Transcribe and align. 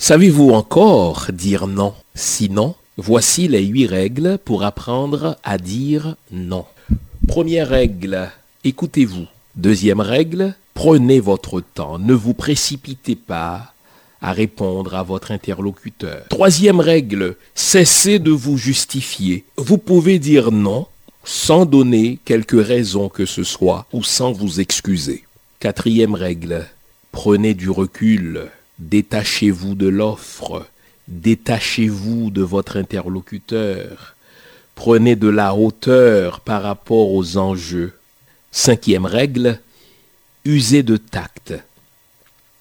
Savez-vous 0.00 0.50
encore 0.50 1.26
dire 1.32 1.66
non? 1.66 1.92
Sinon, 2.14 2.76
voici 2.96 3.48
les 3.48 3.64
huit 3.64 3.86
règles 3.86 4.38
pour 4.44 4.62
apprendre 4.62 5.36
à 5.42 5.58
dire 5.58 6.14
non. 6.30 6.64
Première 7.26 7.68
règle, 7.68 8.30
écoutez-vous. 8.62 9.26
Deuxième 9.56 10.00
règle, 10.00 10.54
prenez 10.72 11.18
votre 11.18 11.60
temps, 11.60 11.98
ne 11.98 12.14
vous 12.14 12.32
précipitez 12.32 13.16
pas 13.16 13.74
à 14.22 14.32
répondre 14.32 14.94
à 14.94 15.02
votre 15.02 15.32
interlocuteur. 15.32 16.26
Troisième 16.28 16.78
règle, 16.78 17.34
cessez 17.56 18.20
de 18.20 18.30
vous 18.30 18.56
justifier. 18.56 19.44
Vous 19.56 19.78
pouvez 19.78 20.20
dire 20.20 20.52
non 20.52 20.86
sans 21.24 21.66
donner 21.66 22.20
quelque 22.24 22.56
raison 22.56 23.08
que 23.08 23.26
ce 23.26 23.42
soit 23.42 23.86
ou 23.92 24.04
sans 24.04 24.30
vous 24.30 24.60
excuser. 24.60 25.24
Quatrième 25.58 26.14
règle, 26.14 26.66
prenez 27.10 27.54
du 27.54 27.68
recul, 27.68 28.48
détachez-vous 28.78 29.74
de 29.74 29.88
l'offre, 29.88 30.66
détachez-vous 31.08 32.30
de 32.30 32.42
votre 32.42 32.76
interlocuteur, 32.76 34.14
prenez 34.74 35.16
de 35.16 35.28
la 35.28 35.54
hauteur 35.54 36.40
par 36.40 36.62
rapport 36.62 37.12
aux 37.12 37.36
enjeux. 37.36 37.94
Cinquième 38.52 39.06
règle, 39.06 39.60
usez 40.44 40.82
de 40.82 40.96
tact. 40.96 41.54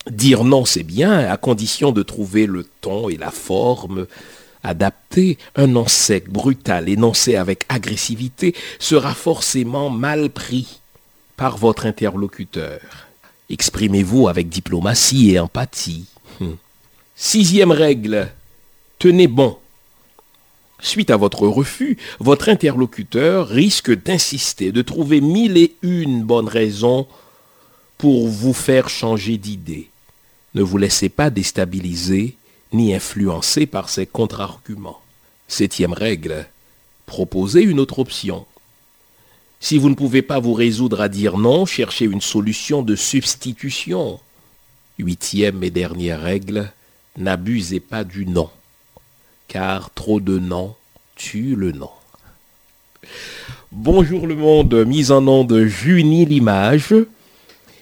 Dire 0.10 0.44
non, 0.44 0.66
c'est 0.66 0.84
bien, 0.84 1.20
à 1.30 1.38
condition 1.38 1.92
de 1.92 2.04
trouver 2.04 2.46
le 2.46 2.66
ton 2.82 3.10
et 3.10 3.18
la 3.18 3.32
forme 3.32 4.08
adaptés. 4.64 5.38
Un 5.56 5.68
non 5.68 5.88
sec, 5.88 6.30
brutal, 6.30 6.90
énoncé 6.90 7.36
avec 7.36 7.66
agressivité 7.70 8.56
sera 8.80 9.14
forcément 9.14 9.90
mal 9.90 10.30
pris 10.30 10.82
par 11.36 11.58
votre 11.58 11.86
interlocuteur. 11.86 13.07
Exprimez-vous 13.50 14.28
avec 14.28 14.50
diplomatie 14.50 15.32
et 15.32 15.40
empathie. 15.40 16.06
Hum. 16.42 16.58
Sixième 17.16 17.72
règle, 17.72 18.30
tenez 19.00 19.28
bon. 19.28 19.58
Suite 20.80 21.10
à 21.10 21.18
votre 21.18 21.48
refus, 21.48 21.98
votre 22.20 22.50
interlocuteur 22.50 23.48
risque 23.48 23.92
d'insister, 23.92 24.72
de 24.72 24.82
trouver 24.84 25.22
mille 25.22 25.58
et 25.58 25.76
une 25.82 26.24
bonnes 26.24 26.48
raisons 26.48 27.08
pour 27.98 28.28
vous 28.28 28.54
faire 28.54 28.90
changer 28.90 29.38
d'idée. 29.38 29.90
Ne 30.54 30.62
vous 30.62 30.78
laissez 30.78 31.10
pas 31.10 31.30
déstabiliser 31.30 32.36
ni 32.74 32.94
influencer 32.94 33.66
par 33.66 33.90
ces 33.90 34.06
contre-arguments. 34.06 35.02
Septième 35.48 35.94
règle, 35.94 36.46
proposez 37.06 37.62
une 37.62 37.80
autre 37.80 38.00
option. 38.00 38.46
Si 39.60 39.78
vous 39.78 39.90
ne 39.90 39.96
pouvez 39.96 40.22
pas 40.22 40.40
vous 40.40 40.54
résoudre 40.54 41.02
à 41.02 41.10
dire 41.10 41.38
non, 41.38 41.66
cherchez 41.66 42.06
une 42.06 42.22
solution 42.22 42.84
de 42.84 42.96
substitution. 42.96 44.20
Huitième 45.00 45.64
et 45.64 45.70
dernière 45.70 46.22
règle, 46.22 46.72
n'abusez 47.18 47.80
pas 47.80 48.04
du 48.04 48.26
non, 48.26 48.50
car 49.48 49.92
trop 49.94 50.20
de 50.20 50.40
non 50.40 50.76
tue 51.16 51.56
le 51.56 51.72
non. 51.72 51.90
Bonjour 53.72 54.28
le 54.28 54.36
monde, 54.36 54.74
mise 54.86 55.12
en 55.12 55.22
nom 55.22 55.44
de 55.44 55.66
Junie 55.66 56.26
l'image. 56.26 56.94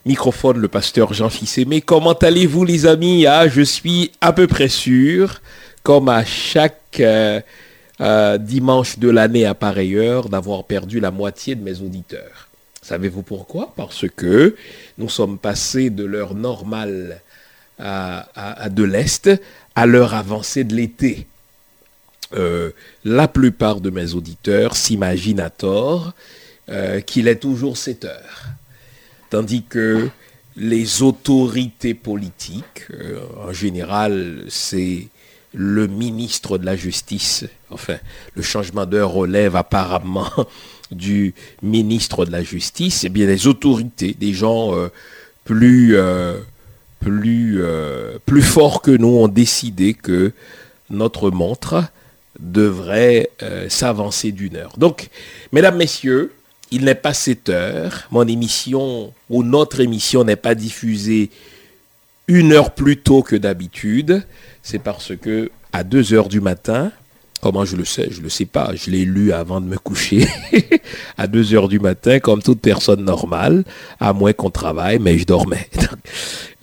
Microphone, 0.05 0.57
le 0.57 0.67
pasteur 0.67 1.13
Jean 1.13 1.29
Fils-Aimé. 1.29 1.81
Comment 1.81 2.13
allez-vous 2.13 2.63
les 2.63 2.85
amis? 2.85 3.25
Ah, 3.25 3.47
Je 3.47 3.61
suis 3.61 4.11
à 4.21 4.33
peu 4.33 4.45
près 4.47 4.69
sûr, 4.69 5.41
comme 5.83 6.09
à 6.09 6.23
chaque 6.23 6.99
euh, 6.99 7.41
euh, 8.01 8.37
dimanche 8.37 8.99
de 8.99 9.09
l'année 9.09 9.45
à 9.45 9.53
pareille 9.53 9.95
heure, 9.97 10.29
d'avoir 10.29 10.63
perdu 10.63 10.99
la 10.99 11.11
moitié 11.11 11.55
de 11.55 11.63
mes 11.63 11.81
auditeurs. 11.81 12.49
Savez-vous 12.81 13.23
pourquoi? 13.23 13.73
Parce 13.75 14.05
que 14.15 14.55
nous 14.97 15.09
sommes 15.09 15.37
passés 15.37 15.89
de 15.89 16.03
l'heure 16.03 16.35
normale 16.35 17.21
à, 17.79 18.69
de 18.69 18.83
l'Est 18.83 19.29
à 19.75 19.85
l'heure 19.85 20.13
avancée 20.13 20.63
de 20.63 20.75
l'été. 20.75 21.27
Euh, 22.33 22.71
la 23.03 23.27
plupart 23.27 23.81
de 23.81 23.89
mes 23.89 24.13
auditeurs 24.13 24.75
s'imaginent 24.75 25.39
à 25.39 25.49
tort 25.49 26.13
qu'il 27.05 27.27
est 27.27 27.35
toujours 27.35 27.77
7 27.77 28.05
heures 28.05 28.45
tandis 29.35 29.63
que 29.63 30.09
les 30.55 31.01
autorités 31.01 31.93
politiques, 31.93 32.83
euh, 32.91 33.19
en 33.45 33.51
général, 33.51 34.45
c'est 34.47 35.07
le 35.55 35.87
ministre 35.87 36.57
de 36.57 36.65
la 36.65 36.75
Justice, 36.75 37.45
enfin, 37.71 37.97
le 38.35 38.41
changement 38.41 38.85
d'heure 38.85 39.11
relève 39.11 39.55
apparemment 39.55 40.29
du 40.91 41.33
ministre 41.61 42.25
de 42.25 42.31
la 42.31 42.43
Justice, 42.43 43.03
et 43.03 43.07
eh 43.07 43.09
bien 43.09 43.25
les 43.25 43.47
autorités, 43.47 44.15
des 44.19 44.33
gens 44.33 44.75
euh, 44.75 44.89
plus, 45.45 45.95
euh, 45.95 46.39
plus, 46.99 47.61
plus 48.25 48.41
forts 48.41 48.81
que 48.81 48.91
nous 48.91 49.07
ont 49.07 49.27
décidé 49.27 49.93
que 49.93 50.33
notre 50.89 51.31
montre 51.31 51.83
devrait 52.39 53.29
s'avancer 53.69 54.31
d'une 54.31 54.57
heure. 54.57 54.77
Donc, 54.77 55.09
mesdames, 55.53 55.77
messieurs, 55.77 56.33
il 56.71 56.83
n'est 56.83 56.95
pas 56.95 57.13
7 57.13 57.49
heures. 57.49 58.07
Mon 58.11 58.27
émission 58.27 59.13
ou 59.29 59.43
notre 59.43 59.79
émission 59.79 60.23
n'est 60.23 60.35
pas 60.35 60.55
diffusée 60.55 61.29
une 62.27 62.53
heure 62.53 62.71
plus 62.71 62.97
tôt 62.97 63.21
que 63.21 63.35
d'habitude. 63.35 64.23
C'est 64.63 64.79
parce 64.79 65.15
que 65.15 65.51
à 65.73 65.83
2 65.83 66.13
heures 66.13 66.29
du 66.29 66.41
matin, 66.41 66.91
comment 67.41 67.65
je 67.65 67.75
le 67.75 67.85
sais 67.85 68.07
Je 68.09 68.19
ne 68.19 68.23
le 68.23 68.29
sais 68.29 68.45
pas. 68.45 68.71
Je 68.75 68.89
l'ai 68.89 69.05
lu 69.05 69.31
avant 69.31 69.61
de 69.61 69.65
me 69.65 69.77
coucher. 69.77 70.27
à 71.17 71.27
2 71.27 71.53
heures 71.53 71.67
du 71.67 71.79
matin, 71.79 72.19
comme 72.19 72.41
toute 72.41 72.61
personne 72.61 73.03
normale, 73.03 73.63
à 73.99 74.13
moins 74.13 74.33
qu'on 74.33 74.49
travaille, 74.49 74.99
mais 74.99 75.17
je 75.17 75.25
dormais. 75.25 75.69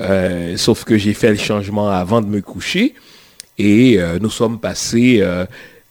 Euh, 0.00 0.56
sauf 0.56 0.83
que 0.83 0.99
j'ai 0.99 1.15
fait 1.15 1.28
le 1.28 1.37
changement 1.37 1.89
avant 1.89 2.21
de 2.23 2.27
me 2.27 2.41
coucher. 2.41 2.94
Et 3.56 4.00
euh, 4.00 4.19
nous 4.21 4.31
sommes 4.31 4.59
passés 4.59 5.23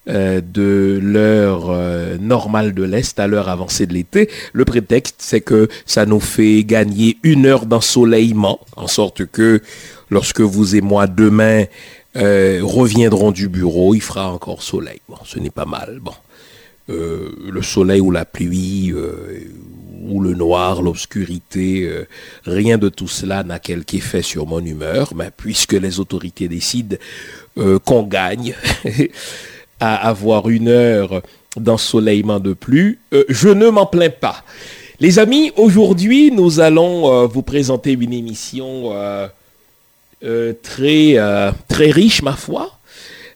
euh, 0.10 0.42
de 0.42 1.00
l'heure 1.00 1.70
euh, 1.70 2.18
normale 2.18 2.74
de 2.74 2.82
l'Est 2.82 3.20
à 3.20 3.28
l'heure 3.28 3.50
avancée 3.50 3.86
de 3.86 3.94
l'été. 3.94 4.32
Le 4.52 4.66
prétexte, 4.66 5.18
c'est 5.20 5.42
que 5.42 5.68
ça 5.86 6.08
nous 6.08 6.20
fait 6.20 6.64
gagner 6.64 7.20
une 7.22 7.46
heure 7.46 7.68
d'ensoleillement, 7.68 8.60
en 8.76 8.88
sorte 8.88 9.28
que 9.28 9.62
lorsque 10.10 10.42
vous 10.42 10.76
et 10.76 10.82
moi 10.82 11.06
demain 11.06 11.66
euh, 12.16 12.62
reviendrons 12.64 13.30
du 13.30 13.48
bureau, 13.48 13.94
il 13.94 14.02
fera 14.02 14.32
encore 14.32 14.64
soleil. 14.64 15.02
Bon, 15.08 15.18
ce 15.24 15.38
n'est 15.38 15.52
pas 15.52 15.68
mal. 15.68 16.02
Le 16.88 17.62
soleil 17.62 18.02
ou 18.02 18.10
la 18.10 18.26
pluie 18.26 18.92
ou 18.94 20.20
le 20.20 20.34
noir, 20.34 20.82
l'obscurité, 20.82 21.90
rien 22.44 22.78
de 22.78 22.90
tout 22.90 23.08
cela 23.08 23.44
n'a 23.44 23.60
quelque 23.60 23.94
effet 23.94 24.22
sur 24.22 24.46
mon 24.46 24.60
humeur, 24.60 25.14
mais 25.16 25.30
puisque 25.36 25.72
les 25.72 26.02
autorités 26.02 26.50
décident 26.50 26.98
qu'on 27.86 28.04
gagne, 28.04 28.56
à 29.81 30.08
avoir 30.08 30.47
une 30.47 30.69
heure 30.69 31.22
d'ensoleillement 31.58 32.40
de 32.40 32.53
plus, 32.53 33.00
euh, 33.14 33.25
je 33.28 33.50
ne 33.50 33.68
m'en 33.69 33.86
plains 33.88 34.09
pas. 34.09 34.44
Les 35.00 35.19
amis, 35.19 35.52
aujourd'hui, 35.58 36.31
nous 36.31 36.59
allons 36.59 37.12
euh, 37.12 37.25
vous 37.25 37.42
présenter 37.42 37.94
une 37.94 38.14
émission 38.14 38.91
euh, 38.94 40.53
très, 40.62 41.18
très 41.68 41.90
riche, 41.90 42.22
ma 42.22 42.34
foi. 42.34 42.78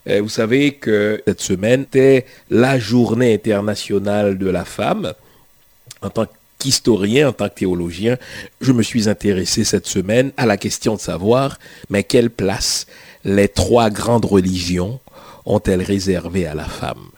vous 0.05 0.29
savez 0.29 0.73
que 0.73 1.19
cette 1.25 1.41
semaine 1.41 1.81
était 1.81 2.27
la 2.51 2.77
journée 2.77 3.33
internationale 3.33 4.37
de 4.37 4.47
la 4.47 4.65
femme. 4.65 5.13
En 6.03 6.11
tant 6.11 6.27
qu'historien, 6.59 7.29
en 7.29 7.33
tant 7.33 7.49
que 7.49 7.55
théologien, 7.55 8.17
je 8.61 8.71
me 8.71 8.83
suis 8.83 9.09
intéressé 9.09 9.63
cette 9.63 9.87
semaine 9.87 10.31
à 10.37 10.45
la 10.45 10.57
question 10.57 10.93
de 10.93 10.99
savoir, 10.99 11.57
mais 11.89 12.03
quelle 12.03 12.29
place 12.29 12.85
les 13.23 13.47
trois 13.47 13.89
grandes 13.89 14.25
religions 14.25 14.99
ont-elles 15.45 15.83
réservé 15.83 16.45
à 16.45 16.55
la 16.55 16.65
femme? 16.65 17.09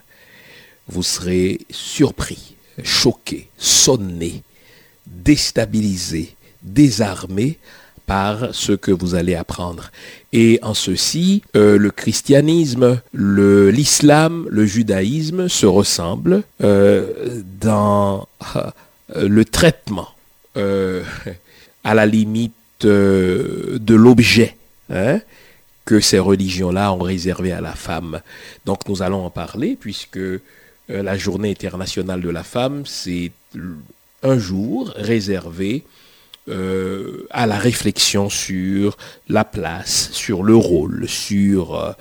Vous 0.88 1.04
serez 1.04 1.60
surpris, 1.70 2.56
choqué, 2.84 3.50
sonné, 3.58 4.44
déstabilisé, 5.06 6.36
désarmé 6.62 7.58
par 8.06 8.56
ce 8.56 8.72
que 8.72 8.92
vous 8.92 9.16
allez 9.16 9.36
apprendre. 9.36 9.92
Et 10.32 10.60
en 10.64 10.74
ceci, 10.74 11.44
euh, 11.56 11.78
le 11.78 11.92
christianisme, 11.92 13.02
l'islam, 13.14 14.48
le, 14.50 14.66
judaïsme 14.66 15.50
se 15.50 15.66
ressemblent 15.66 16.44
euh, 16.64 17.42
dans 17.60 18.28
euh, 18.56 19.28
le 19.28 19.46
traitement, 19.46 20.08
à 21.84 21.94
la 21.94 22.06
limite 22.06 22.54
de 22.82 23.94
l'objet. 23.94 24.56
Hein 24.90 25.20
que 25.88 26.02
ces 26.02 26.20
religions-là 26.20 26.92
ont 26.92 27.00
réservé 27.00 27.54
à 27.54 27.62
la 27.62 27.72
femme. 27.72 28.20
Donc 28.66 28.90
nous 28.90 29.02
allons 29.02 29.26
en 29.26 29.30
parler 29.30 29.78
puisque 29.80 30.18
euh, 30.18 30.42
la 30.90 31.18
journée 31.18 31.50
internationale 31.50 32.20
de 32.20 32.30
la 32.30 32.44
femme, 32.44 32.86
c'est 32.86 33.32
un 34.22 34.38
jour 34.38 34.92
réservé 34.98 35.86
euh, 36.50 37.26
à 37.30 37.48
la 37.48 37.58
réflexion 37.58 38.30
sur 38.30 38.98
la 39.30 39.46
place, 39.46 40.10
sur 40.12 40.44
le 40.44 40.58
rôle, 40.58 41.08
sur 41.08 41.76
euh, 41.76 41.94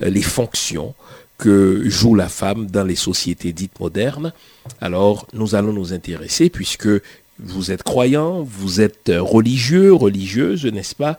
les 0.00 0.22
fonctions 0.22 0.94
que 1.36 1.82
joue 1.84 2.14
la 2.14 2.30
femme 2.30 2.66
dans 2.68 2.84
les 2.84 2.96
sociétés 2.96 3.52
dites 3.52 3.78
modernes. 3.78 4.32
Alors 4.80 5.26
nous 5.34 5.54
allons 5.54 5.74
nous 5.74 5.92
intéresser 5.92 6.48
puisque 6.48 6.88
vous 7.38 7.70
êtes 7.70 7.82
croyant, 7.82 8.42
vous 8.42 8.80
êtes 8.80 9.12
religieux, 9.14 9.92
religieuse, 9.92 10.64
n'est-ce 10.64 10.94
pas? 10.94 11.18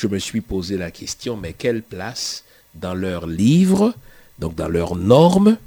Je 0.00 0.06
me 0.06 0.18
suis 0.18 0.40
posé 0.40 0.78
la 0.78 0.90
question, 0.90 1.36
mais 1.36 1.52
quelle 1.52 1.82
place 1.82 2.44
dans 2.74 2.94
leurs 2.94 3.26
livres, 3.26 3.92
donc 4.38 4.54
dans 4.54 4.68
leurs 4.68 4.96
normes, 4.96 5.58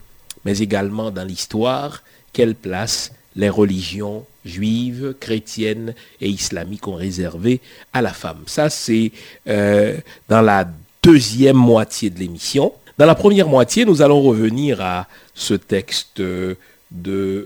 mais 0.44 0.58
également 0.58 1.12
dans 1.12 1.24
l'histoire, 1.24 2.02
quelle 2.34 2.56
place 2.56 3.12
les 3.36 3.50
religions 3.50 4.26
juives, 4.44 5.14
chrétiennes 5.20 5.94
et 6.20 6.30
islamiques 6.30 6.88
ont 6.88 6.96
réservé 6.96 7.62
à 7.94 8.02
la 8.02 8.12
femme? 8.12 8.42
Ça, 8.48 8.72
c'est 8.72 9.12
euh, 9.48 9.98
dans 10.30 10.42
la 10.42 10.68
deuxième 11.04 11.58
moitié 11.58 12.10
de 12.10 12.18
l'émission. 12.18 12.74
Dans 12.98 13.06
la 13.06 13.16
première 13.16 13.48
moitié, 13.48 13.86
nous 13.86 14.02
allons 14.02 14.22
revenir 14.22 14.82
à 14.82 15.08
ce 15.36 15.54
texte 15.54 16.20
de 16.20 16.58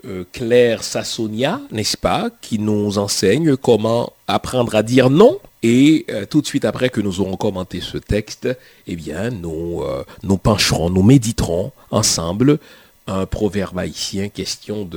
euh, 0.06 0.24
Claire 0.31 0.84
Sassonia, 0.84 1.60
n'est-ce 1.69 1.98
pas, 1.98 2.30
qui 2.42 2.60
nous 2.60 2.98
enseigne 2.98 3.57
comment 3.57 4.13
apprendre 4.28 4.74
à 4.75 4.84
dire 4.84 5.10
non. 5.10 5.39
Et 5.69 6.06
euh, 6.10 6.25
tout 6.25 6.42
de 6.42 6.48
suite 6.48 6.64
après 6.64 6.90
que 6.90 7.02
nous 7.02 7.19
aurons 7.19 7.36
commenté 7.36 7.81
ce 7.81 7.98
texte, 7.98 8.48
eh 8.88 8.96
bien, 8.96 9.31
nous, 9.31 9.84
nous 10.24 10.38
pencherons, 10.38 10.90
nous 10.90 11.04
méditerons 11.04 11.74
ensemble 11.92 12.58
un 13.06 13.25
proverbe 13.25 13.78
haïtien, 13.78 14.30
question 14.30 14.88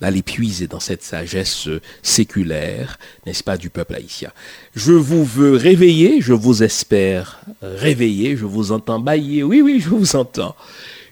d'aller 0.00 0.22
puiser 0.22 0.68
dans 0.68 0.78
cette 0.78 1.02
sagesse 1.02 1.68
séculaire, 2.02 3.00
n'est-ce 3.26 3.42
pas, 3.42 3.56
du 3.56 3.68
peuple 3.68 3.96
haïtien. 3.96 4.30
Je 4.76 4.92
vous 4.92 5.24
veux 5.24 5.56
réveiller, 5.56 6.20
je 6.20 6.34
vous 6.34 6.62
espère 6.62 7.40
réveiller, 7.60 8.36
je 8.36 8.44
vous 8.44 8.70
entends 8.70 9.00
bailler, 9.00 9.42
oui, 9.42 9.60
oui, 9.60 9.80
je 9.80 9.88
vous 9.88 10.14
entends. 10.14 10.54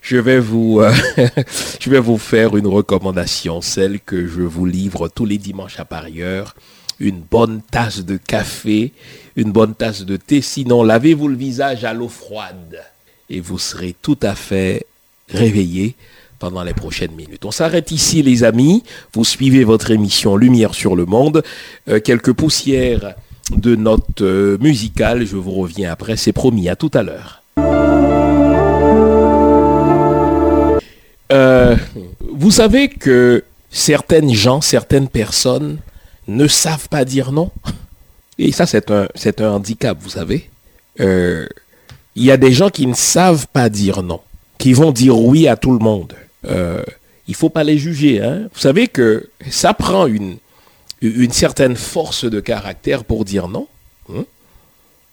Je 0.02 0.18
vais 0.18 0.38
vous, 0.38 0.80
euh, 0.80 0.92
je 1.80 1.90
vais 1.90 1.98
vous 1.98 2.18
faire 2.18 2.56
une 2.56 2.68
recommandation, 2.68 3.60
celle 3.60 4.00
que 4.00 4.26
je 4.26 4.42
vous 4.42 4.66
livre 4.66 5.08
tous 5.08 5.26
les 5.26 5.38
dimanches 5.38 5.80
à 5.80 5.84
parieur. 5.84 6.54
Une 7.00 7.20
bonne 7.20 7.62
tasse 7.70 8.04
de 8.04 8.18
café, 8.18 8.92
une 9.36 9.52
bonne 9.52 9.74
tasse 9.74 10.04
de 10.04 10.16
thé, 10.16 10.42
sinon 10.42 10.82
lavez-vous 10.82 11.28
le 11.28 11.36
visage 11.36 11.84
à 11.84 11.94
l'eau 11.94 12.08
froide 12.08 12.82
et 13.30 13.40
vous 13.40 13.58
serez 13.58 13.96
tout 14.02 14.18
à 14.22 14.34
fait 14.34 14.86
réveillé 15.28 15.94
pendant 16.38 16.62
les 16.62 16.74
prochaines 16.74 17.12
minutes. 17.12 17.44
On 17.44 17.50
s'arrête 17.50 17.90
ici 17.90 18.22
les 18.22 18.44
amis, 18.44 18.82
vous 19.14 19.24
suivez 19.24 19.64
votre 19.64 19.90
émission 19.90 20.36
Lumière 20.36 20.74
sur 20.74 20.96
le 20.96 21.06
monde, 21.06 21.42
euh, 21.88 22.00
quelques 22.00 22.32
poussières 22.32 23.14
de 23.54 23.76
notes 23.76 24.22
euh, 24.22 24.58
musicales, 24.58 25.26
je 25.26 25.36
vous 25.36 25.52
reviens 25.52 25.92
après, 25.92 26.16
c'est 26.16 26.32
promis, 26.32 26.68
à 26.68 26.76
tout 26.76 26.90
à 26.94 27.02
l'heure. 27.02 27.42
Euh, 31.32 31.76
vous 32.32 32.50
savez 32.50 32.88
que 32.88 33.44
certaines 33.70 34.32
gens, 34.34 34.60
certaines 34.60 35.08
personnes 35.08 35.78
ne 36.36 36.46
savent 36.48 36.88
pas 36.88 37.04
dire 37.04 37.32
non. 37.32 37.50
Et 38.38 38.52
ça, 38.52 38.66
c'est 38.66 38.90
un, 38.90 39.08
handicap, 39.50 39.98
vous 40.00 40.10
savez. 40.10 40.48
Il 42.16 42.24
y 42.24 42.30
a 42.30 42.36
des 42.36 42.52
gens 42.52 42.70
qui 42.70 42.86
ne 42.86 42.94
savent 42.94 43.46
pas 43.48 43.68
dire 43.68 44.02
non, 44.02 44.20
qui 44.58 44.72
vont 44.72 44.92
dire 44.92 45.18
oui 45.18 45.48
à 45.48 45.56
tout 45.56 45.72
le 45.72 45.78
monde. 45.78 46.14
Euh, 46.46 46.82
il 47.28 47.34
faut 47.34 47.50
pas 47.50 47.64
les 47.64 47.78
juger. 47.78 48.20
Hein. 48.20 48.48
Vous 48.52 48.60
savez 48.60 48.88
que 48.88 49.30
ça 49.48 49.74
prend 49.74 50.06
une, 50.06 50.38
une 51.00 51.32
certaine 51.32 51.76
force 51.76 52.24
de 52.24 52.40
caractère 52.40 53.04
pour 53.04 53.24
dire 53.24 53.48
non. 53.48 53.68
Hein. 54.12 54.24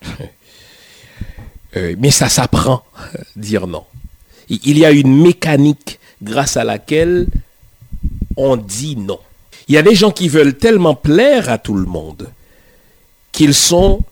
Euh, 1.76 1.94
mais 1.98 2.10
ça 2.10 2.30
s'apprend, 2.30 2.82
dire 3.36 3.66
non. 3.66 3.84
Il 4.48 4.78
y 4.78 4.86
a 4.86 4.90
une 4.90 5.14
mécanique 5.20 6.00
grâce 6.22 6.56
à 6.56 6.64
laquelle 6.64 7.26
on 8.38 8.56
dit 8.56 8.96
non. 8.96 9.20
Il 9.68 9.74
y 9.74 9.78
a 9.78 9.82
des 9.82 9.94
gens 9.94 10.10
qui 10.10 10.28
veulent 10.28 10.56
tellement 10.56 10.94
plaire 10.94 11.50
à 11.50 11.58
tout 11.58 11.74
le 11.74 11.84
monde 11.84 12.30
qu'ils 13.32 13.54
sont 13.54 14.02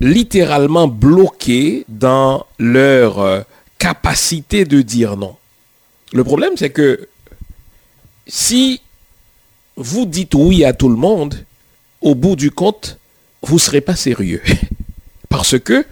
littéralement 0.00 0.88
bloqués 0.88 1.84
dans 1.88 2.46
leur 2.58 3.20
euh, 3.20 3.40
capacité 3.78 4.64
de 4.64 4.82
dire 4.82 5.16
non. 5.16 5.36
Le 6.12 6.24
problème, 6.24 6.52
c'est 6.56 6.70
que 6.70 7.08
si 8.26 8.80
vous 9.76 10.06
dites 10.06 10.34
oui 10.34 10.64
à 10.64 10.72
tout 10.72 10.88
le 10.88 10.96
monde, 10.96 11.44
au 12.00 12.14
bout 12.14 12.36
du 12.36 12.50
compte, 12.50 12.98
vous 13.42 13.56
ne 13.56 13.60
serez 13.60 13.80
pas 13.80 13.96
sérieux. 13.96 14.42
Parce 15.28 15.58
que 15.58 15.84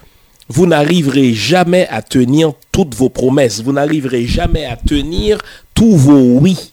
vous 0.49 0.67
n'arriverez 0.67 1.35
jamais 1.35 1.87
à 1.89 2.03
tenir 2.03 2.53
toutes 2.71 2.95
vos 2.95 3.09
promesses. 3.09 3.63
Vous 3.63 3.73
n'arriverez 3.73 4.27
jamais 4.27 4.65
à 4.65 4.77
tenir 4.77 5.39
tous 5.75 5.97
vos 5.97 6.39
oui. 6.39 6.72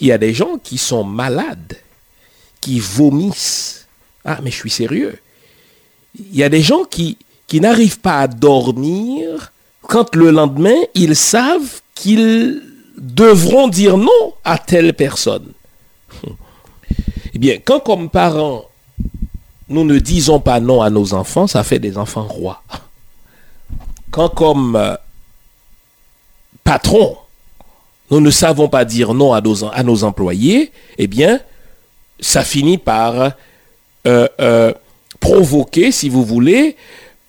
Il 0.00 0.06
y 0.06 0.12
a 0.12 0.18
des 0.18 0.32
gens 0.34 0.58
qui 0.62 0.78
sont 0.78 1.04
malades, 1.04 1.76
qui 2.60 2.80
vomissent. 2.80 3.86
Ah, 4.24 4.38
mais 4.42 4.50
je 4.50 4.56
suis 4.56 4.70
sérieux. 4.70 5.18
Il 6.18 6.34
y 6.34 6.42
a 6.42 6.48
des 6.48 6.62
gens 6.62 6.84
qui, 6.84 7.18
n'arrivent 7.52 8.00
pas 8.00 8.20
à 8.20 8.28
dormir 8.28 9.52
quand 9.82 10.14
le 10.14 10.30
lendemain, 10.30 10.76
ils 10.94 11.16
savent 11.16 11.80
qu'ils 11.94 12.62
devront 12.96 13.68
dire 13.68 13.96
non 13.96 14.34
à 14.44 14.58
telle 14.58 14.94
personne. 14.94 15.52
Eh 17.32 17.38
bien, 17.38 17.58
quand 17.64 17.78
comme 17.78 18.10
parents, 18.10 18.64
nous 19.68 19.84
ne 19.84 20.00
disons 20.00 20.40
pas 20.40 20.58
non 20.58 20.82
à 20.82 20.90
nos 20.90 21.14
enfants, 21.14 21.46
ça 21.46 21.62
fait 21.62 21.78
des 21.78 21.96
enfants 21.96 22.26
rois. 22.26 22.60
Quand 24.10 24.28
comme 24.28 24.74
euh, 24.74 24.96
patron, 26.64 27.16
nous 28.10 28.20
ne 28.20 28.30
savons 28.30 28.68
pas 28.68 28.84
dire 28.84 29.14
non 29.14 29.32
à 29.32 29.40
nos, 29.40 30.04
employés, 30.04 30.72
eh 30.98 31.06
bien, 31.06 31.40
ça 32.18 32.42
finit 32.42 32.78
par 32.78 33.32
euh, 34.06 34.28
euh, 34.40 34.72
provoquer, 35.20 35.92
si 35.92 36.08
vous 36.08 36.24
voulez, 36.24 36.76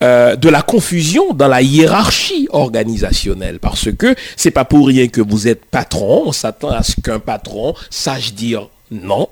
euh, 0.02 0.36
de 0.36 0.50
la 0.50 0.64
confusion 0.64 1.34
dans 1.34 1.48
la 1.48 1.62
hiérarchie 1.62 2.48
organisationnelle. 2.52 3.60
Parce 3.60 3.92
que 3.92 4.16
c'est 4.36 4.52
pas 4.52 4.66
pour 4.66 4.88
rien 4.88 5.08
que 5.08 5.22
vous 5.22 5.48
êtes 5.48 5.66
patron. 5.66 6.24
On 6.28 6.32
s'attend 6.32 6.70
à 6.70 6.82
ce 6.82 7.00
qu'un 7.00 7.20
patron 7.20 7.76
sache 7.92 8.34
dire 8.34 8.70
non. 8.90 9.30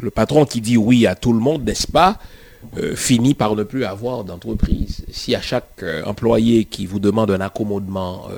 Le 0.00 0.10
patron 0.10 0.44
qui 0.44 0.60
dit 0.60 0.76
oui 0.76 1.06
à 1.06 1.16
tout 1.16 1.32
le 1.32 1.40
monde, 1.40 1.64
n'est-ce 1.64 1.88
pas, 1.88 2.18
finit 2.94 3.34
par 3.34 3.56
ne 3.56 3.64
plus 3.64 3.84
avoir 3.84 4.22
d'entreprise. 4.22 5.04
Si 5.10 5.34
à 5.34 5.40
chaque 5.40 5.84
employé 6.04 6.66
qui 6.66 6.86
vous 6.86 7.00
demande 7.00 7.30
un 7.32 7.40
accommodement 7.40 8.28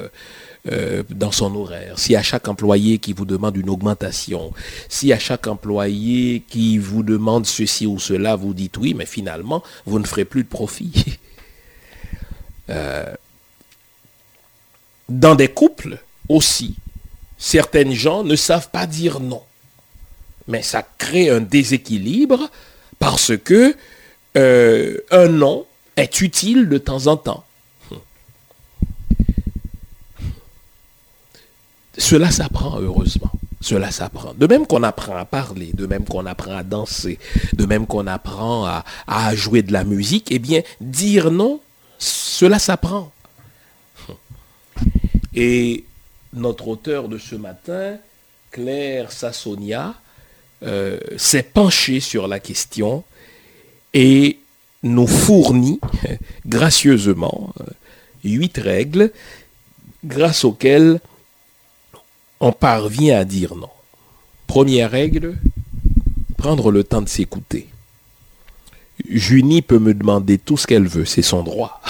euh, 0.73 1.03
dans 1.11 1.31
son 1.31 1.55
horaire, 1.55 1.99
si 1.99 2.17
à 2.17 2.23
chaque 2.23 2.49
employé 2.49 2.99
qui 2.99 3.13
vous 3.13 3.27
demande 3.27 3.55
une 3.57 3.69
augmentation, 3.69 4.53
si 4.89 5.13
à 5.13 5.19
chaque 5.19 5.47
employé 5.47 6.43
qui 6.49 6.79
vous 6.79 7.03
demande 7.03 7.45
ceci 7.45 7.87
ou 7.87 7.99
cela, 7.99 8.35
vous 8.35 8.55
dites 8.55 8.79
oui, 8.79 8.95
mais 8.95 9.05
finalement, 9.05 9.63
vous 9.85 9.99
ne 9.99 10.07
ferez 10.07 10.25
plus 10.25 10.45
de 10.45 10.49
profit. 10.49 11.19
Euh, 12.71 13.13
dans 15.11 15.35
des 15.35 15.49
couples 15.49 15.99
aussi, 16.31 16.77
certaines 17.37 17.93
gens 17.93 18.25
ne 18.25 18.37
savent 18.37 18.71
pas 18.71 18.87
dire 18.87 19.21
non. 19.21 19.43
Mais 20.49 20.63
ça 20.63 20.83
crée 20.97 21.29
un 21.29 21.41
déséquilibre 21.41 22.49
parce 22.99 23.37
que 23.37 23.77
euh, 24.39 24.97
un 25.11 25.29
non 25.29 25.67
est 25.97 26.23
utile 26.23 26.71
de 26.71 26.79
temps 26.79 27.07
en 27.07 27.19
temps. 27.19 27.45
Cela 31.99 32.31
s'apprend 32.31 32.81
heureusement. 32.81 33.31
Cela 33.61 33.91
s'apprend. 33.91 34.35
De 34.35 34.47
même 34.47 34.67
qu'on 34.67 34.83
apprend 34.83 35.17
à 35.17 35.25
parler, 35.25 35.71
de 35.73 35.87
même 35.87 36.05
qu'on 36.05 36.27
apprend 36.27 36.55
à 36.55 36.63
danser, 36.63 37.19
de 37.55 37.65
même 37.65 37.87
qu'on 37.87 38.07
apprend 38.07 38.67
à, 39.07 39.35
jouer 39.35 39.63
de 39.63 39.73
la 39.73 39.85
musique, 39.85 40.29
eh 40.31 40.39
bien, 40.39 40.63
dire 40.83 41.31
non, 41.31 41.61
cela 41.99 42.59
s'apprend. 42.59 43.11
Et 45.35 45.85
notre 46.35 46.69
auteur 46.69 47.09
de 47.09 47.17
ce 47.17 47.37
matin, 47.37 47.97
Claire 48.51 49.11
Sassonia, 49.11 49.95
euh, 50.63 50.99
s'est 51.17 51.43
penchée 51.43 52.01
sur 52.01 52.29
la 52.29 52.41
question 52.41 53.03
et 53.95 54.39
nous 54.83 55.07
fournit 55.07 55.81
gracieusement 56.47 57.53
euh, 57.61 57.65
huit 58.25 58.57
règles 58.59 59.11
grâce 60.05 60.45
auxquelles 60.45 61.01
on 62.45 62.53
parvient 62.53 63.19
à 63.19 63.25
dire 63.25 63.55
non. 63.57 63.71
Première 64.47 64.91
règle, 64.91 65.39
prendre 66.37 66.71
le 66.71 66.85
temps 66.85 67.01
de 67.01 67.09
s'écouter. 67.09 67.69
Junie 69.09 69.63
peut 69.63 69.79
me 69.79 69.95
demander 69.95 70.37
tout 70.37 70.59
ce 70.59 70.67
qu'elle 70.67 70.87
veut, 70.87 71.07
c'est 71.07 71.23
son 71.23 71.43
droit. 71.43 71.81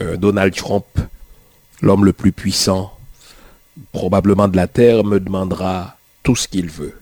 Euh, 0.00 0.16
Donald 0.16 0.54
Trump, 0.54 0.86
l'homme 1.82 2.06
le 2.06 2.14
plus 2.14 2.32
puissant, 2.32 2.96
probablement 3.92 4.48
de 4.48 4.56
la 4.56 4.68
Terre, 4.68 5.04
me 5.04 5.20
demandera 5.20 5.98
tout 6.22 6.36
ce 6.36 6.48
qu'il 6.48 6.70
veut. 6.70 6.98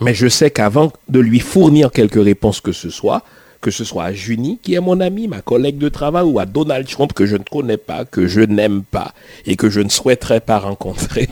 Mais 0.00 0.14
je 0.14 0.26
sais 0.26 0.50
qu'avant 0.50 0.90
de 1.08 1.20
lui 1.20 1.40
fournir 1.40 1.90
quelque 1.92 2.18
réponse 2.18 2.62
que 2.62 2.72
ce 2.72 2.88
soit, 2.88 3.24
que 3.60 3.70
ce 3.70 3.84
soit 3.84 4.04
à 4.04 4.12
Junie, 4.12 4.58
qui 4.62 4.74
est 4.74 4.80
mon 4.80 5.00
ami, 5.00 5.28
ma 5.28 5.42
collègue 5.42 5.78
de 5.78 5.88
travail, 5.88 6.24
ou 6.24 6.38
à 6.38 6.46
Donald 6.46 6.86
Trump, 6.86 7.12
que 7.12 7.26
je 7.26 7.36
ne 7.36 7.42
connais 7.42 7.76
pas, 7.76 8.04
que 8.04 8.26
je 8.26 8.40
n'aime 8.40 8.82
pas 8.82 9.14
et 9.46 9.56
que 9.56 9.70
je 9.70 9.80
ne 9.80 9.88
souhaiterais 9.88 10.40
pas 10.40 10.58
rencontrer, 10.58 11.28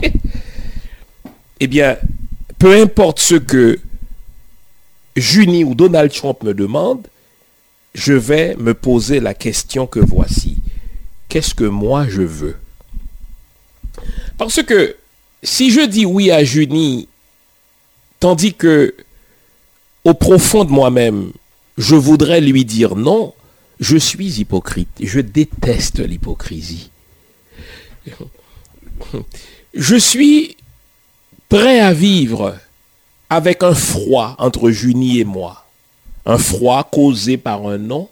eh 1.59 1.67
bien, 1.67 1.97
peu 2.59 2.81
importe 2.81 3.19
ce 3.19 3.35
que 3.35 3.79
Juni 5.15 5.63
ou 5.63 5.75
Donald 5.75 6.11
Trump 6.11 6.43
me 6.43 6.53
demande, 6.53 7.07
je 7.93 8.13
vais 8.13 8.55
me 8.57 8.73
poser 8.73 9.19
la 9.19 9.33
question 9.33 9.87
que 9.87 9.99
voici. 9.99 10.57
Qu'est-ce 11.29 11.55
que 11.55 11.63
moi 11.63 12.05
je 12.07 12.21
veux? 12.21 12.57
Parce 14.37 14.61
que 14.61 14.97
si 15.41 15.71
je 15.71 15.81
dis 15.81 16.05
oui 16.05 16.31
à 16.31 16.43
Juni, 16.43 17.07
tandis 18.19 18.53
que 18.53 18.93
au 20.03 20.13
profond 20.13 20.65
de 20.65 20.71
moi-même, 20.71 21.31
je 21.77 21.95
voudrais 21.95 22.41
lui 22.41 22.65
dire 22.65 22.95
non, 22.95 23.33
je 23.79 23.97
suis 23.97 24.39
hypocrite. 24.39 24.89
Je 25.01 25.19
déteste 25.19 25.99
l'hypocrisie. 25.99 26.89
Je 29.73 29.95
suis 29.95 30.55
prêt 31.49 31.79
à 31.79 31.93
vivre 31.93 32.55
avec 33.29 33.63
un 33.63 33.73
froid 33.73 34.35
entre 34.39 34.71
Junie 34.71 35.19
et 35.19 35.25
moi. 35.25 35.65
Un 36.25 36.37
froid 36.37 36.87
causé 36.89 37.37
par 37.37 37.67
un 37.67 37.77
non. 37.77 38.09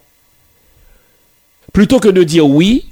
Plutôt 1.72 2.00
que 2.00 2.10
de 2.10 2.24
dire 2.24 2.48
oui 2.48 2.86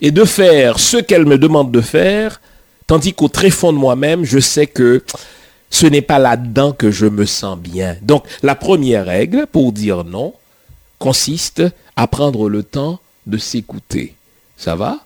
et 0.00 0.10
de 0.10 0.24
faire 0.24 0.78
ce 0.78 0.96
qu'elle 0.96 1.26
me 1.26 1.38
demande 1.38 1.70
de 1.70 1.80
faire, 1.80 2.40
tandis 2.86 3.12
qu'au 3.12 3.28
très 3.28 3.50
fond 3.50 3.72
de 3.72 3.78
moi-même, 3.78 4.24
je 4.24 4.38
sais 4.38 4.66
que 4.66 5.04
ce 5.70 5.86
n'est 5.86 6.02
pas 6.02 6.18
là-dedans 6.18 6.72
que 6.72 6.90
je 6.90 7.06
me 7.06 7.26
sens 7.26 7.58
bien. 7.58 7.96
Donc 8.02 8.24
la 8.42 8.54
première 8.54 9.06
règle 9.06 9.46
pour 9.46 9.72
dire 9.72 10.04
non 10.04 10.34
consiste 10.98 11.62
à 11.96 12.06
prendre 12.06 12.48
le 12.48 12.62
temps 12.62 13.00
de 13.26 13.38
s'écouter. 13.38 14.14
Ça 14.56 14.74
va? 14.74 14.98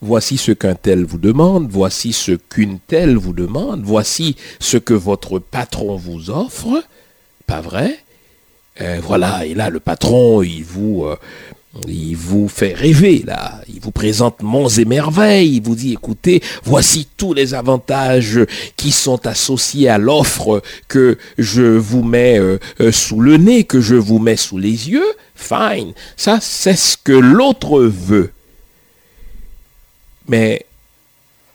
Voici 0.00 0.36
ce 0.36 0.52
qu'un 0.52 0.74
tel 0.74 1.04
vous 1.04 1.18
demande, 1.18 1.68
voici 1.70 2.12
ce 2.12 2.32
qu'une 2.32 2.78
telle 2.78 3.16
vous 3.16 3.32
demande, 3.32 3.82
voici 3.82 4.36
ce 4.60 4.76
que 4.76 4.94
votre 4.94 5.38
patron 5.38 5.96
vous 5.96 6.30
offre. 6.30 6.84
Pas 7.46 7.60
vrai? 7.60 7.98
Euh, 8.80 9.00
Voilà, 9.02 9.46
et 9.46 9.54
là 9.54 9.70
le 9.70 9.80
patron, 9.80 10.42
il 10.42 10.62
vous, 10.64 11.04
euh, 11.04 11.16
il 11.88 12.16
vous 12.16 12.48
fait 12.48 12.74
rêver, 12.74 13.22
là. 13.26 13.60
Il 13.68 13.80
vous 13.80 13.90
présente 13.90 14.42
monts 14.42 14.68
et 14.68 14.84
merveilles. 14.84 15.56
Il 15.56 15.62
vous 15.62 15.74
dit, 15.74 15.92
écoutez, 15.92 16.42
voici 16.64 17.08
tous 17.16 17.34
les 17.34 17.54
avantages 17.54 18.40
qui 18.76 18.92
sont 18.92 19.26
associés 19.26 19.88
à 19.88 19.98
l'offre 19.98 20.62
que 20.88 21.18
je 21.38 21.62
vous 21.62 22.02
mets 22.02 22.38
euh, 22.38 22.58
sous 22.92 23.20
le 23.20 23.36
nez, 23.36 23.64
que 23.64 23.80
je 23.80 23.94
vous 23.96 24.18
mets 24.18 24.36
sous 24.36 24.58
les 24.58 24.90
yeux. 24.90 25.12
Fine. 25.34 25.92
Ça, 26.16 26.38
c'est 26.40 26.76
ce 26.76 26.96
que 26.96 27.12
l'autre 27.12 27.80
veut. 27.82 28.32
Mais, 30.28 30.66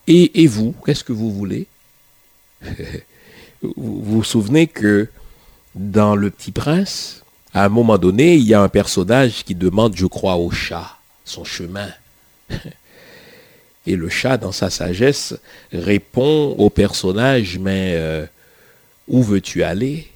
et, 0.08 0.48
vous, 0.48 0.74
qu'est-ce 0.86 1.04
que 1.04 1.14
vous 1.14 1.32
voulez? 1.32 1.68
Vous, 3.78 4.02
vous 4.02 4.24
souvenez 4.24 4.66
que 4.66 5.08
dans 5.76 6.16
Le 6.16 6.32
Petit 6.32 6.52
Prince, 6.52 7.22
à 7.54 7.66
un 7.66 7.70
moment 7.70 7.98
donné, 7.98 8.36
il 8.36 8.44
y 8.44 8.54
a 8.54 8.62
un 8.62 8.70
personnage 8.70 9.44
qui 9.44 9.56
demande, 9.56 9.96
je 9.96 10.06
crois, 10.06 10.36
au 10.38 10.52
chat 10.52 10.98
son 11.32 11.44
chemin. 11.44 11.90
Et 13.88 13.96
le 13.96 14.10
chat, 14.10 14.38
dans 14.38 14.52
sa 14.52 14.70
sagesse, 14.70 15.34
répond 15.74 16.56
au 16.58 16.70
personnage, 16.70 17.58
mais 17.58 17.94
euh, 17.96 18.26
où 19.08 19.24
veux-tu 19.24 19.64
aller? 19.64 20.08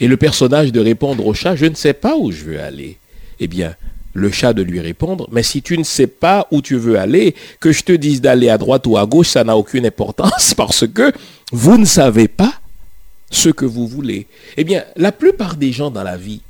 Et 0.00 0.08
le 0.08 0.16
personnage 0.16 0.72
de 0.72 0.80
répondre 0.80 1.26
au 1.26 1.34
chat, 1.34 1.56
je 1.56 1.66
ne 1.66 1.74
sais 1.74 1.92
pas 1.92 2.16
où 2.16 2.30
je 2.30 2.44
veux 2.44 2.60
aller. 2.60 2.98
Eh 3.40 3.46
bien, 3.46 3.74
le 4.14 4.30
chat 4.30 4.54
de 4.54 4.62
lui 4.62 4.80
répondre, 4.80 5.28
mais 5.30 5.42
si 5.42 5.60
tu 5.60 5.76
ne 5.76 5.84
sais 5.84 6.06
pas 6.06 6.46
où 6.50 6.62
tu 6.62 6.76
veux 6.76 6.98
aller, 6.98 7.34
que 7.60 7.72
je 7.72 7.82
te 7.82 7.92
dise 7.92 8.22
d'aller 8.22 8.48
à 8.48 8.56
droite 8.56 8.86
ou 8.86 8.96
à 8.96 9.04
gauche, 9.04 9.28
ça 9.28 9.44
n'a 9.44 9.56
aucune 9.56 9.84
importance 9.84 10.54
parce 10.56 10.86
que 10.86 11.12
vous 11.52 11.76
ne 11.76 11.84
savez 11.84 12.28
pas 12.28 12.54
ce 13.30 13.48
que 13.48 13.64
vous 13.64 13.86
voulez. 13.86 14.26
Eh 14.56 14.64
bien, 14.64 14.84
la 14.96 15.12
plupart 15.12 15.56
des 15.56 15.72
gens 15.72 15.90
dans 15.90 16.02
la 16.02 16.16
vie, 16.16 16.40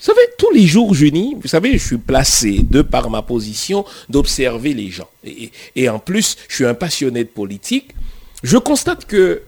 vous 0.00 0.06
savez, 0.06 0.28
tous 0.38 0.50
les 0.52 0.66
jours, 0.66 0.94
Junie, 0.94 1.36
vous 1.38 1.46
savez, 1.46 1.72
je 1.72 1.86
suis 1.86 1.98
placé, 1.98 2.60
de 2.62 2.80
par 2.80 3.10
ma 3.10 3.20
position, 3.20 3.84
d'observer 4.08 4.72
les 4.72 4.88
gens. 4.88 5.10
Et, 5.76 5.90
en 5.90 5.98
plus, 5.98 6.38
je 6.48 6.54
suis 6.54 6.64
un 6.64 6.72
passionné 6.72 7.24
de 7.24 7.28
politique. 7.28 7.90
Je 8.42 8.56
constate 8.56 9.04
que 9.04 9.42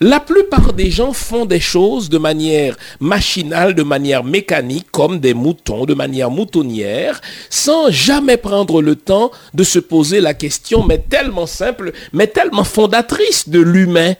la 0.00 0.20
plupart 0.20 0.74
des 0.74 0.92
gens 0.92 1.12
font 1.12 1.44
des 1.44 1.58
choses 1.58 2.08
de 2.08 2.18
manière 2.18 2.76
machinale, 3.00 3.74
de 3.74 3.82
manière 3.82 4.22
mécanique, 4.22 4.86
comme 4.92 5.18
des 5.18 5.34
moutons, 5.34 5.84
de 5.84 5.94
manière 5.94 6.30
moutonnière, 6.30 7.20
sans 7.50 7.90
jamais 7.90 8.36
prendre 8.36 8.80
le 8.80 8.94
temps 8.94 9.32
de 9.54 9.64
se 9.64 9.80
poser 9.80 10.20
la 10.20 10.34
question, 10.34 10.84
mais 10.84 10.98
tellement 10.98 11.46
simple, 11.46 11.92
mais 12.12 12.28
tellement 12.28 12.62
fondatrice 12.62 13.48
de 13.48 13.58
l'humain, 13.58 14.14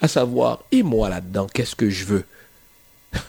à 0.00 0.08
savoir, 0.08 0.64
et 0.72 0.82
moi 0.82 1.08
là-dedans, 1.08 1.46
qu'est-ce 1.52 1.76
que 1.76 1.90
je 1.90 2.04
veux? 2.04 2.24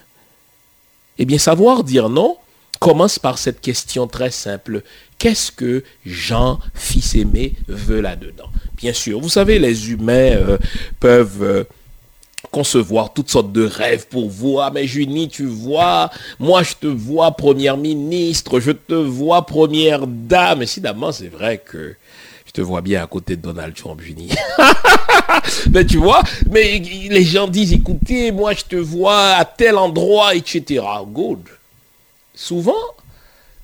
Eh 1.20 1.26
bien, 1.26 1.40
savoir 1.40 1.84
dire 1.84 2.10
non 2.10 2.38
commence 2.80 3.18
par 3.18 3.40
cette 3.40 3.60
question 3.60 4.08
très 4.08 4.30
simple. 4.30 4.84
Qu'est-ce 5.18 5.52
que 5.52 5.84
Jean, 6.06 6.60
fils 6.76 7.16
aimé, 7.16 7.56
veut 7.68 8.02
là-dedans? 8.02 8.50
Bien 8.76 8.94
sûr, 8.94 9.20
vous 9.20 9.30
savez, 9.30 9.58
les 9.58 9.92
humains 9.92 10.14
euh, 10.14 10.58
peuvent... 11.00 11.42
Euh, 11.42 11.64
concevoir 12.52 13.14
toutes 13.14 13.30
sortes 13.30 13.52
de 13.52 13.66
rêves 13.66 14.08
pour 14.08 14.30
vous. 14.30 14.60
Ah, 14.60 14.72
mais 14.74 14.88
Junie, 14.88 15.28
tu 15.28 15.46
vois, 15.46 16.10
moi 16.40 16.64
je 16.64 16.74
te 16.80 16.88
vois 16.88 17.32
première 17.32 17.78
ministre, 17.78 18.60
je 18.60 18.72
te 18.72 18.94
vois 18.94 19.46
première 19.46 20.08
dame. 20.08 20.62
Évidemment, 20.62 21.12
c'est 21.12 21.28
vrai 21.28 21.62
que 21.64 21.96
te 22.58 22.62
vois 22.62 22.82
bien 22.82 23.04
à 23.04 23.08
côté 23.08 23.36
de 23.36 23.42
Donald 23.44 23.76
Trump, 23.76 24.02
Junie. 24.02 24.32
mais 25.72 25.86
tu 25.86 25.98
vois, 25.98 26.24
mais 26.50 26.80
les 26.80 27.24
gens 27.24 27.48
disent, 27.48 27.72
écoutez, 27.72 28.32
moi 28.32 28.54
je 28.56 28.64
te 28.64 28.76
vois 28.76 29.34
à 29.34 29.46
tel 29.46 29.78
endroit, 29.78 30.34
etc. 30.34 30.84
Good. 31.06 31.44
Souvent, 32.34 32.74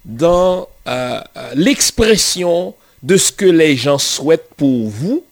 dans 0.06 0.68
euh, 0.88 1.22
l'expression 1.56 2.76
de 3.02 3.18
ce 3.18 3.32
que 3.32 3.46
les 3.46 3.76
gens 3.76 3.98
souhaitent 3.98 4.54
pour 4.58 4.90
vous, 4.90 5.24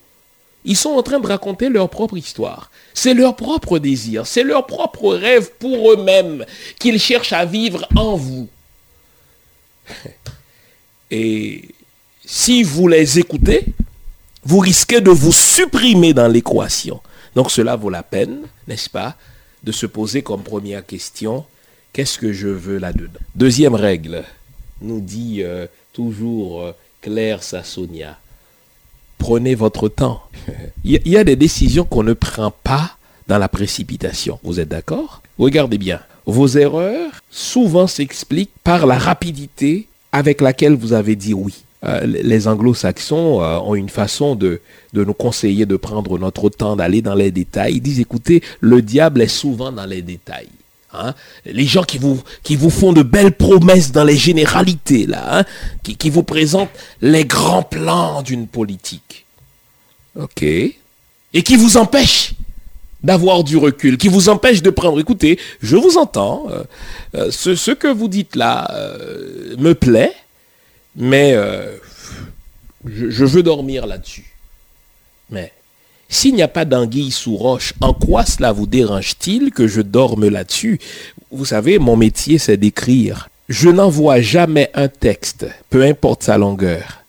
ils 0.66 0.76
sont 0.76 0.90
en 0.90 1.04
train 1.04 1.20
de 1.20 1.28
raconter 1.28 1.70
leur 1.70 1.88
propre 1.88 2.18
histoire. 2.18 2.72
C'est 2.96 3.14
leur 3.14 3.36
propre 3.36 3.78
désir, 3.78 4.26
c'est 4.26 4.44
leur 4.44 4.66
propre 4.66 5.14
rêve 5.14 5.52
pour 5.60 5.92
eux-mêmes 5.92 6.48
qu'ils 6.80 7.00
cherchent 7.00 7.34
à 7.34 7.46
vivre 7.46 7.88
en 7.96 8.16
vous. 8.16 8.50
Et 11.12 11.76
si 12.34 12.64
vous 12.64 12.88
les 12.88 13.20
écoutez, 13.20 13.66
vous 14.46 14.60
risquez 14.60 15.02
de 15.02 15.12
vous 15.12 15.34
supprimer 15.34 16.14
dans 16.14 16.30
l'équation. 16.30 17.02
Donc 17.36 17.52
cela 17.52 17.76
vaut 17.76 17.90
la 17.90 18.04
peine, 18.04 18.44
n'est-ce 18.70 18.90
pas, 18.90 19.18
de 19.64 19.74
se 19.74 19.86
poser 19.86 20.22
comme 20.22 20.42
première 20.42 20.86
question, 20.86 21.44
qu'est-ce 21.92 22.18
que 22.18 22.32
je 22.32 22.48
veux 22.48 22.78
là-dedans? 22.78 23.20
Deuxième 23.36 23.76
règle, 23.76 24.24
nous 24.82 25.02
dit 25.02 25.44
euh, 25.44 25.68
toujours 25.92 26.62
euh, 26.62 26.72
Claire 27.02 27.44
Sassonia 27.44 28.18
prenez 29.18 29.54
votre 29.54 29.90
temps. 29.90 30.24
Il 30.86 31.06
y 31.06 31.18
a 31.18 31.26
des 31.26 31.36
décisions 31.36 31.84
qu'on 31.84 32.02
ne 32.02 32.14
prend 32.14 32.52
pas 32.64 32.92
dans 33.28 33.38
la 33.38 33.50
précipitation. 33.50 34.40
Vous 34.42 34.62
êtes 34.62 34.70
d'accord? 34.70 35.22
Regardez 35.38 35.78
bien. 35.78 36.00
Vos 36.26 36.48
erreurs 36.48 37.12
souvent 37.30 37.88
s'expliquent 37.88 38.58
par 38.64 38.88
la 38.88 38.98
rapidité 38.98 39.88
avec 40.14 40.40
laquelle 40.40 40.76
vous 40.76 40.94
avez 40.94 41.18
dit 41.18 41.34
oui. 41.34 41.64
Euh, 41.84 42.06
les 42.06 42.48
anglo-saxons 42.48 43.42
euh, 43.42 43.58
ont 43.60 43.74
une 43.74 43.90
façon 43.90 44.36
de, 44.36 44.62
nous 44.94 45.14
conseiller 45.14 45.66
de 45.66 45.76
prendre 45.76 46.20
notre 46.20 46.50
temps, 46.50 46.76
d'aller 46.76 47.02
dans 47.02 47.16
les 47.16 47.32
détails. 47.32 47.76
Ils 47.76 47.82
disent, 47.82 48.00
écoutez, 48.00 48.44
le 48.60 48.84
diable 48.84 49.22
est 49.22 49.28
souvent 49.28 49.72
dans 49.72 49.86
les 49.86 50.04
détails. 50.04 50.50
Hein? 50.94 51.16
Les 51.46 51.66
gens 51.66 51.84
qui 51.84 51.98
vous, 51.98 52.70
font 52.70 52.94
de 52.94 53.02
belles 53.02 53.32
promesses 53.32 53.92
dans 53.92 54.04
les 54.04 54.18
généralités, 54.18 55.08
là, 55.08 55.40
hein? 55.40 55.44
qui, 55.82 56.10
vous 56.12 56.24
présentent 56.24 56.70
les 57.02 57.26
grands 57.26 57.64
plans 57.64 58.22
d'une 58.22 58.48
politique. 58.48 59.26
OK. 60.20 60.44
Et 60.44 61.44
qui 61.44 61.56
vous 61.56 61.78
empêchent 61.78 62.34
d'avoir 63.02 63.44
du 63.44 63.58
recul, 63.58 63.98
qui 63.98 64.10
vous 64.10 64.30
empêchent 64.30 64.62
de 64.62 64.70
prendre. 64.70 65.00
Écoutez, 65.00 65.40
je 65.64 65.78
vous 65.78 65.98
entends. 65.98 66.46
Euh, 67.16 67.32
ce, 67.32 67.72
que 67.72 67.88
vous 67.88 68.08
dites 68.08 68.36
là 68.36 68.70
me 69.58 69.74
plaît, 69.74 70.14
mais 70.96 71.34
je, 72.86 73.10
je 73.10 73.26
veux 73.26 73.44
dormir 73.44 73.86
là-dessus. 73.86 74.26
Mais 75.30 75.52
s'il 76.10 76.36
n'y 76.36 76.42
a 76.42 76.50
pas 76.50 76.66
d'anguille 76.66 77.12
sous 77.12 77.38
roche, 77.38 77.74
en 77.80 77.94
quoi 77.94 78.26
cela 78.26 78.52
vous 78.52 78.68
dérange-t-il 78.68 79.52
que 79.52 79.68
je 79.68 79.82
dorme 79.82 80.28
là-dessus? 80.28 80.80
Vous 81.32 81.46
savez, 81.46 81.80
mon 81.80 81.96
métier, 81.96 82.38
c'est 82.38 82.58
d'écrire. 82.58 83.30
Je 83.48 83.70
n'envoie 83.70 84.20
jamais 84.20 84.70
un 84.74 84.90
texte, 84.90 85.48
peu 85.70 85.84
importe 85.84 86.24
sa 86.24 86.38
longueur, 86.38 87.04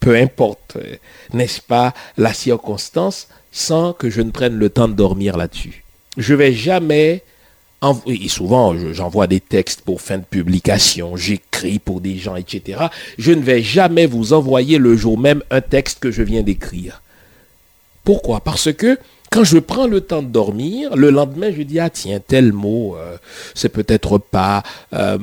peu 0.00 0.16
importe, 0.16 0.76
euh, 0.76 0.96
n'est-ce 1.32 1.60
pas, 1.60 1.94
la 2.16 2.32
circonstance, 2.32 3.28
sans 3.52 3.92
que 3.92 4.10
je 4.10 4.20
ne 4.20 4.30
prenne 4.30 4.56
le 4.56 4.70
temps 4.70 4.88
de 4.88 4.94
dormir 4.94 5.36
là-dessus. 5.36 5.84
Je 6.16 6.34
vais 6.34 6.52
jamais 6.52 7.22
et 8.06 8.28
souvent, 8.28 8.74
j'envoie 8.92 9.26
des 9.28 9.40
textes 9.40 9.82
pour 9.82 10.00
fin 10.00 10.18
de 10.18 10.24
publication, 10.24 11.16
j'écris 11.16 11.78
pour 11.78 12.00
des 12.00 12.16
gens, 12.16 12.34
etc. 12.34 12.86
Je 13.18 13.32
ne 13.32 13.40
vais 13.40 13.62
jamais 13.62 14.06
vous 14.06 14.32
envoyer 14.32 14.78
le 14.78 14.96
jour 14.96 15.16
même 15.16 15.42
un 15.50 15.60
texte 15.60 16.00
que 16.00 16.10
je 16.10 16.22
viens 16.22 16.42
d'écrire. 16.42 17.02
Pourquoi? 18.02 18.40
Parce 18.40 18.72
que 18.72 18.98
quand 19.30 19.44
je 19.44 19.58
prends 19.58 19.86
le 19.86 20.00
temps 20.00 20.22
de 20.22 20.28
dormir, 20.28 20.96
le 20.96 21.10
lendemain, 21.10 21.52
je 21.54 21.62
dis, 21.62 21.78
ah 21.78 21.90
tiens, 21.90 22.18
tel 22.26 22.52
mot, 22.52 22.96
euh, 22.96 23.16
c'est 23.54 23.68
peut-être 23.68 24.18
pas 24.18 24.62
euh, 24.94 25.18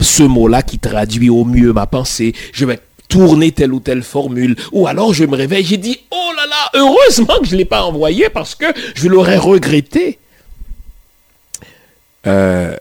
ce 0.00 0.22
mot-là 0.22 0.62
qui 0.62 0.78
traduit 0.78 1.30
au 1.30 1.44
mieux 1.44 1.72
ma 1.72 1.86
pensée. 1.86 2.34
Je 2.52 2.64
vais 2.64 2.80
tourner 3.08 3.52
telle 3.52 3.74
ou 3.74 3.80
telle 3.80 4.02
formule. 4.02 4.56
Ou 4.72 4.86
alors 4.86 5.12
je 5.12 5.24
me 5.24 5.36
réveille, 5.36 5.64
j'ai 5.64 5.76
dit, 5.76 6.00
oh 6.10 6.30
là 6.34 6.46
là, 6.46 6.80
heureusement 6.80 7.38
que 7.40 7.46
je 7.46 7.52
ne 7.52 7.58
l'ai 7.58 7.64
pas 7.66 7.84
envoyé 7.84 8.30
parce 8.30 8.54
que 8.54 8.66
je 8.94 9.06
l'aurais 9.08 9.36
regretté. 9.36 10.18
Euh, 12.26 12.76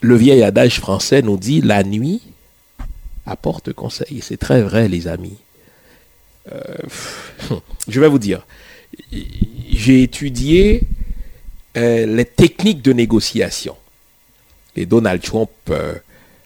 le 0.00 0.16
vieil 0.16 0.42
adage 0.42 0.80
français 0.80 1.22
nous 1.22 1.36
dit, 1.36 1.60
la 1.60 1.82
nuit 1.84 2.22
apporte 3.26 3.72
conseil. 3.72 4.20
C'est 4.22 4.36
très 4.36 4.62
vrai, 4.62 4.88
les 4.88 5.08
amis. 5.08 5.36
je 7.88 8.00
vais 8.00 8.08
vous 8.08 8.18
dire, 8.18 8.44
j'ai 9.70 10.02
étudié 10.02 10.82
euh, 11.76 12.04
les 12.06 12.24
techniques 12.24 12.82
de 12.82 12.92
négociation. 12.92 13.76
Et 14.76 14.86
Donald 14.86 15.22
Trump 15.22 15.50
euh, 15.70 15.94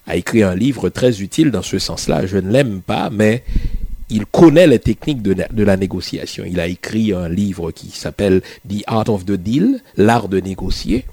a 0.06 0.16
écrit 0.16 0.42
un 0.42 0.54
livre 0.54 0.88
très 0.88 1.20
utile 1.20 1.50
dans 1.50 1.62
ce 1.62 1.78
sens-là. 1.78 2.26
Je 2.26 2.38
ne 2.38 2.50
l'aime 2.50 2.80
pas, 2.80 3.10
mais 3.10 3.42
il 4.08 4.26
connaît 4.26 4.68
les 4.68 4.78
techniques 4.78 5.22
de, 5.22 5.62
la 5.62 5.76
négociation. 5.76 6.44
Il 6.46 6.60
a 6.60 6.68
écrit 6.68 7.12
un 7.12 7.28
livre 7.28 7.72
qui 7.72 7.90
s'appelle 7.90 8.42
The 8.68 8.82
Art 8.86 9.08
of 9.08 9.24
the 9.24 9.32
Deal, 9.32 9.80
l'art 9.96 10.28
de 10.28 10.38
négocier. 10.38 11.04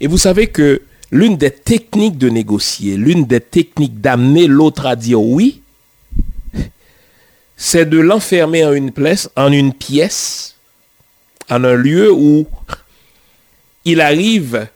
Et 0.00 0.06
vous 0.06 0.18
savez 0.18 0.46
que 0.46 0.82
l'une 1.10 1.36
des 1.36 1.50
techniques 1.50 2.18
de 2.18 2.28
négocier, 2.28 2.96
l'une 2.96 3.26
des 3.26 3.40
techniques 3.40 4.00
d'amener 4.00 4.46
l'autre 4.46 4.86
à 4.86 4.96
dire 4.96 5.20
oui, 5.20 5.62
c'est 7.56 7.84
de 7.84 7.98
l'enfermer 7.98 8.64
en 8.64 8.72
une 8.72 8.90
pièce, 8.92 9.28
en 9.36 9.52
une 9.52 9.74
pièce 9.74 10.56
en 11.50 11.64
un 11.64 11.74
lieu 11.74 12.10
où 12.12 12.46
il 13.84 14.00
arrive 14.00 14.68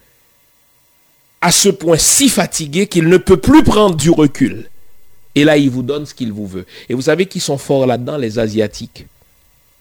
à 1.40 1.52
ce 1.52 1.68
point 1.68 1.96
si 1.96 2.28
fatigué 2.28 2.86
qu'il 2.86 3.08
ne 3.08 3.16
peut 3.16 3.36
plus 3.36 3.62
prendre 3.62 3.96
du 3.96 4.10
recul. 4.10 4.68
Et 5.34 5.44
là, 5.44 5.56
il 5.56 5.70
vous 5.70 5.82
donne 5.82 6.06
ce 6.06 6.14
qu'il 6.14 6.32
vous 6.32 6.46
veut. 6.46 6.66
Et 6.88 6.94
vous 6.94 7.02
savez 7.02 7.26
qui 7.26 7.40
sont 7.40 7.58
forts 7.58 7.86
là-dedans, 7.86 8.16
les 8.16 8.38
Asiatiques. 8.38 9.06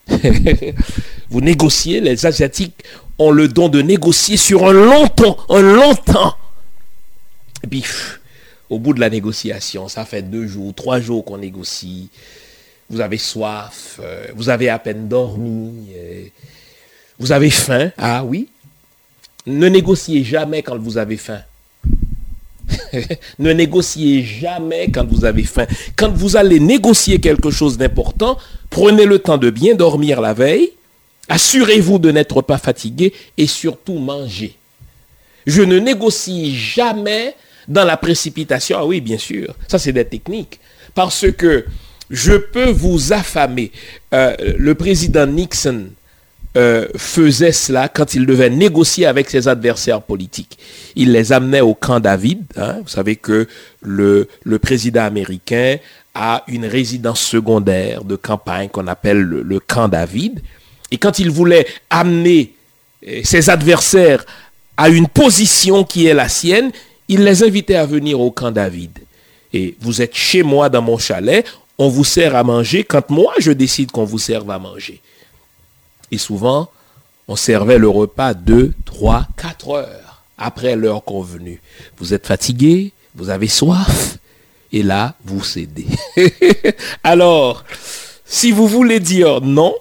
vous 1.30 1.42
négociez, 1.42 2.00
les 2.00 2.26
Asiatiques 2.26 2.84
ont 3.20 3.32
le 3.32 3.48
don 3.48 3.70
de 3.70 3.82
négocier 3.82 4.38
sur 4.38 4.68
un 4.68 4.74
long 4.74 5.08
temps, 5.08 5.38
un 5.50 5.62
long 5.62 5.96
temps. 5.96 6.36
Et 7.64 7.68
puis, 7.68 7.84
au 8.70 8.80
bout 8.80 8.94
de 8.94 9.00
la 9.00 9.10
négociation, 9.10 9.88
ça 9.88 10.06
fait 10.06 10.22
deux 10.24 10.48
jours, 10.48 10.74
trois 10.74 11.00
jours 11.00 11.24
qu'on 11.24 11.38
négocie. 11.38 12.10
Vous 12.90 13.02
avez 13.02 13.18
soif, 13.18 14.00
euh, 14.02 14.28
vous 14.36 14.50
avez 14.50 14.70
à 14.70 14.80
peine 14.80 15.08
dormi. 15.08 15.90
Vous 17.20 17.32
avez 17.32 17.50
faim 17.50 17.92
Ah 17.98 18.24
oui. 18.24 18.50
Ne 19.46 19.68
négociez 19.68 20.24
jamais 20.24 20.64
quand 20.64 20.78
vous 20.78 20.98
avez 20.98 21.18
faim. 21.18 21.42
ne 23.40 23.52
négociez 23.52 24.24
jamais 24.24 24.90
quand 24.90 25.06
vous 25.06 25.26
avez 25.26 25.44
faim. 25.44 25.66
Quand 25.96 26.12
vous 26.12 26.36
allez 26.36 26.60
négocier 26.60 27.20
quelque 27.20 27.52
chose 27.52 27.78
d'important, 27.78 28.38
prenez 28.70 29.06
le 29.06 29.20
temps 29.20 29.38
de 29.38 29.50
bien 29.50 29.76
dormir 29.76 30.22
la 30.22 30.34
veille, 30.34 30.72
assurez-vous 31.30 32.00
de 32.00 32.12
n'être 32.12 32.42
pas 32.42 32.58
fatigué 32.58 33.14
et 33.38 33.48
surtout 33.48 34.00
mangez. 34.00 34.56
Je 35.46 35.62
ne 35.62 35.80
négocie 35.80 36.56
jamais 36.56 37.36
dans 37.68 37.86
la 37.86 37.98
précipitation. 37.98 38.78
Ah 38.80 38.86
oui, 38.86 39.02
bien 39.02 39.18
sûr, 39.18 39.56
ça 39.68 39.80
c'est 39.80 39.92
des 39.92 40.06
techniques. 40.06 40.60
Parce 40.96 41.32
que 41.32 41.66
je 42.10 42.34
peux 42.34 42.70
vous 42.70 43.14
affamer. 43.14 43.72
Euh, 44.14 44.36
le 44.58 44.76
président 44.76 45.26
Nixon, 45.26 45.88
euh, 46.56 46.88
faisait 46.96 47.52
cela 47.52 47.90
quand 47.90 48.14
il 48.14 48.28
devait 48.28 48.52
négocier 48.52 49.08
avec 49.08 49.28
ses 49.28 49.48
adversaires 49.48 50.04
politiques. 50.04 50.60
Il 50.96 51.12
les 51.12 51.34
amenait 51.34 51.62
au 51.62 51.74
camp 51.74 52.00
David. 52.00 52.44
Hein. 52.58 52.78
Vous 52.84 52.90
savez 52.90 53.16
que 53.16 53.48
le, 53.82 54.28
président 54.62 55.02
américain 55.02 55.78
a 56.14 56.44
une 56.48 56.68
résidence 56.68 57.22
secondaire 57.22 58.04
de 58.04 58.16
campagne 58.16 58.70
qu'on 58.70 58.86
appelle 58.86 59.22
le, 59.22 59.42
le, 59.42 59.60
camp 59.60 59.88
David. 59.88 60.42
Et 60.94 60.98
quand 60.98 61.18
il 61.18 61.32
voulait 61.32 61.66
amener 61.90 62.54
euh, 63.08 63.22
ses 63.24 63.50
adversaires 63.50 64.24
à 64.78 64.90
une 64.90 65.08
position 65.08 65.84
qui 65.84 66.06
est 66.06 66.14
la 66.14 66.30
sienne, 66.30 66.72
il 67.08 67.24
les 67.24 67.44
invitait 67.44 67.76
à 67.76 67.88
venir 67.88 68.20
au 68.20 68.30
camp 68.30 68.52
David. 68.52 69.00
Et 69.54 69.76
vous 69.82 70.04
êtes 70.04 70.14
chez 70.14 70.44
moi 70.44 70.70
dans 70.70 70.84
mon 70.84 71.00
chalet, 71.00 71.48
on 71.80 71.90
vous 71.90 72.04
sert 72.04 72.36
à 72.36 72.44
manger 72.44 72.84
quand 72.84 73.10
moi 73.10 73.34
je 73.40 73.52
décide 73.52 73.90
qu'on 73.90 74.04
vous 74.04 74.20
serve 74.20 74.52
à 74.52 74.60
manger. 74.60 75.02
Et 76.12 76.20
souvent, 76.20 76.70
on 77.28 77.36
servait 77.36 77.80
le 77.80 77.90
repas 77.90 78.36
2, 78.36 78.74
3, 78.86 79.28
4 79.36 79.70
heures 79.72 80.22
après 80.38 80.76
l'heure 80.76 81.04
convenue. 81.04 81.60
Vous 81.98 82.14
êtes 82.14 82.28
fatigué, 82.28 82.92
vous 83.16 83.32
avez 83.32 83.48
soif, 83.48 84.20
et 84.72 84.84
là, 84.84 85.16
vous 85.26 85.44
cédez. 85.44 85.88
Alors, 87.04 87.64
si 88.26 88.52
vous 88.52 88.68
voulez 88.68 89.00
dire 89.00 89.42
non, 89.42 89.74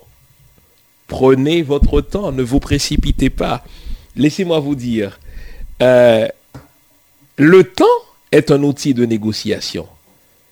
prenez 1.13 1.61
votre 1.61 2.01
temps, 2.01 2.33
ne 2.33 2.43
vous 2.43 2.59
précipitez 2.59 3.29
pas. 3.29 3.63
Laissez-moi 4.17 4.61
vous 4.61 4.75
dire, 4.75 5.21
euh, 5.83 6.27
le 7.37 7.65
temps 7.65 7.99
est 8.33 8.51
un 8.51 8.63
outil 8.63 8.95
de 8.95 9.05
négociation. 9.05 9.87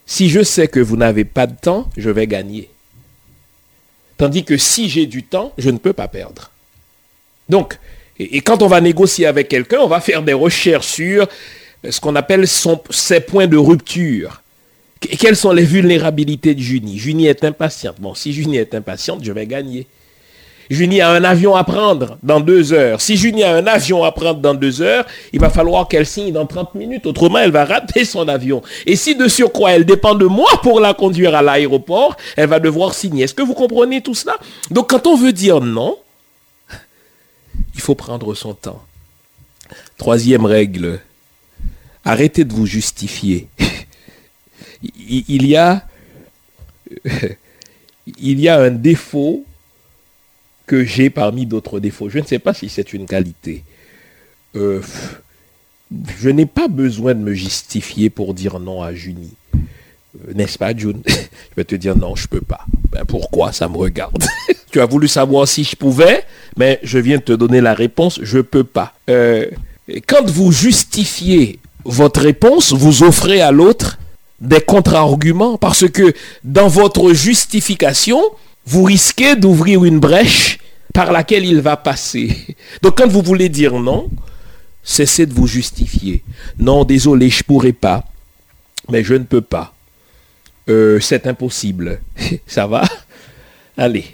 Si 0.05 0.29
je 0.29 0.43
sais 0.43 0.69
que 0.69 0.79
vous 0.79 0.99
n'avez 0.99 1.25
pas 1.25 1.47
de 1.47 1.57
temps, 1.57 1.89
je 1.97 2.11
vais 2.11 2.27
gagner. 2.27 2.69
Tandis 4.19 4.45
que 4.45 4.59
si 4.59 4.91
j'ai 4.91 5.07
du 5.07 5.23
temps, 5.23 5.55
je 5.57 5.71
ne 5.71 5.79
peux 5.79 5.95
pas 5.95 6.09
perdre. 6.09 6.51
Donc, 7.49 7.79
et, 8.19 8.43
quand 8.43 8.61
on 8.61 8.67
va 8.67 8.83
négocier 8.83 9.25
avec 9.25 9.49
quelqu'un, 9.49 9.79
on 9.81 9.89
va 9.89 10.03
faire 10.03 10.23
des 10.23 10.35
recherches 10.35 10.89
sur 10.89 11.27
ce 11.89 11.99
qu'on 12.01 12.17
appelle 12.17 12.47
ses 12.47 13.21
points 13.21 13.47
de 13.47 13.57
rupture. 13.57 14.43
quelles 15.01 15.37
sont 15.37 15.53
les 15.53 15.65
vulnérabilités 15.65 16.55
de 16.55 16.61
Junie? 16.61 16.99
Junie 16.99 17.29
est 17.29 17.45
impatiente. 17.45 17.99
Bon, 17.99 18.15
si 18.15 18.35
Junie 18.35 18.59
est 18.59 18.75
impatiente, 18.75 19.25
je 19.25 19.33
vais 19.33 19.47
gagner. 19.47 19.87
Junie 20.71 21.01
a 21.01 21.11
un 21.11 21.25
avion 21.25 21.57
à 21.57 21.65
prendre 21.65 22.17
dans 22.23 22.39
deux 22.39 22.73
heures. 22.73 23.01
Si 23.01 23.17
Junie 23.17 23.43
a 23.43 23.57
un 23.57 23.67
avion 23.67 24.05
à 24.05 24.13
prendre 24.13 24.39
dans 24.39 24.55
deux 24.55 24.81
heures, 24.81 25.05
il 25.33 25.41
va 25.41 25.51
falloir 25.51 25.89
qu'elle 25.89 26.07
signe 26.07 26.33
dans 26.33 26.47
30 26.47 26.77
minutes. 26.77 27.07
Autrement, 27.07 27.39
elle 27.39 27.51
va 27.51 27.65
rater 27.65 28.05
son 28.05 28.29
avion. 28.29 28.63
Et 28.87 28.95
si 28.95 29.17
de 29.17 29.27
surcroît, 29.27 29.73
elle 29.73 29.85
dépend 29.85 30.15
de 30.15 30.27
moi 30.27 30.49
pour 30.63 30.79
la 30.79 30.95
conduire 30.95 31.35
à 31.35 31.43
l'aéroport, 31.43 32.17
elle 32.37 32.49
va 32.49 32.61
devoir 32.61 32.95
signer. 32.95 33.25
Est-ce 33.25 33.35
que 33.35 33.43
vous 33.43 33.55
comprenez 33.55 34.01
tout 34.01 34.15
cela? 34.15 34.37
Donc 34.71 34.91
quand 34.91 35.09
on 35.09 35.17
veut 35.17 35.33
dire 35.33 35.61
non, 35.61 35.99
il 37.75 37.81
faut 37.81 37.97
prendre 37.97 38.33
son 38.35 38.55
temps. 38.55 38.81
Troisième 39.99 40.47
règle, 40.47 41.01
arrêtez 42.05 42.45
de 42.45 42.53
vous 42.53 42.67
justifier. 42.67 43.49
il 44.83 45.47
y 45.49 45.57
a, 45.57 45.85
il 48.21 48.39
y 48.39 48.49
a 48.49 48.61
un 48.61 48.71
défaut 48.71 49.45
j'ai 50.85 51.11
parmi 51.11 51.47
d'autres 51.47 51.81
défauts. 51.81 52.09
Je 52.09 52.19
ne 52.19 52.25
sais 52.25 52.39
pas 52.39 52.55
si 52.55 52.69
c'est 52.69 52.93
une 52.93 53.07
qualité. 53.07 53.65
Euh, 54.57 54.81
je 56.19 56.29
n'ai 56.29 56.47
pas 56.47 56.69
besoin 56.69 57.15
de 57.15 57.21
me 57.21 57.35
justifier 57.35 58.11
pour 58.11 58.35
dire 58.35 58.61
non 58.61 58.83
à 58.83 58.95
Junie. 58.95 59.35
Euh, 59.55 60.33
n'est-ce 60.35 60.59
pas, 60.59 60.77
June? 60.77 61.03
Je 61.07 61.57
vais 61.57 61.65
te 61.65 61.75
dire 61.75 61.97
non, 61.97 62.15
je 62.15 62.29
peux 62.29 62.41
pas. 62.41 62.65
Ben, 62.91 63.05
pourquoi? 63.05 63.53
Ça 63.53 63.69
me 63.69 63.77
regarde. 63.77 64.25
tu 64.71 64.81
as 64.81 64.87
voulu 64.87 65.09
savoir 65.09 65.49
si 65.49 65.65
je 65.65 65.75
pouvais, 65.77 66.25
mais 66.57 66.79
je 66.83 66.99
viens 66.99 67.19
de 67.19 67.23
te 67.23 67.33
donner 67.33 67.61
la 67.61 67.75
réponse, 67.75 68.21
je 68.23 68.39
peux 68.39 68.65
pas. 68.65 68.95
Euh, 69.09 69.47
quand 70.07 70.29
vous 70.29 70.53
justifiez 70.53 71.59
votre 71.85 72.21
réponse, 72.21 72.73
vous 72.73 73.03
offrez 73.03 73.41
à 73.41 73.51
l'autre 73.51 73.99
des 74.41 74.61
contre-arguments 74.61 75.59
parce 75.59 75.89
que 75.89 76.15
dans 76.45 76.69
votre 76.69 77.13
justification, 77.13 78.23
vous 78.71 78.85
risquez 78.85 79.35
d'ouvrir 79.35 79.85
une 79.85 79.99
brèche 79.99 80.59
par 80.95 81.11
laquelle 81.11 81.45
il 81.45 81.61
va 81.61 81.77
passer. 81.77 82.37
Donc 82.83 82.99
quand 82.99 83.09
vous 83.09 83.21
voulez 83.21 83.49
dire 83.49 83.75
non, 83.81 84.09
cessez 84.85 85.27
de 85.27 85.35
vous 85.35 85.49
justifier. 85.49 86.23
Non, 86.57 86.85
désolé, 86.85 87.31
je 87.31 87.39
ne 87.39 87.43
pourrai 87.43 87.73
pas. 87.73 88.05
Mais 88.89 89.03
je 89.03 89.15
ne 89.15 89.25
peux 89.25 89.41
pas. 89.41 89.75
Euh, 90.69 91.01
c'est 91.01 91.27
impossible. 91.27 92.01
Ça 92.47 92.69
va? 92.69 92.85
Allez, 93.77 94.05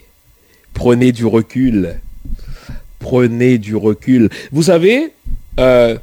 prenez 0.73 1.13
du 1.13 1.27
recul. 1.27 2.01
Prenez 2.99 3.59
du 3.59 3.77
recul. 3.77 4.31
Vous 4.53 4.63
savez, 4.63 5.13
euh, 5.61 5.99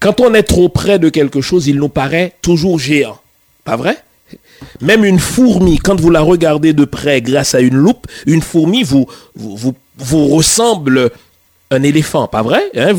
quand 0.00 0.18
on 0.20 0.32
est 0.32 0.44
trop 0.44 0.70
près 0.70 0.98
de 0.98 1.10
quelque 1.10 1.42
chose, 1.42 1.66
il 1.66 1.76
nous 1.76 1.90
paraît 1.90 2.32
toujours 2.40 2.78
géant. 2.78 3.20
Pas 3.64 3.76
vrai? 3.76 3.98
Même 4.80 5.04
une 5.04 5.18
fourmi, 5.18 5.78
quand 5.78 6.00
vous 6.00 6.10
la 6.10 6.20
regardez 6.20 6.72
de 6.72 6.84
près 6.84 7.20
grâce 7.20 7.54
à 7.54 7.60
une 7.60 7.76
loupe, 7.76 8.06
une 8.26 8.42
fourmi 8.42 8.82
vous, 8.82 9.06
vous, 9.34 9.74
vous, 9.98 10.28
ressemble 10.28 11.10
un 11.70 11.82
éléphant, 11.82 12.28
pas 12.28 12.42
vrai 12.42 12.62
hein? 12.76 12.92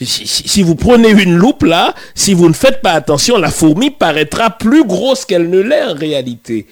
si, 0.00 0.62
vous 0.62 0.76
prenez 0.76 1.10
une 1.10 1.36
loupe 1.36 1.64
là, 1.64 1.94
si 2.14 2.32
vous 2.34 2.48
ne 2.48 2.54
faites 2.54 2.80
pas 2.80 2.92
attention, 2.92 3.36
la 3.38 3.50
fourmi 3.50 3.90
paraîtra 3.90 4.50
plus 4.50 4.84
grosse 4.84 5.24
qu'elle 5.24 5.50
ne 5.50 5.60
l'est 5.60 5.84
en 5.84 5.94
réalité. 5.94 6.66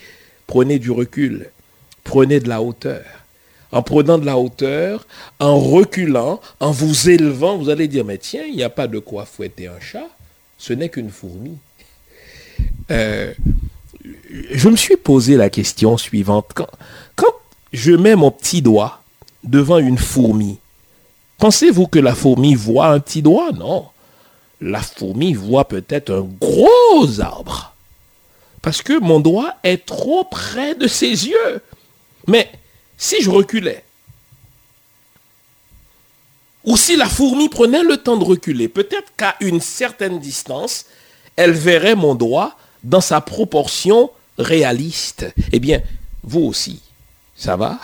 Prenez 0.47 0.79
du 0.79 0.91
recul, 0.91 1.51
prenez 2.05 2.41
de 2.41 2.49
la 2.49 2.63
hauteur. 2.63 3.03
en 3.71 3.83
prenant 3.83 4.19
de 4.19 4.25
la 4.25 4.39
hauteur, 4.39 5.07
en 5.41 5.59
reculant, 5.59 6.41
en 6.61 6.71
vous 6.71 7.11
élevant, 7.11 7.59
vous 7.59 7.69
allez 7.69 7.89
dire, 7.89 8.05
mais 8.05 8.19
tiens, 8.19 8.45
il 8.49 8.57
n'y 8.57 8.63
a 8.63 8.71
pas 8.71 8.87
de 8.87 8.99
quoi 8.99 9.27
fouetter 9.27 9.67
un 9.67 9.81
chat, 9.81 10.09
ce 10.57 10.73
n'est 10.73 10.89
qu'une 10.89 11.11
fourmi. 11.11 11.59
Euh, 12.91 13.33
je 14.51 14.69
me 14.69 14.77
suis 14.77 14.97
posé 14.97 15.37
la 15.37 15.51
question 15.51 15.97
suivante. 15.97 16.53
Quand, 17.17 17.33
je 17.73 17.93
mets 17.93 18.17
mon 18.17 18.31
petit 18.31 18.63
doigt 18.63 19.03
devant 19.45 19.79
une 19.79 19.99
fourmi, 19.99 20.59
pensez-vous 21.39 21.87
que 21.87 21.99
la 21.99 22.15
fourmi 22.15 22.55
voit 22.55 22.89
un 22.89 23.01
petit 23.01 23.23
doigt? 23.23 23.53
Non. 23.53 23.87
La 24.61 24.81
fourmi 24.81 25.35
voit 25.35 25.69
peut-être 25.69 26.13
un 26.13 26.29
gros 26.41 27.21
arbre. 27.21 27.75
Parce 28.63 28.83
que 28.83 28.99
mon 28.99 29.21
doigt 29.21 29.55
est 29.63 29.87
trop 29.87 30.25
près 30.25 30.75
de 30.75 30.89
ses 30.89 31.29
yeux. 31.29 31.63
Mais 32.27 32.51
si 32.97 33.23
je 33.23 33.31
reculais, 33.31 33.85
ou 36.65 36.77
si 36.77 36.97
la 36.97 37.09
fourmi 37.09 37.49
prenait 37.49 37.83
le 37.83 37.97
temps 37.97 38.17
de 38.17 38.25
reculer, 38.25 38.69
peut-être 38.69 39.13
qu'à 39.17 39.37
une 39.41 39.61
certaine 39.61 40.19
distance, 40.19 40.87
elle 41.37 41.53
verrait 41.53 41.95
mon 41.95 42.15
doigt 42.15 42.58
dans 42.85 43.01
sa 43.01 43.21
proportion 43.21 44.11
réaliste. 44.39 45.27
Eh 45.53 45.59
bien, 45.59 45.83
vous 46.23 46.41
aussi, 46.41 46.81
ça 47.37 47.57
va? 47.57 47.79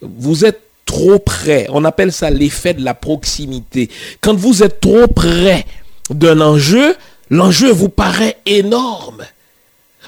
Vous 0.00 0.44
êtes 0.44 0.60
trop 0.84 1.18
près. 1.18 1.66
On 1.70 1.84
appelle 1.84 2.12
ça 2.12 2.30
l'effet 2.30 2.74
de 2.74 2.84
la 2.84 2.94
proximité. 2.94 3.90
Quand 4.20 4.34
vous 4.34 4.62
êtes 4.62 4.80
trop 4.80 5.06
près 5.08 5.66
d'un 6.10 6.40
enjeu, 6.40 6.96
l'enjeu 7.30 7.70
vous 7.72 7.88
paraît 7.88 8.38
énorme. 8.46 9.24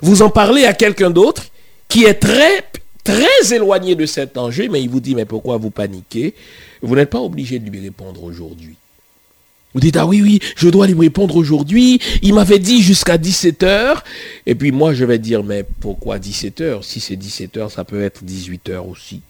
Vous 0.00 0.22
en 0.22 0.30
parlez 0.30 0.64
à 0.64 0.72
quelqu'un 0.72 1.10
d'autre 1.10 1.46
qui 1.88 2.04
est 2.04 2.14
très, 2.14 2.64
très 3.02 3.52
éloigné 3.52 3.96
de 3.96 4.06
cet 4.06 4.38
enjeu, 4.38 4.68
mais 4.70 4.80
il 4.80 4.88
vous 4.88 5.00
dit, 5.00 5.14
mais 5.14 5.24
pourquoi 5.24 5.56
vous 5.56 5.70
paniquez? 5.70 6.34
Vous 6.82 6.94
n'êtes 6.94 7.10
pas 7.10 7.20
obligé 7.20 7.58
de 7.58 7.68
lui 7.68 7.80
répondre 7.80 8.22
aujourd'hui. 8.22 8.76
Vous 9.74 9.80
dites, 9.80 9.96
ah 9.96 10.06
oui, 10.06 10.22
oui, 10.22 10.40
je 10.56 10.68
dois 10.68 10.86
lui 10.86 10.98
répondre 10.98 11.36
aujourd'hui. 11.36 12.00
Il 12.22 12.34
m'avait 12.34 12.58
dit 12.58 12.82
jusqu'à 12.82 13.18
17h. 13.18 13.98
Et 14.46 14.54
puis 14.54 14.72
moi, 14.72 14.94
je 14.94 15.04
vais 15.04 15.18
dire, 15.18 15.44
mais 15.44 15.64
pourquoi 15.80 16.18
17h 16.18 16.82
Si 16.82 17.00
c'est 17.00 17.16
17h, 17.16 17.70
ça 17.70 17.84
peut 17.84 18.02
être 18.02 18.24
18h 18.24 18.78
aussi. 18.78 19.20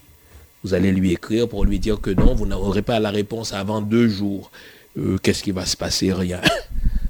Vous 0.63 0.75
allez 0.75 0.93
lui 0.93 1.13
écrire 1.13 1.49
pour 1.49 1.65
lui 1.65 1.79
dire 1.79 2.01
que 2.01 2.11
non, 2.11 2.35
vous 2.35 2.47
n'aurez 2.47 2.83
pas 2.83 3.01
la 3.01 3.11
réponse 3.11 3.53
avant 3.53 3.81
deux 3.81 4.09
jours. 4.09 4.51
Euh, 4.97 5.19
qu'est-ce 5.23 5.43
qui 5.43 5.51
va 5.51 5.67
se 5.67 5.77
passer? 5.77 6.13
Rien. 6.13 6.41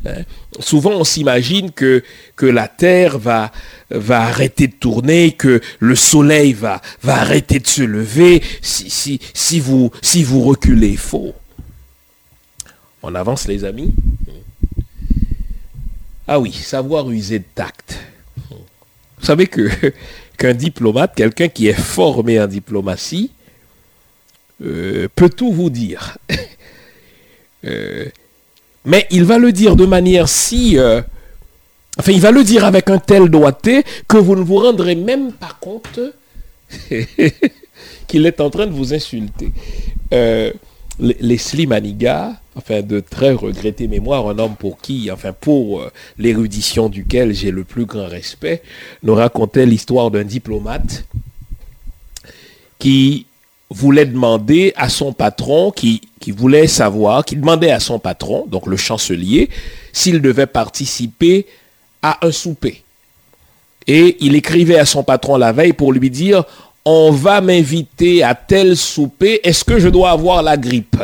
Hein? 0.07 0.23
Souvent, 0.61 0.93
on 0.93 1.03
s'imagine 1.03 1.73
que, 1.73 2.05
la 2.41 2.69
Terre 2.69 3.19
va, 3.19 3.51
va 3.91 4.23
arrêter 4.23 4.69
de 4.69 4.75
tourner, 4.75 5.33
que 5.33 5.61
le 5.81 5.97
Soleil 5.97 6.53
va, 6.53 6.81
va 7.03 7.17
arrêter 7.17 7.59
de 7.59 7.67
se 7.67 7.83
lever 7.83 8.41
si, 8.63 8.89
si, 8.91 9.19
si, 9.35 9.59
vous, 9.59 9.91
si 10.01 10.23
vous 10.23 10.45
reculez. 10.45 10.97
Faux. 10.97 11.35
On 13.03 13.15
avance 13.15 13.47
les 13.47 13.65
amis 13.65 13.95
Ah 16.27 16.41
oui, 16.41 16.53
savoir 16.53 17.11
user 17.11 17.39
de 17.39 17.45
tact. 17.55 17.99
Vous 18.51 19.25
savez 19.25 19.47
que 19.47 19.69
qu'un 20.39 20.55
diplomate, 20.55 21.15
quelqu'un 21.15 21.49
qui 21.49 21.69
est 21.69 21.79
formé 21.79 22.41
en 22.41 22.47
diplomatie, 22.47 23.31
euh, 24.65 25.09
peut 25.15 25.31
tout 25.31 25.53
vous 25.53 25.71
dire. 25.71 26.19
Euh, 27.65 28.07
mais 28.85 29.09
il 29.11 29.25
va 29.25 29.37
le 29.37 29.51
dire 29.51 29.75
de 29.75 29.85
manière 29.85 30.29
si... 30.29 30.79
Euh, 30.79 31.03
enfin, 31.99 32.13
il 32.13 32.21
va 32.21 32.31
le 32.31 32.45
dire 32.45 32.65
avec 32.65 32.89
un 32.89 33.01
tel 33.01 33.29
doigté 33.29 33.83
que 34.07 34.17
vous 34.17 34.37
ne 34.37 34.43
vous 34.43 34.59
rendrez 34.59 34.95
même 34.95 35.33
pas 35.33 35.59
compte 35.61 35.99
qu'il 38.07 38.27
est 38.27 38.41
en 38.41 38.49
train 38.49 38.69
de 38.69 38.73
vous 38.73 38.95
insulter. 38.95 39.51
Leslie 40.99 41.67
Maniga, 41.67 42.33
enfin 42.57 42.83
de 42.83 43.01
très 43.01 43.33
regretté 43.33 43.87
mémoire, 43.87 44.29
un 44.29 44.39
homme 44.39 44.57
pour 44.57 44.81
qui, 44.81 45.11
enfin 45.11 45.33
pour 45.33 45.81
euh, 45.81 45.93
l'érudition 46.19 46.89
duquel 46.89 47.35
j'ai 47.35 47.51
le 47.51 47.65
plus 47.65 47.85
grand 47.85 48.09
respect, 48.09 48.63
nous 49.03 49.15
racontait 49.15 49.67
l'histoire 49.67 50.11
d'un 50.11 50.25
diplomate 50.25 51.05
qui 52.79 53.27
voulait 53.71 54.07
demander 54.07 54.73
à 54.77 54.89
son 54.89 55.13
patron, 55.13 55.71
qui, 55.71 56.01
qui 56.21 56.31
voulait 56.31 56.67
savoir, 56.67 57.25
qui 57.25 57.37
demandait 57.37 57.71
à 57.71 57.81
son 57.81 57.99
patron, 57.99 58.47
donc 58.47 58.67
le 58.67 58.77
chancelier, 58.77 59.51
s'il 59.93 60.21
devait 60.23 60.47
participer 60.47 61.47
à 62.03 62.27
un 62.27 62.33
souper. 62.33 62.83
Et 63.87 64.17
il 64.21 64.35
écrivait 64.35 64.79
à 64.79 64.85
son 64.85 65.03
patron 65.03 65.37
la 65.37 65.53
veille 65.53 65.73
pour 65.73 65.93
lui 65.93 66.11
dire, 66.11 66.45
on 66.91 67.11
va 67.11 67.43
m'inviter 67.43 68.23
à 68.23 68.35
tel 68.35 68.75
souper, 68.75 69.41
est-ce 69.45 69.63
que 69.63 69.79
je 69.79 69.91
dois 69.91 70.11
avoir 70.11 70.43
la 70.43 70.57
grippe? 70.57 70.97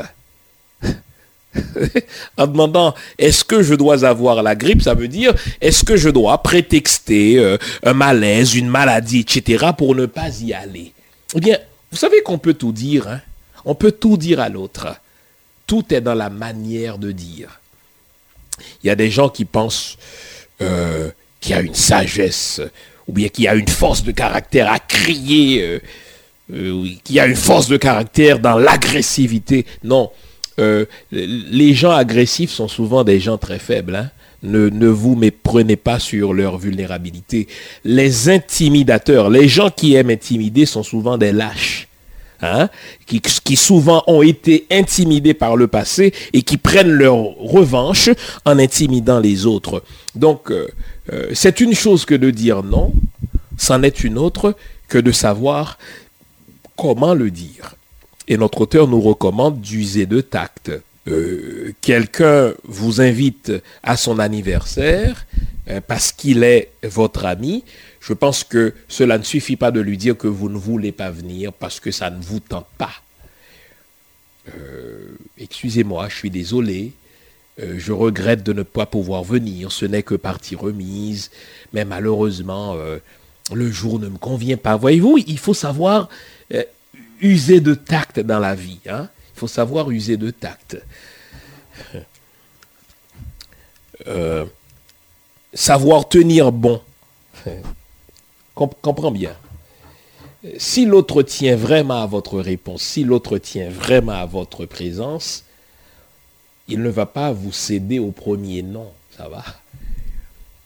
En 2.36 2.46
demandant 2.48 2.94
est-ce 3.18 3.44
que 3.44 3.62
je 3.62 3.74
dois 3.74 4.04
avoir 4.04 4.42
la 4.42 4.56
grippe, 4.56 4.82
ça 4.82 4.94
veut 4.94 5.08
dire 5.08 5.34
est-ce 5.60 5.84
que 5.84 5.96
je 5.96 6.08
dois 6.08 6.42
prétexter 6.42 7.38
euh, 7.38 7.58
un 7.84 7.92
malaise, 7.92 8.54
une 8.54 8.68
maladie, 8.68 9.20
etc. 9.20 9.66
pour 9.76 9.94
ne 9.94 10.06
pas 10.06 10.30
y 10.40 10.54
aller? 10.54 10.92
Eh 11.34 11.40
bien, 11.40 11.58
vous 11.92 11.98
savez 11.98 12.22
qu'on 12.22 12.38
peut 12.38 12.54
tout 12.54 12.72
dire, 12.72 13.06
hein? 13.06 13.20
on 13.66 13.74
peut 13.74 13.92
tout 13.92 14.16
dire 14.16 14.40
à 14.40 14.48
l'autre. 14.48 14.88
Tout 15.66 15.92
est 15.94 16.00
dans 16.00 16.14
la 16.14 16.30
manière 16.30 16.96
de 16.96 17.12
dire. 17.12 17.60
Il 18.82 18.86
y 18.86 18.90
a 18.90 18.96
des 18.96 19.10
gens 19.10 19.28
qui 19.28 19.44
pensent 19.44 19.98
euh, 20.62 21.10
qu'il 21.40 21.52
y 21.52 21.54
a 21.54 21.60
une 21.60 21.74
sagesse 21.74 22.62
ou 23.06 23.12
bien 23.12 23.28
qui 23.28 23.46
a 23.46 23.54
une 23.54 23.68
force 23.68 24.02
de 24.02 24.12
caractère 24.12 24.70
à 24.70 24.78
crier, 24.78 25.62
euh, 25.62 25.78
euh, 26.52 26.86
qui 27.04 27.18
a 27.20 27.26
une 27.26 27.36
force 27.36 27.68
de 27.68 27.76
caractère 27.76 28.38
dans 28.38 28.58
l'agressivité. 28.58 29.66
Non, 29.82 30.10
euh, 30.58 30.86
les 31.10 31.74
gens 31.74 31.90
agressifs 31.90 32.50
sont 32.50 32.68
souvent 32.68 33.04
des 33.04 33.20
gens 33.20 33.38
très 33.38 33.58
faibles. 33.58 33.96
Hein. 33.96 34.10
Ne, 34.42 34.88
vous 34.88 35.16
méprenez 35.16 35.76
pas 35.76 35.98
sur 35.98 36.34
leur 36.34 36.58
vulnérabilité. 36.58 37.48
Les 37.82 38.28
intimidateurs, 38.28 39.30
les 39.30 39.48
gens 39.48 39.70
qui 39.70 39.94
aiment 39.94 40.10
intimider 40.10 40.66
sont 40.66 40.82
souvent 40.82 41.16
des 41.16 41.32
lâches. 41.32 41.88
Hein, 42.42 42.68
qui, 43.06 43.22
qui, 43.22 43.56
souvent 43.56 44.02
ont 44.06 44.20
été 44.20 44.66
intimidés 44.70 45.32
par 45.32 45.56
le 45.56 45.66
passé 45.66 46.12
et 46.34 46.42
qui 46.42 46.58
prennent 46.58 46.90
leur 46.90 47.14
revanche 47.14 48.10
en 48.44 48.58
intimidant 48.58 49.18
les 49.18 49.46
autres. 49.46 49.82
Donc, 50.14 50.52
euh, 51.12 51.30
c'est 51.34 51.60
une 51.60 51.74
chose 51.74 52.04
que 52.04 52.14
de 52.14 52.30
dire 52.30 52.62
non, 52.62 52.92
c'en 53.58 53.82
est 53.82 54.04
une 54.04 54.18
autre 54.18 54.56
que 54.88 54.98
de 54.98 55.12
savoir 55.12 55.78
comment 56.76 57.14
le 57.14 57.30
dire. 57.30 57.74
Et 58.26 58.36
notre 58.36 58.62
auteur 58.62 58.88
nous 58.88 59.00
recommande 59.00 59.60
d'user 59.60 60.06
de 60.06 60.20
tact. 60.20 60.72
Euh, 61.06 61.74
quelqu'un 61.82 62.54
vous 62.64 63.02
invite 63.02 63.52
à 63.82 63.98
son 63.98 64.18
anniversaire 64.18 65.26
euh, 65.68 65.82
parce 65.86 66.12
qu'il 66.12 66.42
est 66.42 66.70
votre 66.82 67.26
ami, 67.26 67.64
je 68.00 68.14
pense 68.14 68.42
que 68.42 68.74
cela 68.88 69.18
ne 69.18 69.22
suffit 69.22 69.56
pas 69.56 69.70
de 69.70 69.80
lui 69.80 69.98
dire 69.98 70.16
que 70.16 70.28
vous 70.28 70.48
ne 70.48 70.56
voulez 70.56 70.92
pas 70.92 71.10
venir 71.10 71.52
parce 71.52 71.80
que 71.80 71.90
ça 71.90 72.10
ne 72.10 72.22
vous 72.22 72.40
tente 72.40 72.68
pas. 72.78 72.92
Excusez-moi, 75.38 76.10
je 76.10 76.16
suis 76.16 76.30
désolé, 76.30 76.92
euh, 77.60 77.76
je 77.78 77.92
regrette 77.92 78.42
de 78.42 78.52
ne 78.52 78.64
pas 78.64 78.84
pouvoir 78.84 79.22
venir, 79.22 79.70
ce 79.70 79.86
n'est 79.86 80.02
que 80.02 80.16
partie 80.16 80.56
remise, 80.56 81.30
mais 81.72 81.84
malheureusement, 81.84 82.74
euh, 82.74 82.98
le 83.52 83.70
jour 83.70 84.00
ne 84.00 84.08
me 84.08 84.18
convient 84.18 84.56
pas. 84.56 84.76
Voyez-vous, 84.76 85.18
il 85.18 85.38
faut 85.38 85.54
savoir 85.54 86.08
euh, 86.52 86.64
user 87.20 87.60
de 87.60 87.74
tact 87.74 88.18
dans 88.18 88.40
la 88.40 88.56
vie. 88.56 88.80
Hein. 88.88 89.08
Il 89.36 89.38
faut 89.38 89.46
savoir 89.46 89.90
user 89.90 90.16
de 90.16 90.30
tact. 90.30 90.82
savoir 95.54 96.08
tenir 96.08 96.50
bon. 96.50 96.80
comprends 98.54 99.12
bien. 99.12 99.34
Si 100.58 100.84
l'autre 100.84 101.22
tient 101.22 101.56
vraiment 101.56 102.02
à 102.02 102.06
votre 102.06 102.38
réponse, 102.38 102.82
si 102.82 103.04
l'autre 103.04 103.38
tient 103.38 103.70
vraiment 103.70 104.12
à 104.12 104.26
votre 104.26 104.66
présence, 104.66 105.44
il 106.68 106.82
ne 106.82 106.88
va 106.88 107.06
pas 107.06 107.32
vous 107.32 107.52
céder 107.52 107.98
au 107.98 108.10
premier 108.10 108.62
nom. 108.62 108.88
Ça 109.16 109.28
va 109.28 109.44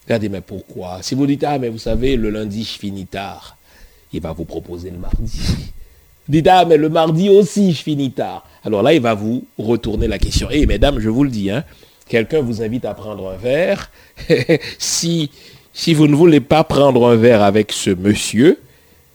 Regardez, 0.04 0.28
mais 0.28 0.40
pourquoi? 0.40 1.02
Si 1.02 1.14
vous 1.14 1.26
dites, 1.26 1.44
ah, 1.44 1.58
mais 1.58 1.68
vous 1.68 1.78
savez, 1.78 2.16
le 2.16 2.30
lundi, 2.30 2.64
je 2.64 2.78
finis 2.78 3.06
tard, 3.06 3.56
il 4.12 4.22
va 4.22 4.32
vous 4.32 4.46
proposer 4.46 4.90
le 4.90 4.98
mardi. 4.98 5.40
Dites, 6.28 6.48
ah, 6.48 6.66
mais 6.66 6.76
le 6.76 6.90
mardi 6.90 7.30
aussi, 7.30 7.72
je 7.72 7.82
finis 7.82 8.10
tard. 8.10 8.46
Alors 8.62 8.82
là, 8.82 8.92
il 8.92 9.00
va 9.00 9.14
vous 9.14 9.46
retourner 9.58 10.06
la 10.08 10.18
question. 10.18 10.48
Eh, 10.50 10.66
mesdames, 10.66 10.98
je 10.98 11.08
vous 11.08 11.24
le 11.24 11.30
dis, 11.30 11.50
hein, 11.50 11.64
quelqu'un 12.06 12.42
vous 12.42 12.60
invite 12.60 12.84
à 12.84 12.92
prendre 12.92 13.30
un 13.30 13.36
verre. 13.36 13.90
si, 14.78 15.30
si 15.72 15.94
vous 15.94 16.06
ne 16.06 16.14
voulez 16.14 16.40
pas 16.40 16.64
prendre 16.64 17.06
un 17.06 17.16
verre 17.16 17.42
avec 17.42 17.72
ce 17.72 17.90
monsieur, 17.90 18.58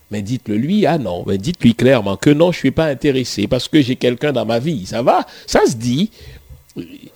mais 0.09 0.21
dites-le 0.21 0.57
lui, 0.57 0.85
ah 0.85 0.97
non, 0.97 1.23
mais 1.27 1.37
dites-lui 1.37 1.75
clairement 1.75 2.17
que 2.17 2.29
non, 2.29 2.51
je 2.51 2.57
ne 2.57 2.61
suis 2.61 2.71
pas 2.71 2.85
intéressé 2.85 3.47
parce 3.47 3.67
que 3.67 3.81
j'ai 3.81 3.95
quelqu'un 3.95 4.31
dans 4.31 4.45
ma 4.45 4.59
vie. 4.59 4.85
Ça 4.85 5.01
va? 5.01 5.25
Ça 5.47 5.65
se 5.65 5.75
dit 5.75 6.11
il 6.75 7.12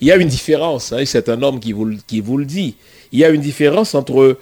y 0.00 0.12
a 0.12 0.16
une 0.16 0.28
différence, 0.28 0.92
hein, 0.92 1.04
c'est 1.04 1.28
un 1.28 1.42
homme 1.42 1.60
qui 1.60 1.72
vous, 1.72 1.84
le 2.38 2.44
dit. 2.44 2.76
Il 3.12 3.18
y 3.18 3.24
a 3.24 3.28
une 3.28 3.40
différence 3.40 3.94
entre 3.94 4.38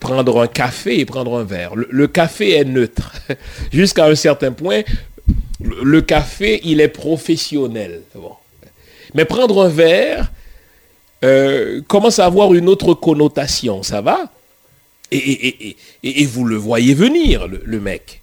prendre 0.00 0.40
un 0.40 0.46
café 0.46 1.00
et 1.00 1.04
prendre 1.04 1.38
un 1.38 1.44
verre. 1.44 1.74
Le, 1.74 2.06
café 2.06 2.52
est 2.52 2.64
neutre. 2.64 3.12
Jusqu'à 3.72 4.06
un 4.06 4.14
certain 4.14 4.52
point, 4.52 4.82
le, 5.60 6.00
café, 6.02 6.60
il 6.64 6.80
est 6.80 6.88
professionnel. 6.88 8.02
Mais 9.14 9.24
prendre 9.24 9.62
un 9.64 9.68
verre 9.68 10.30
euh, 11.24 11.80
commence 11.88 12.18
à 12.18 12.26
avoir 12.26 12.54
une 12.54 12.68
autre 12.68 12.94
connotation, 12.94 13.82
ça 13.82 14.00
va? 14.00 14.30
Et, 15.10 15.76
vous 16.26 16.44
le 16.44 16.56
voyez 16.56 16.94
venir, 16.94 17.48
le, 17.48 17.80
mec. 17.80 18.20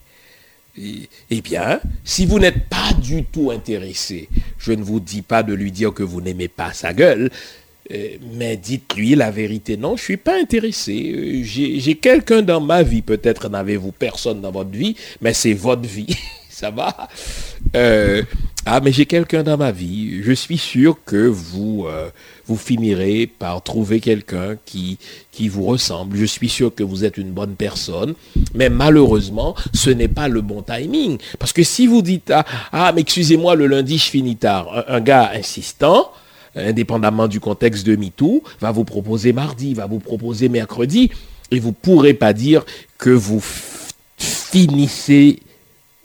Eh 0.77 1.41
bien, 1.41 1.79
si 2.03 2.25
vous 2.25 2.39
n'êtes 2.39 2.67
pas 2.67 2.91
du 3.01 3.23
tout 3.23 3.51
intéressé, 3.51 4.27
je 4.57 4.73
ne 4.73 4.83
vous 4.83 4.99
dis 4.99 5.21
pas 5.21 5.41
de 5.41 5.53
lui 5.53 5.71
dire 5.71 5.93
que 5.93 6.03
vous 6.03 6.21
n'aimez 6.21 6.49
pas 6.49 6.73
sa 6.73 6.93
gueule, 6.93 7.29
euh, 7.91 8.17
mais 8.33 8.57
dites-lui 8.57 9.15
la 9.15 9.31
vérité. 9.31 9.77
Non, 9.77 9.89
je 9.89 10.01
ne 10.01 10.05
suis 10.05 10.17
pas 10.17 10.39
intéressé. 10.39 11.13
Euh, 11.15 11.43
j'ai 11.43 11.95
quelqu'un 11.95 12.41
dans 12.41 12.59
ma 12.59 12.83
vie. 12.83 13.01
Peut-être 13.01 13.47
n'avez-vous 13.47 13.91
personne 13.91 14.41
dans 14.41 14.51
votre 14.51 14.71
vie, 14.71 14.95
mais 15.21 15.33
c'est 15.33 15.53
votre 15.53 15.87
vie. 15.87 16.17
Ça 16.49 16.71
va? 16.71 17.09
Euh, 17.75 18.23
Ah, 18.67 18.81
mais 18.81 18.91
j'ai 18.91 19.05
quelqu'un 19.05 19.43
dans 19.43 19.57
ma 19.57 19.71
vie. 19.71 20.23
Je 20.23 20.31
suis 20.31 20.57
sûr 20.57 20.97
que 21.05 21.27
vous, 21.27 21.85
vous 22.47 22.57
finirez 22.57 23.27
par 23.27 23.61
trouver 23.61 23.99
quelqu'un 23.99 24.55
qui, 24.65 24.97
vous 25.49 25.65
ressemble. 25.65 26.17
Je 26.17 26.25
suis 26.25 26.49
sûr 26.49 26.73
que 26.73 26.81
vous 26.81 27.05
êtes 27.05 27.17
une 27.17 27.31
bonne 27.31 27.55
personne. 27.55 28.15
Mais 28.55 28.69
malheureusement, 28.69 29.55
ce 29.73 29.91
n'est 29.91 30.07
pas 30.07 30.27
le 30.27 30.41
bon 30.41 30.63
timing. 30.63 31.19
Parce 31.37 31.53
que 31.53 31.61
si 31.61 31.85
vous 31.85 32.01
dites, 32.01 32.31
ah, 32.31 32.43
ah 32.71 32.91
mais 32.91 33.01
excusez-moi, 33.01 33.53
le 33.53 33.67
lundi, 33.67 33.99
je 33.99 34.09
finis 34.09 34.35
tard. 34.35 34.85
un 34.87 34.99
gars 34.99 35.31
insistant, 35.35 36.11
indépendamment 36.55 37.27
du 37.27 37.39
contexte 37.39 37.85
de 37.85 37.95
MeToo, 37.95 38.41
va 38.61 38.71
vous 38.71 38.83
proposer 38.83 39.31
mardi, 39.31 39.75
va 39.75 39.85
vous 39.85 39.99
proposer 39.99 40.49
mercredi, 40.49 41.11
et 41.51 41.59
vous 41.59 41.69
ne 41.69 41.73
pourrez 41.73 42.15
pas 42.15 42.33
dire 42.33 42.65
que 42.97 43.11
vous 43.11 43.43
finissez 44.17 45.39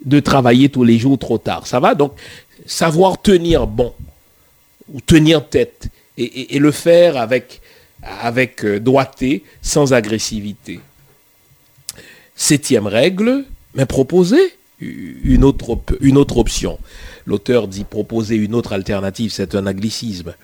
de 0.04 0.20
travailler 0.20 0.68
tous 0.68 0.84
les 0.84 0.98
jours 0.98 1.18
trop 1.18 1.38
tard. 1.38 1.66
Ça 1.66 1.80
va? 1.80 1.94
Savoir 2.66 3.20
tenir 3.20 3.66
bon, 3.66 3.92
ou 4.92 5.00
tenir 5.00 5.48
tête, 5.48 5.88
et, 6.18 6.58
le 6.58 6.70
faire 6.70 7.16
avec, 7.16 7.60
avec 8.02 8.64
euh, 8.64 8.78
doigté, 8.78 9.42
sans 9.62 9.92
agressivité. 9.92 10.80
Septième 12.36 12.86
règle, 12.86 13.44
mais 13.74 13.86
proposer 13.86 14.54
une 14.80 15.44
autre, 15.44 16.38
option. 16.38 16.78
L'auteur 17.26 17.68
dit 17.68 17.84
proposer 17.84 18.36
une 18.36 18.54
autre 18.54 18.72
alternative, 18.72 19.30
c'est 19.30 19.54
un 19.54 19.66
anglicisme. 19.66 20.34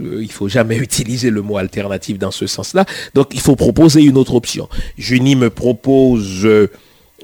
Euh, 0.00 0.22
il 0.22 0.30
faut 0.30 0.48
jamais 0.48 0.76
utiliser 0.88 1.30
le 1.30 1.42
mot 1.42 1.56
alternative 1.56 2.18
dans 2.18 2.30
ce 2.30 2.46
sens-là. 2.46 2.84
Donc 3.14 3.28
il 3.32 3.40
faut 3.40 3.56
proposer 3.56 4.02
une 4.02 4.16
autre 4.16 4.34
option. 4.34 4.68
Juni 4.96 5.36
me 5.36 5.50
propose 5.50 6.44
euh, 6.44 6.70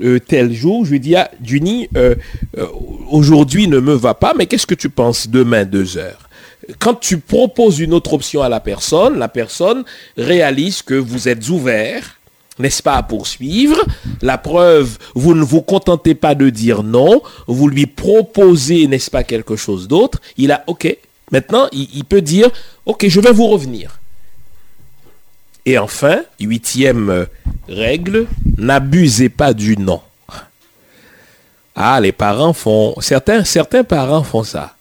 euh, 0.02 0.18
tel 0.18 0.52
jour. 0.52 0.84
Je 0.84 0.92
lui 0.92 1.00
dis, 1.00 1.16
ah, 1.16 1.30
Juni, 1.42 1.88
aujourd'hui 3.10 3.68
ne 3.68 3.78
me 3.78 3.94
va 3.94 4.14
pas, 4.14 4.34
mais 4.36 4.46
qu'est-ce 4.46 4.66
que 4.66 4.74
tu 4.74 4.90
penses 4.90 5.28
demain, 5.28 5.64
deux 5.64 5.96
heures? 5.96 6.28
Quand 6.78 6.94
tu 6.94 7.18
proposes 7.18 7.78
une 7.80 7.92
autre 7.92 8.14
option 8.14 8.42
à 8.42 8.48
la 8.48 8.60
personne, 8.60 9.18
la 9.18 9.28
personne 9.28 9.84
réalise 10.16 10.82
que 10.82 10.94
vous 10.94 11.28
êtes 11.28 11.48
ouvert 11.48 12.18
n'est-ce 12.58 12.82
pas, 12.82 12.94
à 12.94 13.02
poursuivre. 13.02 13.84
La 14.22 14.38
preuve, 14.38 14.98
vous 15.14 15.34
ne 15.34 15.42
vous 15.42 15.62
contentez 15.62 16.14
pas 16.14 16.34
de 16.34 16.50
dire 16.50 16.82
non, 16.82 17.22
vous 17.46 17.68
lui 17.68 17.86
proposez, 17.86 18.86
n'est-ce 18.86 19.10
pas, 19.10 19.24
quelque 19.24 19.56
chose 19.56 19.88
d'autre. 19.88 20.20
Il 20.36 20.52
a, 20.52 20.62
ok, 20.66 20.96
maintenant, 21.32 21.68
il, 21.72 22.04
peut 22.04 22.22
dire, 22.22 22.50
ok, 22.86 23.06
je 23.08 23.20
vais 23.20 23.32
vous 23.32 23.48
revenir. 23.48 23.98
Et 25.66 25.78
enfin, 25.78 26.22
huitième 26.40 27.26
règle, 27.68 28.26
n'abusez 28.58 29.28
pas 29.28 29.54
du 29.54 29.76
non. 29.76 30.00
Ah, 31.74 32.00
les 32.00 32.12
parents 32.12 32.52
font, 32.52 32.94
certains, 33.00 33.44
certains 33.44 33.82
parents 33.82 34.22
font 34.22 34.44
ça. 34.44 34.76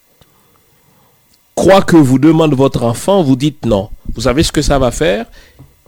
Quoi 1.56 1.82
que 1.82 1.96
vous 1.96 2.20
demande 2.20 2.54
votre 2.54 2.84
enfant, 2.84 3.24
vous 3.24 3.36
dites 3.36 3.66
non. 3.66 3.90
Vous 4.14 4.22
savez 4.22 4.44
ce 4.44 4.52
que 4.52 4.62
ça 4.62 4.78
va 4.78 4.92
faire? 4.92 5.26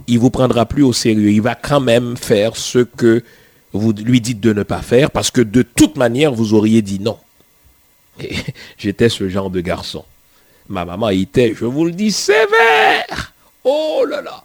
Il 0.07 0.19
vous 0.19 0.29
prendra 0.29 0.65
plus 0.65 0.83
au 0.83 0.93
sérieux. 0.93 1.31
Il 1.31 1.41
va 1.41 1.55
quand 1.55 1.79
même 1.79 2.15
faire 2.17 2.55
ce 2.55 2.79
que 2.79 3.23
vous 3.73 3.91
lui 3.91 4.21
dites 4.21 4.39
de 4.39 4.53
ne 4.53 4.63
pas 4.63 4.81
faire 4.81 5.11
parce 5.11 5.31
que 5.31 5.41
de 5.41 5.61
toute 5.61 5.97
manière, 5.97 6.31
vous 6.31 6.53
auriez 6.53 6.81
dit 6.81 6.99
non. 6.99 7.17
J'étais 8.77 9.09
ce 9.09 9.27
genre 9.29 9.49
de 9.49 9.61
garçon. 9.61 10.05
Ma 10.69 10.85
maman 10.85 11.09
était, 11.09 11.53
je 11.55 11.65
vous 11.65 11.85
le 11.85 11.91
dis, 11.91 12.11
sévère. 12.11 13.33
Oh 13.63 14.05
là 14.07 14.21
là. 14.21 14.43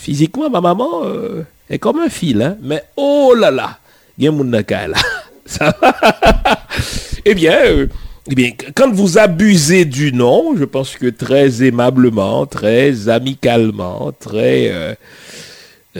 Physiquement, 0.00 0.48
ma 0.48 0.60
maman 0.60 1.02
euh, 1.04 1.42
est 1.68 1.80
comme 1.80 1.98
un 1.98 2.08
fil, 2.08 2.40
hein, 2.40 2.56
mais 2.62 2.84
oh 2.96 3.34
là 3.36 3.50
là. 3.50 3.78
Ça 5.44 5.74
eh 7.24 7.34
bien, 7.34 7.58
euh, 7.66 7.86
eh 8.30 8.34
bien, 8.34 8.52
quand 8.76 8.92
vous 8.92 9.18
abusez 9.18 9.84
du 9.84 10.12
nom, 10.12 10.54
je 10.56 10.64
pense 10.64 10.94
que 10.96 11.06
très 11.06 11.64
aimablement, 11.64 12.46
très 12.46 13.08
amicalement, 13.08 14.12
très, 14.18 14.70
euh, 14.72 14.94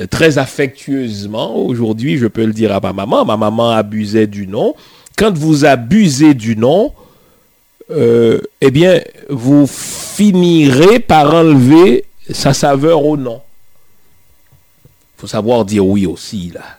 très 0.09 0.39
affectueusement, 0.39 1.57
aujourd'hui, 1.57 2.19
je 2.19 2.29
peux 2.29 2.45
le 2.45 2.53
dire 2.53 2.73
à 2.73 2.81
ma 2.81 2.93
maman, 2.93 3.25
ma 3.25 3.37
maman 3.37 3.71
abusait 3.71 4.29
du 4.29 4.47
nom. 4.47 4.75
Quand 5.17 5.37
vous 5.37 5.65
abusez 5.65 6.35
du 6.35 6.57
nom, 6.57 6.93
eh 7.91 8.71
bien, 8.71 9.01
vous 9.29 9.67
finirez 9.67 11.01
par 11.01 11.35
enlever 11.35 12.05
sa 12.31 12.53
saveur 12.55 13.05
au 13.05 13.17
nom. 13.17 13.41
Faut 15.19 15.27
savoir 15.27 15.65
dire 15.65 15.85
oui 15.85 16.07
aussi, 16.07 16.53
là. 16.55 16.79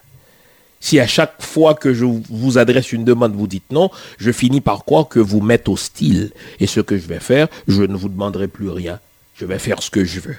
Si 0.80 0.98
à 0.98 1.08
chaque 1.08 1.42
fois 1.42 1.76
que 1.76 1.94
je 1.94 2.06
vous 2.06 2.58
adresse 2.58 2.94
une 2.94 3.04
demande, 3.04 3.36
vous 3.36 3.48
dites 3.48 3.70
non, 3.70 3.92
je 4.18 4.32
finis 4.32 4.62
par 4.62 4.86
croire 4.86 5.10
que 5.10 5.20
vous 5.20 5.42
m'êtes 5.42 5.68
hostile. 5.68 6.32
Et 6.62 6.68
ce 6.68 6.80
que 6.80 6.98
je 6.98 7.06
vais 7.06 7.20
faire, 7.20 7.50
je 7.68 7.84
ne 7.84 7.98
vous 7.98 8.08
demanderai 8.08 8.48
plus 8.48 8.70
rien. 8.70 9.00
Je 9.36 9.46
vais 9.46 9.60
faire 9.60 9.84
ce 9.84 9.90
que 9.90 10.06
je 10.06 10.22
veux. 10.22 10.38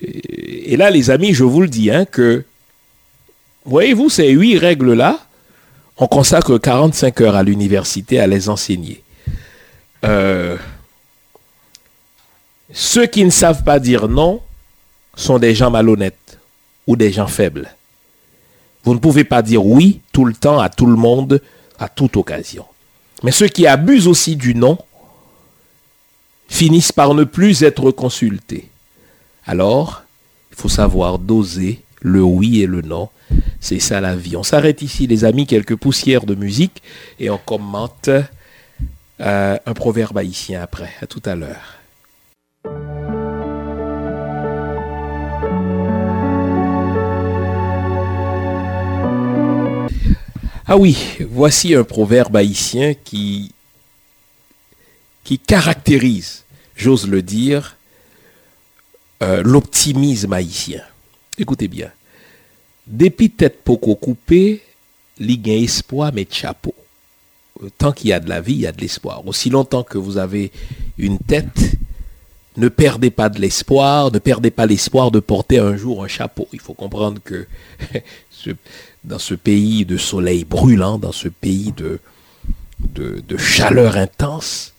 Et 0.00 0.76
là, 0.76 0.90
les 0.90 1.10
amis, 1.10 1.34
je 1.34 1.42
vous 1.42 1.60
le 1.60 1.68
dis, 1.68 1.90
hein, 1.90 2.04
que, 2.04 2.44
voyez-vous, 3.64 4.10
ces 4.10 4.30
huit 4.30 4.58
règles-là, 4.58 5.18
on 5.96 6.06
consacre 6.06 6.58
45 6.58 7.20
heures 7.20 7.34
à 7.34 7.42
l'université 7.42 8.20
à 8.20 8.28
les 8.28 8.48
enseigner. 8.48 9.02
Euh, 10.04 10.56
ceux 12.72 13.06
qui 13.06 13.24
ne 13.24 13.30
savent 13.30 13.64
pas 13.64 13.80
dire 13.80 14.08
non 14.08 14.40
sont 15.16 15.38
des 15.38 15.54
gens 15.54 15.70
malhonnêtes 15.70 16.23
ou 16.86 16.96
des 16.96 17.12
gens 17.12 17.26
faibles. 17.26 17.74
Vous 18.84 18.94
ne 18.94 18.98
pouvez 18.98 19.24
pas 19.24 19.42
dire 19.42 19.64
oui 19.64 20.00
tout 20.12 20.24
le 20.24 20.34
temps 20.34 20.58
à 20.58 20.68
tout 20.68 20.86
le 20.86 20.96
monde, 20.96 21.40
à 21.78 21.88
toute 21.88 22.16
occasion. 22.16 22.66
Mais 23.22 23.32
ceux 23.32 23.48
qui 23.48 23.66
abusent 23.66 24.08
aussi 24.08 24.36
du 24.36 24.54
non 24.54 24.78
finissent 26.48 26.92
par 26.92 27.14
ne 27.14 27.24
plus 27.24 27.62
être 27.62 27.90
consultés. 27.90 28.68
Alors, 29.46 30.02
il 30.50 30.56
faut 30.56 30.68
savoir 30.68 31.18
doser 31.18 31.80
le 32.00 32.22
oui 32.22 32.60
et 32.60 32.66
le 32.66 32.82
non. 32.82 33.08
C'est 33.60 33.80
ça 33.80 34.00
la 34.00 34.14
vie. 34.14 34.36
On 34.36 34.42
s'arrête 34.42 34.82
ici, 34.82 35.06
les 35.06 35.24
amis, 35.24 35.46
quelques 35.46 35.76
poussières 35.76 36.26
de 36.26 36.34
musique 36.34 36.82
et 37.18 37.30
on 37.30 37.38
commente 37.38 38.10
euh, 39.20 39.58
un 39.64 39.74
proverbe 39.74 40.18
haïtien 40.18 40.62
après. 40.62 40.90
À 41.00 41.06
tout 41.06 41.22
à 41.24 41.34
l'heure. 41.34 41.78
Ah 50.66 50.78
oui, 50.78 50.96
voici 51.28 51.74
un 51.74 51.84
proverbe 51.84 52.36
haïtien 52.36 52.94
qui, 52.94 53.52
qui 55.22 55.38
caractérise, 55.38 56.44
j'ose 56.74 57.06
le 57.06 57.20
dire, 57.20 57.76
euh, 59.22 59.42
l'optimisme 59.42 60.32
haïtien. 60.32 60.80
Écoutez 61.36 61.68
bien. 61.68 61.90
Depuis 62.86 63.28
tête 63.28 63.62
poco 63.62 63.94
coupée, 63.94 64.62
a 65.20 65.52
espoir, 65.52 66.12
mais 66.14 66.26
chapeau. 66.30 66.74
Tant 67.76 67.92
qu'il 67.92 68.08
y 68.08 68.12
a 68.14 68.20
de 68.20 68.30
la 68.30 68.40
vie, 68.40 68.54
il 68.54 68.60
y 68.60 68.66
a 68.66 68.72
de 68.72 68.80
l'espoir. 68.80 69.26
Aussi 69.26 69.50
longtemps 69.50 69.82
que 69.82 69.98
vous 69.98 70.16
avez 70.16 70.50
une 70.96 71.18
tête, 71.18 71.76
ne 72.56 72.68
perdez 72.68 73.10
pas 73.10 73.28
de 73.28 73.38
l'espoir, 73.38 74.10
ne 74.10 74.18
perdez 74.18 74.50
pas 74.50 74.64
l'espoir 74.64 75.10
de 75.10 75.20
porter 75.20 75.58
un 75.58 75.76
jour 75.76 76.02
un 76.02 76.08
chapeau. 76.08 76.48
Il 76.54 76.60
faut 76.60 76.74
comprendre 76.74 77.20
que 77.22 77.46
dans 79.04 79.18
ce 79.18 79.34
pays 79.34 79.84
de 79.84 79.96
soleil 79.96 80.44
brûlant, 80.44 80.98
dans 80.98 81.12
ce 81.12 81.28
pays 81.28 81.72
de, 81.72 82.00
chaleur 83.36 83.96
intense, 83.96 84.72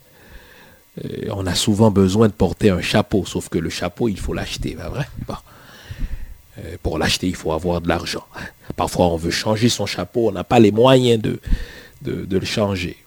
euh, 1.03 1.29
on 1.31 1.45
a 1.45 1.55
souvent 1.55 1.91
besoin 1.91 2.27
de 2.27 2.33
porter 2.33 2.69
un 2.69 2.81
chapeau, 2.81 3.25
sauf 3.25 3.49
que 3.49 3.57
le 3.57 3.69
chapeau, 3.69 4.09
il 4.09 4.19
faut 4.19 4.33
l'acheter, 4.33 4.71
pas 4.71 4.89
vrai? 4.89 5.05
Euh, 6.57 6.77
Pour 6.81 6.97
l'acheter, 6.97 7.27
il 7.27 7.35
faut 7.35 7.51
avoir 7.51 7.81
de 7.81 7.87
l'argent. 7.87 8.25
Parfois, 8.75 9.07
on 9.07 9.17
veut 9.17 9.31
changer 9.31 9.69
son 9.69 9.85
chapeau, 9.85 10.29
on 10.29 10.31
n'a 10.31 10.43
pas 10.43 10.59
les 10.59 10.71
moyens 10.71 11.21
de, 11.21 11.39
de, 12.01 12.37
le 12.37 12.45
changer. 12.45 12.97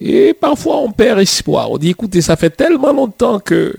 Et 0.00 0.32
parfois, 0.34 0.76
on 0.78 0.92
perd 0.92 1.18
espoir. 1.20 1.70
On 1.70 1.78
dit, 1.78 1.90
écoutez, 1.90 2.20
ça 2.20 2.36
fait 2.36 2.50
tellement 2.50 2.92
longtemps 2.92 3.40
que 3.40 3.76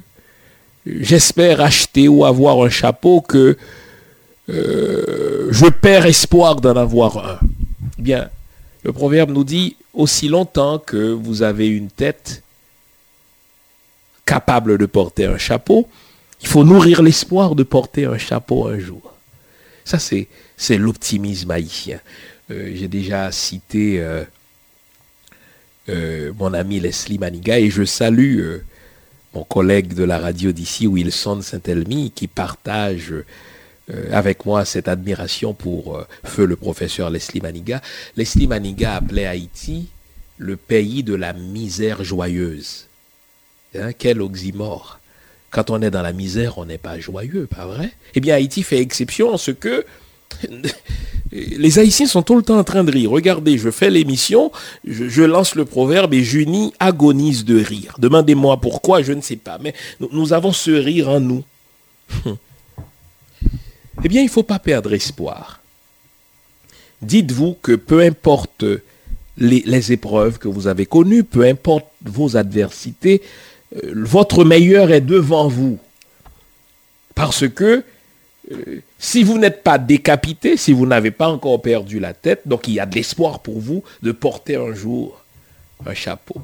j'espère 0.86 1.62
acheter 1.62 2.08
ou 2.08 2.26
avoir 2.26 2.62
un 2.64 2.70
chapeau 2.70 3.22
que 3.22 3.58
euh, 4.50 5.48
je 5.52 5.66
perds 5.68 6.06
espoir 6.06 6.60
d'en 6.62 6.76
avoir 6.76 7.18
un. 7.18 7.40
Eh 8.00 8.02
bien, 8.02 8.30
le 8.84 8.94
proverbe 8.94 9.32
nous 9.32 9.44
dit, 9.44 9.76
aussi 9.94 10.28
longtemps 10.28 10.80
que 10.80 11.12
vous 11.12 11.42
avez 11.44 11.68
une 11.68 11.90
tête 11.90 12.44
capable 14.26 14.78
de 14.78 14.86
porter 14.86 15.26
un 15.26 15.38
chapeau, 15.38 15.88
il 16.42 16.48
faut 16.48 16.64
nourrir 16.64 17.02
l'espoir 17.02 17.56
de 17.56 17.64
porter 17.64 18.06
un 18.06 18.18
chapeau 18.18 18.68
un 18.68 18.80
jour. 18.80 19.14
Ça, 19.84 19.98
c'est, 20.00 20.28
l'optimisme 20.78 21.52
haïtien. 21.52 22.00
Euh, 22.52 22.72
j'ai 22.76 22.88
déjà 22.88 23.32
cité 23.32 24.00
euh, 25.90 26.32
mon 26.38 26.54
ami 26.54 26.80
Leslie 26.80 27.18
Maniga 27.18 27.60
et 27.60 27.70
je 27.70 27.84
salue 27.84 28.60
mon 29.34 29.44
collègue 29.44 29.94
de 29.94 30.04
la 30.04 30.20
radio 30.20 30.52
d'ici, 30.52 30.88
Wilson 30.88 31.42
Saint-Elmy, 31.42 32.12
qui 32.12 32.28
partage 32.28 33.14
avec 34.12 34.46
moi 34.46 34.66
cette 34.66 34.88
admiration 34.88 35.54
pour 35.54 35.98
euh, 35.98 36.08
feu 36.24 36.46
le 36.46 36.56
professeur 36.56 37.10
Leslie 37.10 37.42
Maniga. 37.42 37.82
Leslie 38.16 38.48
Maniga 38.48 38.96
appelait 38.96 39.26
Haïti 39.26 39.88
le 40.38 40.56
pays 40.56 41.04
de 41.04 41.16
la 41.16 41.34
misère 41.34 42.04
joyeuse. 42.04 42.88
Hein, 43.76 43.92
quel 43.98 44.22
oxymore. 44.22 45.00
Quand 45.52 45.70
on 45.70 45.82
est 45.82 45.92
dans 45.92 46.02
la 46.02 46.14
misère, 46.14 46.58
on 46.58 46.66
n'est 46.66 46.78
pas 46.78 47.00
joyeux, 47.00 47.48
pas 47.48 47.66
vrai? 47.66 47.92
Eh 48.16 48.20
bien, 48.20 48.36
Haïti 48.36 48.64
fait 48.64 48.80
exception 48.80 49.34
en 49.34 49.38
ce 49.38 49.52
que 49.52 49.86
les 51.32 51.80
Haïtiens 51.80 52.06
sont 52.06 52.22
tout 52.22 52.36
le 52.36 52.44
temps 52.44 52.58
en 52.58 52.64
train 52.64 52.84
de 52.84 52.92
rire. 52.92 53.12
Regardez, 53.12 53.58
je 53.58 53.70
fais 53.70 53.90
l'émission, 53.90 54.52
je, 54.86 55.24
lance 55.24 55.56
le 55.56 55.66
proverbe 55.66 56.14
et 56.14 56.24
Junie 56.24 56.74
agonise 56.80 57.46
de 57.46 57.60
rire. 57.62 57.96
Demandez-moi 58.00 58.58
pourquoi, 58.62 59.02
je 59.02 59.14
ne 59.14 59.22
sais 59.22 59.36
pas. 59.36 59.58
Mais 59.60 59.74
nous 60.12 60.34
avons 60.34 60.52
ce 60.52 60.72
rire 60.72 61.10
en 61.10 61.20
nous. 61.20 61.44
eh 64.04 64.08
bien, 64.08 64.22
il 64.22 64.26
ne 64.26 64.30
faut 64.30 64.44
pas 64.44 64.60
perdre 64.60 64.94
espoir. 64.94 65.60
Dites-vous 67.02 67.58
que 67.62 67.74
peu 67.74 68.02
importe 68.02 68.66
les, 69.38 69.92
épreuves 69.92 70.38
que 70.38 70.48
vous 70.48 70.68
avez 70.68 70.86
connues, 70.86 71.24
peu 71.24 71.46
importe 71.46 71.86
vos 72.04 72.36
adversités, 72.36 73.22
euh, 73.76 73.94
votre 73.96 74.44
meilleur 74.44 74.92
est 74.92 75.02
devant 75.02 75.48
vous. 75.48 75.80
Parce 77.16 77.48
que 77.48 77.84
euh, 78.52 78.82
si 78.98 79.24
vous 79.24 79.38
n'êtes 79.38 79.64
pas 79.64 79.78
décapité, 79.78 80.58
si 80.58 80.74
vous 80.74 80.86
n'avez 80.86 81.12
pas 81.12 81.30
encore 81.30 81.62
perdu 81.62 82.00
la 82.00 82.14
tête, 82.14 82.42
donc 82.46 82.68
il 82.68 82.74
y 82.74 82.80
a 82.80 82.86
de 82.86 82.96
l'espoir 82.96 83.40
pour 83.40 83.60
vous 83.60 83.84
de 84.02 84.12
porter 84.12 84.56
un 84.56 84.74
jour 84.74 85.24
un 85.86 85.94
chapeau. 85.94 86.42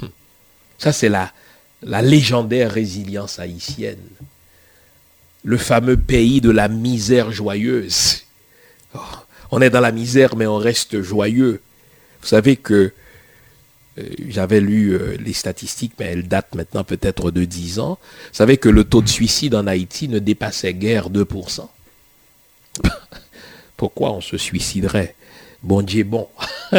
Ça, 0.78 0.92
c'est 0.92 1.10
la, 1.10 1.32
la 1.82 2.00
légendaire 2.00 2.72
résilience 2.72 3.38
haïtienne 3.38 3.98
le 5.48 5.56
fameux 5.56 5.96
pays 5.96 6.42
de 6.42 6.50
la 6.50 6.68
misère 6.68 7.32
joyeuse. 7.32 8.24
Oh, 8.94 8.98
on 9.50 9.62
est 9.62 9.70
dans 9.70 9.80
la 9.80 9.92
misère, 9.92 10.36
mais 10.36 10.46
on 10.46 10.58
reste 10.58 11.00
joyeux. 11.00 11.62
Vous 12.20 12.26
savez 12.26 12.56
que 12.56 12.92
euh, 13.98 14.02
j'avais 14.28 14.60
lu 14.60 14.90
euh, 14.90 15.16
les 15.18 15.32
statistiques, 15.32 15.94
mais 15.98 16.04
elles 16.04 16.28
datent 16.28 16.54
maintenant 16.54 16.84
peut-être 16.84 17.30
de 17.30 17.46
10 17.46 17.78
ans. 17.78 17.98
Vous 18.02 18.34
savez 18.34 18.58
que 18.58 18.68
le 18.68 18.84
taux 18.84 19.00
de 19.00 19.08
suicide 19.08 19.54
en 19.54 19.66
Haïti 19.66 20.08
ne 20.08 20.18
dépassait 20.18 20.74
guère 20.74 21.08
2%. 21.08 21.66
Pourquoi 23.78 24.12
on 24.12 24.20
se 24.20 24.36
suiciderait? 24.36 25.14
Bon 25.62 25.80
Dieu, 25.80 26.04
bon. 26.04 26.28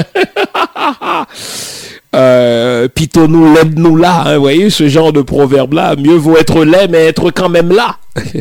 euh, 2.15 2.87
nous 3.27 3.53
l'aide-nous 3.53 3.95
là. 3.95 4.23
Hein, 4.25 4.37
voyez, 4.37 4.69
ce 4.69 4.87
genre 4.87 5.13
de 5.13 5.21
proverbe-là. 5.21 5.95
Mieux 5.95 6.15
vaut 6.15 6.37
être 6.37 6.63
laid, 6.63 6.87
mais 6.87 7.05
être 7.05 7.31
quand 7.31 7.49
même 7.49 7.71
là. 7.71 7.97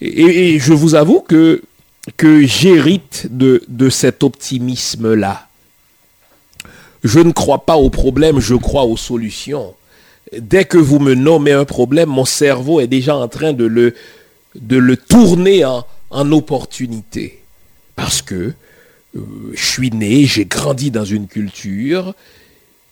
et, 0.00 0.58
je 0.58 0.72
vous 0.72 0.94
avoue 0.94 1.20
que, 1.20 1.62
que 2.16 2.44
j'hérite 2.44 3.28
de, 3.30 3.62
de 3.68 3.88
cet 3.88 4.22
optimisme-là. 4.22 5.46
Je 7.04 7.18
ne 7.18 7.32
crois 7.32 7.64
pas 7.64 7.76
aux 7.76 7.90
problèmes, 7.90 8.40
je 8.40 8.54
crois 8.54 8.84
aux 8.84 8.96
solutions. 8.96 9.74
Dès 10.36 10.64
que 10.64 10.78
vous 10.78 10.98
me 10.98 11.14
nommez 11.14 11.52
un 11.52 11.64
problème, 11.64 12.08
mon 12.08 12.24
cerveau 12.24 12.80
est 12.80 12.86
déjà 12.86 13.16
en 13.16 13.28
train 13.28 13.52
de 13.52 13.64
le, 13.64 13.94
de 14.54 14.76
le 14.76 14.96
tourner 14.96 15.64
en, 15.64 15.84
en 16.10 16.30
opportunité. 16.32 17.42
Parce 17.96 18.22
que 18.22 18.54
je 19.14 19.64
suis 19.64 19.90
né, 19.90 20.24
j'ai 20.24 20.44
grandi 20.44 20.90
dans 20.90 21.04
une 21.04 21.26
culture 21.26 22.14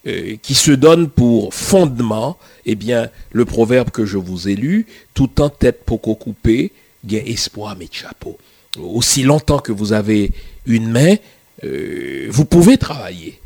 euh, 0.06 0.37
qui 0.42 0.54
se 0.54 0.70
donne 0.70 1.09
pour 1.09 1.52
fondement, 1.52 2.38
eh 2.66 2.74
bien, 2.74 3.11
le 3.33 3.44
proverbe 3.44 3.90
que 3.90 4.06
je 4.06 4.16
vous 4.16 4.48
ai 4.48 4.54
lu, 4.54 4.87
tout 5.14 5.40
en 5.40 5.48
tête 5.48 5.85
poco 5.85 6.14
coupé, 6.14 6.72
gain 7.04 7.22
espoir 7.26 7.76
mes 7.76 7.88
chapeaux. 7.90 8.38
Aussi 8.78 9.22
longtemps 9.22 9.59
que 9.59 9.72
vous 9.72 9.92
avez 9.92 10.30
une 10.66 10.90
main, 10.90 11.16
euh, 11.64 12.28
vous 12.30 12.44
pouvez 12.44 12.78
travailler. 12.78 13.40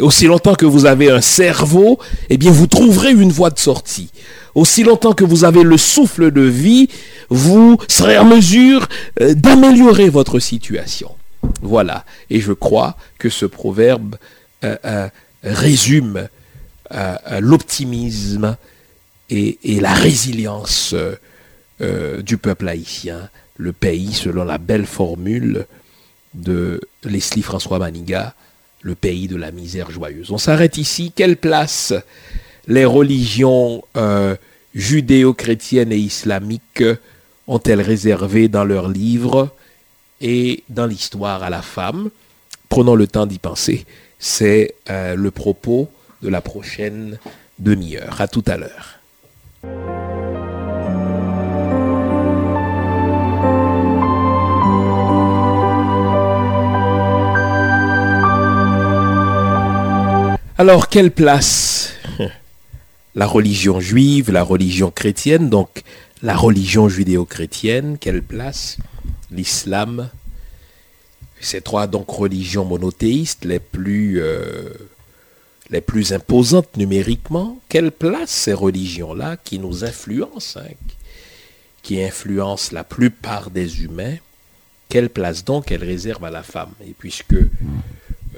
Aussi 0.00 0.26
longtemps 0.26 0.54
que 0.54 0.64
vous 0.64 0.86
avez 0.86 1.10
un 1.10 1.20
cerveau, 1.20 1.98
eh 2.30 2.36
bien, 2.36 2.52
vous 2.52 2.68
trouverez 2.68 3.10
une 3.10 3.32
voie 3.32 3.50
de 3.50 3.58
sortie. 3.58 4.10
Aussi 4.54 4.84
longtemps 4.84 5.12
que 5.12 5.24
vous 5.24 5.44
avez 5.44 5.62
le 5.62 5.76
souffle 5.76 6.30
de 6.30 6.42
vie, 6.42 6.88
vous 7.28 7.76
serez 7.88 8.16
en 8.16 8.24
mesure 8.24 8.88
d'améliorer 9.20 10.08
votre 10.08 10.38
situation. 10.38 11.10
Voilà. 11.62 12.04
Et 12.28 12.40
je 12.40 12.52
crois 12.52 12.96
que 13.18 13.30
ce 13.30 13.46
proverbe 13.46 14.16
euh, 14.64 14.76
euh, 14.84 15.08
résume 15.44 16.28
euh, 16.92 17.16
l'optimisme 17.40 18.56
et, 19.30 19.58
la 19.80 19.94
résilience 19.94 20.94
du 21.80 22.36
peuple 22.36 22.68
haïtien, 22.68 23.30
le 23.56 23.72
pays, 23.72 24.12
selon 24.12 24.44
la 24.44 24.58
belle 24.58 24.86
formule 24.86 25.66
de 26.34 26.80
Leslie 27.02 27.42
François 27.42 27.78
Maniga, 27.78 28.34
le 28.82 28.94
pays 28.94 29.26
de 29.26 29.36
la 29.36 29.50
misère 29.50 29.90
joyeuse. 29.90 30.30
On 30.30 30.38
s'arrête 30.38 30.76
ici. 30.76 31.12
Quelle 31.16 31.38
place 31.38 31.94
les 32.68 32.84
religions 32.84 33.82
judéo-chrétiennes 34.74 35.92
et 35.92 35.98
islamiques 35.98 36.84
ont-elles 37.48 37.80
réservé 37.80 38.48
dans 38.48 38.64
leurs 38.64 38.88
livres? 38.88 39.50
Et 40.22 40.62
dans 40.68 40.86
l'histoire 40.86 41.42
à 41.42 41.50
la 41.50 41.60
femme. 41.60 42.08
Prenons 42.68 42.94
le 42.94 43.06
temps 43.06 43.26
d'y 43.26 43.38
penser. 43.38 43.84
C'est 44.18 44.76
euh, 44.88 45.14
le 45.14 45.30
propos 45.30 45.90
de 46.22 46.28
la 46.28 46.40
prochaine 46.40 47.18
demi-heure. 47.58 48.20
À 48.20 48.28
tout 48.28 48.44
à 48.46 48.56
l'heure. 48.56 49.00
Alors, 60.56 60.88
quelle 60.88 61.10
place 61.10 61.94
la 63.16 63.26
religion 63.26 63.80
juive, 63.80 64.30
la 64.30 64.44
religion 64.44 64.92
chrétienne, 64.92 65.50
donc 65.50 65.82
la 66.22 66.36
religion 66.36 66.88
judéo-chrétienne, 66.88 67.98
quelle 67.98 68.22
place 68.22 68.78
l'islam, 69.32 70.08
ces 71.40 71.60
trois 71.60 71.86
donc 71.86 72.08
religions 72.08 72.64
monothéistes 72.64 73.44
les 73.44 73.58
plus, 73.58 74.20
euh, 74.20 74.72
les 75.70 75.80
plus 75.80 76.12
imposantes 76.12 76.76
numériquement, 76.76 77.58
quelle 77.68 77.90
place 77.90 78.30
ces 78.30 78.52
religions-là 78.52 79.36
qui 79.36 79.58
nous 79.58 79.84
influencent, 79.84 80.60
hein, 80.60 80.74
qui 81.82 82.02
influencent 82.02 82.72
la 82.72 82.84
plupart 82.84 83.50
des 83.50 83.82
humains, 83.82 84.16
quelle 84.88 85.10
place 85.10 85.44
donc 85.44 85.72
elles 85.72 85.84
réservent 85.84 86.24
à 86.24 86.30
la 86.30 86.42
femme? 86.42 86.72
Et 86.86 86.94
puisque 86.96 87.32
euh, 87.32 87.48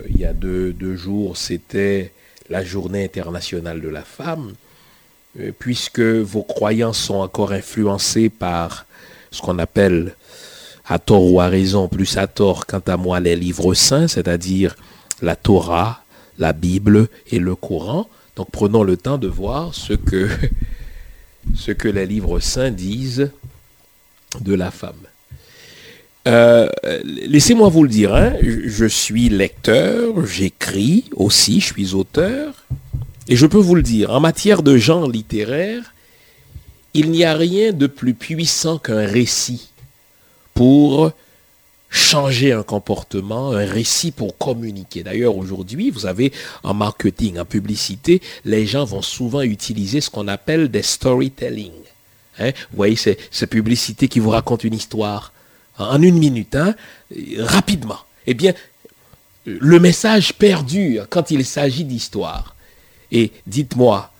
il 0.09 0.19
y 0.19 0.25
a 0.25 0.33
deux, 0.33 0.73
deux 0.73 0.97
jours, 0.97 1.37
c'était 1.37 2.13
la 2.49 2.65
journée 2.65 3.05
internationale 3.05 3.81
de 3.81 3.89
la 3.89 4.03
femme, 4.03 4.55
euh, 5.41 5.51
puisque 5.59 6.01
vos 6.01 6.43
croyances 6.43 6.99
sont 6.99 7.17
encore 7.17 7.53
influencées 7.53 8.29
par 8.29 8.87
ce 9.31 9.43
qu'on 9.43 9.59
appelle 9.59 10.15
à 10.87 10.99
tort 10.99 11.31
ou 11.31 11.41
à 11.41 11.49
raison, 11.49 11.89
plus 11.89 12.17
à 12.17 12.27
tort, 12.27 12.67
quant 12.67 12.83
à 12.87 12.97
moi, 12.97 13.21
les 13.21 13.37
livres 13.37 13.75
saints, 13.75 14.09
c'est-à-dire 14.09 14.77
la 15.23 15.37
Torah, 15.37 16.05
la 16.39 16.53
Bible 16.53 17.09
et 17.31 17.39
le 17.39 17.55
Coran. 17.55 18.09
Donc 18.37 18.51
prenons 18.51 18.83
le 18.83 18.97
temps 18.97 19.19
de 19.19 19.29
voir 19.29 19.75
ce 19.75 19.95
que, 19.95 20.29
les 21.85 22.07
livres 22.07 22.41
saints 22.41 22.71
disent 22.71 23.31
de 24.41 24.55
la 24.55 24.71
femme. 24.71 24.93
Euh, 26.27 26.69
laissez-moi 27.05 27.69
vous 27.69 27.83
le 27.83 27.89
dire, 27.89 28.15
hein, 28.15 28.33
je 28.43 28.87
suis 28.87 29.29
lecteur, 29.29 30.27
j'écris 30.27 31.05
aussi, 31.15 31.61
je 31.61 31.67
suis 31.67 31.95
auteur, 31.95 32.65
et 33.29 33.37
je 33.37 33.47
peux 33.47 33.59
vous 33.59 33.75
le 33.75 33.83
dire, 33.83 34.11
en 34.11 34.21
matière 34.21 34.63
de 34.63 34.77
genre 34.79 35.09
littéraire, 35.09 35.83
il 36.95 37.11
n'y 37.11 37.25
a 37.25 37.35
rien 37.35 37.73
de 37.73 37.87
plus 37.87 38.15
puissant 38.15 38.79
qu'un 38.79 39.07
récit 39.07 39.69
pour 40.55 41.13
changer 41.91 42.53
un 42.53 42.63
comportement, 42.63 43.53
un 43.53 43.67
récit 43.67 44.11
pour 44.11 44.37
communiquer. 44.37 45.03
D'ailleurs, 45.05 45.37
aujourd'hui, 45.37 45.91
vous 45.91 46.07
avez 46.07 46.33
en 46.63 46.75
marketing, 46.75 47.39
en 47.39 47.45
publicité, 47.45 48.21
les 48.45 48.67
gens 48.67 48.85
vont 48.85 49.03
souvent 49.03 49.43
utiliser 49.43 50.01
ce 50.01 50.11
qu'on 50.11 50.27
appelle 50.27 50.69
des 50.71 50.83
storytelling. 50.83 51.73
Hein? 52.39 52.51
Vous 52.71 52.77
voyez, 52.77 52.97
c'est 52.97 53.19
ces 53.31 53.47
publicités 53.47 54.09
qui 54.09 54.19
vous 54.19 54.31
racontent 54.31 54.67
une 54.67 54.75
histoire 54.75 55.33
en 55.79 56.03
une 56.03 56.19
minute, 56.19 56.55
hein? 56.57 56.75
rapidement. 57.39 57.99
Eh 58.27 58.35
bien, 58.35 58.55
le 59.47 59.79
message 59.79 60.35
perdure 60.35 61.07
quand 61.09 61.31
il 61.31 61.45
s'agit 61.45 61.85
d'histoire. 61.85 62.57
Et 63.13 63.31
dites-moi, 63.47 64.11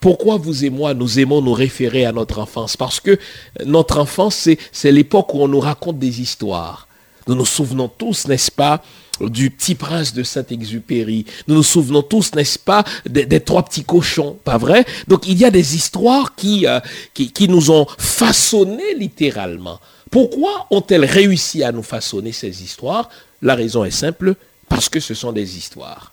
pourquoi 0.00 0.36
vous 0.36 0.64
et 0.64 0.70
moi, 0.70 0.94
nous 0.94 1.18
aimons 1.18 1.42
nous 1.42 1.52
référer 1.52 2.04
à 2.04 2.12
notre 2.12 2.38
enfance? 2.38 2.76
Parce 2.76 3.00
que 3.00 3.18
notre 3.64 3.98
enfance, 3.98 4.48
c'est 4.70 4.92
l'époque 4.92 5.34
où 5.34 5.42
on 5.42 5.48
nous 5.48 5.60
raconte 5.60 5.98
des 5.98 6.20
histoires. 6.20 6.86
Nous 7.26 7.34
nous 7.34 7.46
souvenons 7.46 7.88
tous, 7.88 8.26
n'est-ce 8.26 8.50
pas, 8.50 8.82
du 9.20 9.50
petit 9.50 9.74
prince 9.74 10.14
de 10.14 10.22
Saint-Exupéry. 10.22 11.26
Nous 11.46 11.54
nous 11.54 11.62
souvenons 11.62 12.02
tous, 12.02 12.34
n'est-ce 12.34 12.58
pas, 12.58 12.84
des, 13.06 13.40
trois 13.40 13.64
petits 13.64 13.84
cochons, 13.84 14.38
pas 14.44 14.58
vrai? 14.58 14.84
Donc 15.08 15.26
il 15.26 15.38
y 15.38 15.44
a 15.44 15.50
des 15.50 15.76
histoires 15.76 16.34
qui, 16.34 16.66
euh, 16.66 16.80
qui 17.14 17.48
nous 17.48 17.70
ont 17.70 17.86
façonnés 17.98 18.94
littéralement. 18.96 19.80
Pourquoi 20.10 20.66
ont-elles 20.70 21.04
réussi 21.04 21.62
à 21.64 21.72
nous 21.72 21.82
façonner 21.82 22.32
ces 22.32 22.62
histoires? 22.62 23.08
La 23.40 23.54
raison 23.54 23.84
est 23.84 23.90
simple, 23.90 24.34
parce 24.68 24.88
que 24.88 25.00
ce 25.00 25.14
sont 25.14 25.32
des 25.32 25.56
histoires. 25.56 26.12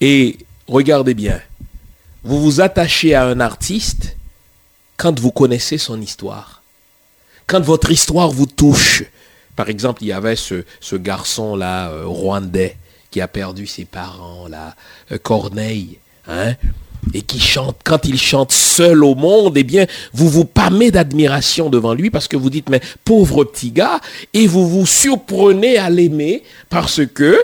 Et 0.00 0.38
regardez 0.66 1.14
bien, 1.14 1.40
vous 2.26 2.42
vous 2.42 2.60
attachez 2.60 3.14
à 3.14 3.24
un 3.24 3.38
artiste 3.38 4.16
quand 4.96 5.18
vous 5.20 5.30
connaissez 5.30 5.78
son 5.78 6.00
histoire. 6.00 6.62
Quand 7.46 7.60
votre 7.60 7.92
histoire 7.92 8.30
vous 8.30 8.46
touche. 8.46 9.04
Par 9.54 9.68
exemple, 9.68 10.02
il 10.02 10.08
y 10.08 10.12
avait 10.12 10.34
ce, 10.34 10.64
garçon-là, 10.96 11.90
euh, 11.90 12.02
rwandais, 12.04 12.76
qui 13.12 13.20
a 13.20 13.28
perdu 13.28 13.68
ses 13.68 13.84
parents, 13.84 14.48
là, 14.48 14.74
euh, 15.12 15.18
Corneille, 15.18 15.98
hein, 16.26 16.54
et 17.14 17.22
qui 17.22 17.38
chante, 17.38 17.76
quand 17.84 18.04
il 18.04 18.18
chante 18.18 18.50
seul 18.50 19.04
au 19.04 19.14
monde, 19.14 19.56
eh 19.56 19.62
bien, 19.62 19.86
vous 20.12 20.28
vous 20.28 20.44
pâmez 20.44 20.90
d'admiration 20.90 21.70
devant 21.70 21.94
lui 21.94 22.10
parce 22.10 22.26
que 22.26 22.36
vous 22.36 22.50
dites, 22.50 22.68
mais 22.68 22.80
pauvre 23.04 23.44
petit 23.44 23.70
gars, 23.70 24.00
et 24.34 24.48
vous 24.48 24.68
vous 24.68 24.86
surprenez 24.86 25.78
à 25.78 25.90
l'aimer 25.90 26.42
parce 26.70 27.06
que 27.06 27.40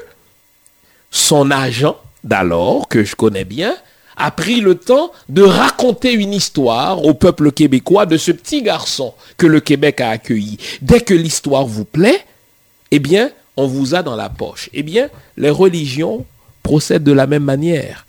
son 1.13 1.53
agent 1.53 1.97
d'alors, 2.25 2.89
que 2.89 3.05
je 3.05 3.15
connais 3.15 3.45
bien, 3.45 3.77
a 4.23 4.31
pris 4.31 4.61
le 4.61 4.77
temps 4.77 5.11
de 5.29 5.43
raconter 5.43 6.13
une 6.13 6.33
histoire 6.33 7.05
au 7.05 7.13
peuple 7.13 7.51
québécois 7.51 8.07
de 8.07 8.17
ce 8.17 8.31
petit 8.31 8.63
garçon 8.63 9.15
que 9.37 9.49
le 9.49 9.59
Québec 9.59 10.01
a 10.01 10.11
accueilli. 10.11 10.59
Dès 10.81 11.01
que 11.01 11.13
l'histoire 11.13 11.67
vous 11.67 11.85
plaît, 11.85 12.25
eh 12.93 13.01
bien, 13.01 13.31
on 13.57 13.67
vous 13.67 13.97
a 13.97 14.05
dans 14.05 14.15
la 14.15 14.29
poche. 14.29 14.71
Eh 14.73 14.85
bien, 14.85 15.09
les 15.37 15.51
religions 15.51 16.25
procèdent 16.63 17.03
de 17.03 17.13
la 17.13 17.27
même 17.27 17.43
manière. 17.43 18.07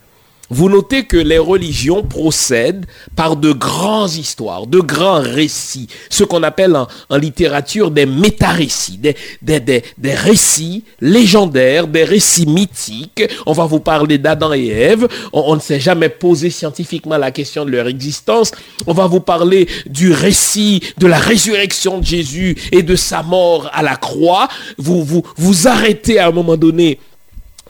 Vous 0.54 0.70
notez 0.70 1.02
que 1.02 1.16
les 1.16 1.38
religions 1.38 2.04
procèdent 2.04 2.86
par 3.16 3.34
de 3.34 3.50
grands 3.50 4.06
histoires, 4.06 4.68
de 4.68 4.78
grands 4.78 5.20
récits, 5.20 5.88
ce 6.08 6.22
qu'on 6.22 6.44
appelle 6.44 6.76
en, 6.76 7.16
littérature 7.16 7.90
des 7.90 8.06
méta-récits, 8.06 9.00
des, 9.42 9.58
des, 9.58 10.14
récits 10.14 10.84
légendaires, 11.00 11.88
des 11.88 12.04
récits 12.04 12.46
mythiques. 12.46 13.24
On 13.46 13.52
va 13.52 13.64
vous 13.64 13.80
parler 13.80 14.16
d'Adam 14.16 14.52
et 14.52 14.68
Ève. 14.68 15.08
On, 15.32 15.56
ne 15.56 15.60
s'est 15.60 15.80
jamais 15.80 16.08
posé 16.08 16.50
scientifiquement 16.50 17.18
la 17.18 17.32
question 17.32 17.64
de 17.64 17.72
leur 17.72 17.88
existence. 17.88 18.52
On 18.86 18.92
va 18.92 19.08
vous 19.08 19.18
parler 19.18 19.66
du 19.86 20.12
récit 20.12 20.80
de 20.98 21.08
la 21.08 21.18
résurrection 21.18 21.98
de 21.98 22.04
Jésus 22.04 22.56
et 22.70 22.84
de 22.84 22.94
sa 22.94 23.24
mort 23.24 23.68
à 23.72 23.82
la 23.82 23.96
croix. 23.96 24.46
Vous, 24.78 25.24
vous 25.36 25.66
arrêtez 25.66 26.20
à 26.20 26.28
un 26.28 26.32
moment 26.32 26.56
donné 26.56 27.00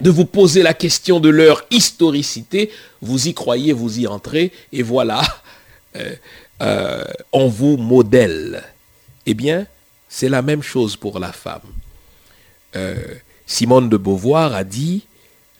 de 0.00 0.10
vous 0.10 0.24
poser 0.24 0.62
la 0.62 0.74
question 0.74 1.20
de 1.20 1.28
leur 1.28 1.64
historicité, 1.70 2.70
vous 3.00 3.28
y 3.28 3.34
croyez, 3.34 3.72
vous 3.72 4.00
y 4.00 4.06
entrez, 4.06 4.52
et 4.72 4.82
voilà, 4.82 5.22
euh, 5.96 6.14
euh, 6.62 7.04
on 7.32 7.48
vous 7.48 7.76
modèle. 7.76 8.62
Eh 9.26 9.34
bien, 9.34 9.66
c'est 10.08 10.28
la 10.28 10.42
même 10.42 10.62
chose 10.62 10.96
pour 10.96 11.18
la 11.18 11.32
femme. 11.32 11.62
Euh, 12.76 12.96
Simone 13.46 13.88
de 13.88 13.96
Beauvoir 13.96 14.54
a 14.54 14.64
dit 14.64 15.06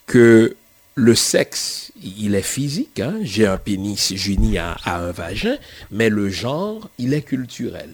que 0.06 0.56
le 0.96 1.14
sexe, 1.14 1.92
il 2.02 2.34
est 2.34 2.42
physique, 2.42 3.00
hein. 3.00 3.16
j'ai 3.22 3.46
un 3.46 3.56
pénis, 3.56 4.14
j'unis 4.14 4.58
à, 4.58 4.76
un 4.84 5.10
vagin, 5.10 5.56
mais 5.90 6.08
le 6.08 6.28
genre, 6.28 6.88
il 6.98 7.14
est 7.14 7.22
culturel. 7.22 7.90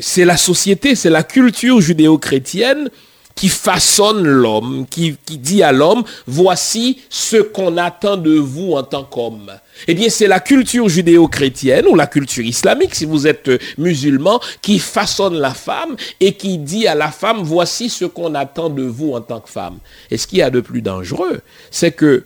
c'est 0.00 0.24
la 0.24 0.36
société, 0.36 0.94
c'est 0.94 1.10
la 1.10 1.24
culture 1.24 1.80
judéo-chrétienne 1.80 2.90
qui 3.36 3.50
façonne 3.50 4.26
l'homme, 4.26 4.86
qui, 4.88 5.16
dit 5.28 5.62
à 5.62 5.70
l'homme, 5.70 6.02
voici 6.26 7.02
ce 7.10 7.36
qu'on 7.36 7.76
attend 7.76 8.16
de 8.16 8.34
vous 8.34 8.72
en 8.72 8.82
tant 8.82 9.04
qu'homme. 9.04 9.52
Eh 9.86 9.94
bien, 9.94 10.08
c'est 10.08 10.26
la 10.26 10.40
culture 10.40 10.88
judéo-chrétienne 10.88 11.84
ou 11.86 11.94
la 11.94 12.06
culture 12.06 12.44
islamique, 12.44 12.94
si 12.94 13.04
vous 13.04 13.26
êtes 13.26 13.50
musulman, 13.76 14.40
qui 14.62 14.78
façonne 14.78 15.34
la 15.34 15.52
femme 15.52 15.96
et 16.18 16.32
qui 16.32 16.56
dit 16.56 16.88
à 16.88 16.94
la 16.94 17.10
femme, 17.10 17.42
voici 17.42 17.90
ce 17.90 18.06
qu'on 18.06 18.34
attend 18.34 18.70
de 18.70 18.84
vous 18.84 19.12
en 19.12 19.20
tant 19.20 19.40
que 19.40 19.50
femme. 19.50 19.78
Et 20.10 20.16
ce 20.16 20.26
qu'il 20.26 20.38
y 20.38 20.42
a 20.42 20.50
de 20.50 20.60
plus 20.60 20.80
dangereux, 20.80 21.42
c'est 21.70 21.92
que 21.92 22.24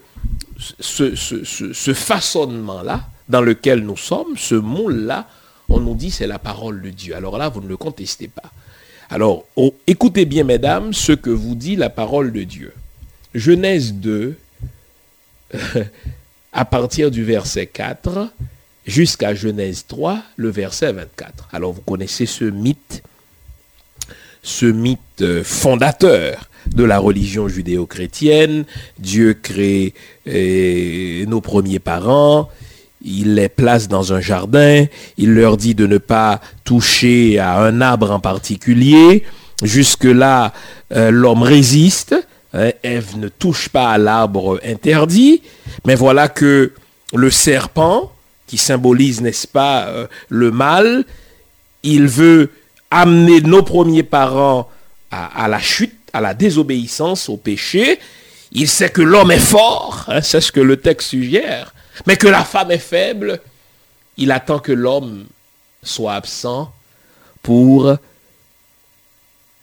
ce, 0.79 1.17
ce 1.17 1.93
façonnement-là, 1.93 3.01
dans 3.29 3.41
lequel 3.41 3.81
nous 3.81 3.97
sommes, 3.97 4.37
ce 4.37 4.55
moule-là, 4.55 5.27
on 5.69 5.81
nous 5.81 5.95
dit 5.95 6.13
c'est 6.13 6.29
la 6.29 6.39
parole 6.39 6.81
de 6.83 6.91
Dieu. 6.91 7.17
Alors 7.17 7.37
là, 7.37 7.49
vous 7.49 7.61
ne 7.61 7.69
le 7.69 7.77
contestez 7.77 8.29
pas. 8.29 8.51
Alors, 9.13 9.45
oh, 9.57 9.75
écoutez 9.89 10.25
bien, 10.25 10.45
mesdames, 10.45 10.95
ce 10.95 11.11
que 11.11 11.31
vous 11.31 11.57
dit 11.57 11.75
la 11.75 11.91
parole 11.91 12.33
de 12.33 12.45
Dieu. 12.45 12.73
Genèse 13.35 13.95
2, 13.95 14.37
à 16.53 16.65
partir 16.65 17.11
du 17.11 17.25
verset 17.25 17.67
4 17.67 18.29
jusqu'à 18.87 19.35
Genèse 19.35 19.87
3, 19.89 20.23
le 20.37 20.51
verset 20.51 20.93
24. 20.93 21.49
Alors, 21.53 21.73
vous 21.73 21.81
connaissez 21.81 22.25
ce 22.25 22.45
mythe, 22.45 23.03
ce 24.45 24.67
mythe 24.67 25.01
euh, 25.23 25.43
fondateur 25.43 26.49
de 26.67 26.85
la 26.85 27.01
religion 27.01 27.49
judéo-chrétienne. 27.49 28.65
Dieu 29.01 29.35
crée 29.35 29.93
euh, 30.29 31.27
nos 31.27 31.41
premiers 31.41 31.81
parents, 31.81 32.49
il 33.03 33.35
les 33.35 33.49
place 33.49 33.89
dans 33.89 34.13
un 34.13 34.21
jardin, 34.21 34.87
il 35.17 35.33
leur 35.33 35.57
dit 35.57 35.75
de 35.75 35.87
ne 35.87 35.99
pas 35.99 36.41
toucher 36.65 37.39
à 37.39 37.61
un 37.61 37.81
arbre 37.81 38.11
en 38.11 38.21
particulier. 38.21 39.25
Jusque-là, 39.63 40.53
euh, 40.93 41.11
l'homme 41.11 41.43
résiste. 41.43 42.15
Hein, 42.53 42.71
Ève 42.83 43.17
ne 43.17 43.29
touche 43.29 43.69
pas 43.69 43.91
à 43.91 43.99
l'arbre 43.99 44.61
interdit. 44.65 45.43
Mais 45.87 45.95
voilà 45.95 46.29
que 46.29 46.73
le 47.15 47.31
serpent, 47.31 48.13
qui 48.47 48.59
symbolise, 48.59 49.21
n'est-ce 49.21 49.47
pas, 49.47 49.87
euh, 49.87 50.07
le 50.29 50.51
mal, 50.51 51.05
il 51.83 52.07
veut 52.07 52.51
amener 52.91 53.41
nos 53.41 53.63
premiers 53.63 54.03
parents 54.03 54.69
à, 55.13 55.49
la 55.49 55.59
chute, 55.59 55.95
à 56.13 56.21
la 56.21 56.35
désobéissance, 56.35 57.29
au 57.29 57.37
péché. 57.37 57.99
Il 58.53 58.69
sait 58.69 58.91
que 58.91 59.03
l'homme 59.03 59.31
est 59.31 59.39
fort, 59.39 60.05
hein, 60.09 60.21
c'est 60.21 60.41
ce 60.41 60.53
que 60.53 60.61
le 60.61 60.77
texte 60.77 61.09
suggère 61.09 61.73
mais 62.07 62.17
que 62.17 62.29
la 62.29 62.45
femme 62.45 62.71
est 62.71 62.79
faible, 62.79 63.41
il 64.17 64.33
attend 64.33 64.59
que 64.59 64.73
l'homme 64.73 65.27
soit 65.83 66.15
absent 66.15 66.73
pour 67.43 67.97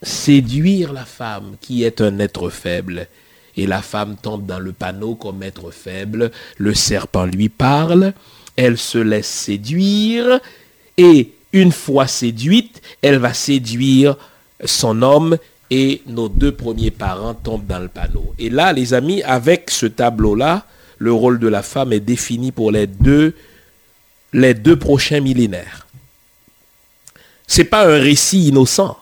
séduire 0.02 0.92
la 0.92 1.04
femme 1.04 1.56
qui 1.60 1.84
est 1.84 2.00
un 2.00 2.18
être 2.18 2.50
faible. 2.50 3.08
Et 3.56 3.66
la 3.66 3.82
femme 3.82 4.16
tombe 4.16 4.46
dans 4.46 4.60
le 4.60 4.72
panneau 4.72 5.16
comme 5.16 5.42
être 5.42 5.70
faible, 5.70 6.30
le 6.58 6.74
serpent 6.74 7.24
lui 7.24 7.48
parle, 7.48 8.12
elle 8.56 8.78
se 8.78 8.98
laisse 8.98 9.28
séduire, 9.28 10.40
et 10.96 11.32
une 11.52 11.72
fois 11.72 12.06
séduite, 12.06 12.80
elle 13.02 13.18
va 13.18 13.34
séduire 13.34 14.16
son 14.64 15.02
homme 15.02 15.38
et 15.70 16.02
nos 16.06 16.28
deux 16.28 16.52
premiers 16.52 16.90
parents 16.90 17.34
tombent 17.34 17.66
dans 17.66 17.78
le 17.78 17.88
panneau. 17.88 18.34
Et 18.38 18.50
là, 18.50 18.72
les 18.72 18.94
amis, 18.94 19.22
avec 19.22 19.70
ce 19.70 19.86
tableau-là, 19.86 20.64
le 20.98 21.12
rôle 21.12 21.38
de 21.38 21.48
la 21.48 21.62
femme 21.62 21.92
est 21.92 22.00
défini 22.00 22.52
pour 22.52 22.70
les 22.70 22.86
deux, 22.86 23.34
les 24.32 24.54
deux 24.54 24.76
prochains 24.76 25.20
millénaires. 25.20 25.86
Ce 27.46 27.58
n'est 27.58 27.64
pas 27.68 27.86
un 27.86 27.98
récit 27.98 28.48
innocent. 28.48 28.96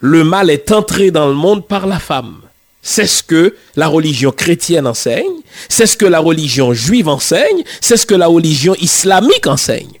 Le 0.00 0.22
mal 0.24 0.50
est 0.50 0.70
entré 0.72 1.10
dans 1.10 1.26
le 1.26 1.34
monde 1.34 1.66
par 1.66 1.86
la 1.86 1.98
femme. 1.98 2.40
C'est 2.82 3.06
ce 3.06 3.22
que 3.22 3.56
la 3.74 3.88
religion 3.88 4.30
chrétienne 4.30 4.86
enseigne, 4.86 5.40
c'est 5.68 5.86
ce 5.86 5.96
que 5.96 6.06
la 6.06 6.20
religion 6.20 6.72
juive 6.72 7.08
enseigne, 7.08 7.64
c'est 7.80 7.96
ce 7.96 8.06
que 8.06 8.14
la 8.14 8.28
religion 8.28 8.76
islamique 8.76 9.46
enseigne. 9.48 9.98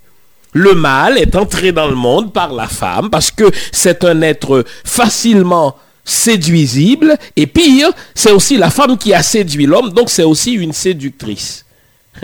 Le 0.52 0.74
mal 0.74 1.18
est 1.18 1.34
entré 1.34 1.72
dans 1.72 1.88
le 1.88 1.96
monde 1.96 2.32
par 2.32 2.52
la 2.52 2.68
femme 2.68 3.10
parce 3.10 3.30
que 3.32 3.50
c'est 3.72 4.04
un 4.04 4.22
être 4.22 4.64
facilement 4.84 5.76
séduisible. 6.06 7.18
Et 7.34 7.46
pire, 7.46 7.90
c'est 8.14 8.30
aussi 8.30 8.56
la 8.56 8.70
femme 8.70 8.96
qui 8.96 9.12
a 9.12 9.22
séduit 9.22 9.66
l'homme, 9.66 9.92
donc 9.92 10.08
c'est 10.08 10.22
aussi 10.22 10.52
une 10.52 10.72
séductrice. 10.72 11.66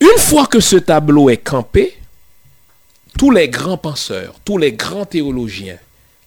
Une 0.00 0.18
fois 0.18 0.46
que 0.46 0.60
ce 0.60 0.76
tableau 0.76 1.30
est 1.30 1.38
campé, 1.38 1.96
tous 3.16 3.30
les 3.30 3.48
grands 3.48 3.78
penseurs, 3.78 4.34
tous 4.44 4.58
les 4.58 4.72
grands 4.72 5.06
théologiens 5.06 5.78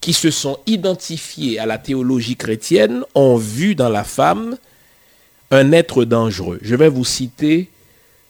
qui 0.02 0.14
se 0.14 0.32
sont 0.32 0.58
identifiés 0.66 1.60
à 1.60 1.68
la 1.68 1.78
théologie 1.78 2.36
chrétienne 2.36 3.04
ont 3.14 3.36
vu 3.36 3.76
dans 3.76 3.90
la 3.90 4.04
femme 4.04 4.58
un 5.52 5.72
être 5.72 6.06
dangereux. 6.06 6.60
Je 6.62 6.76
vais 6.76 6.90
vous 6.90 7.06
citer 7.06 7.70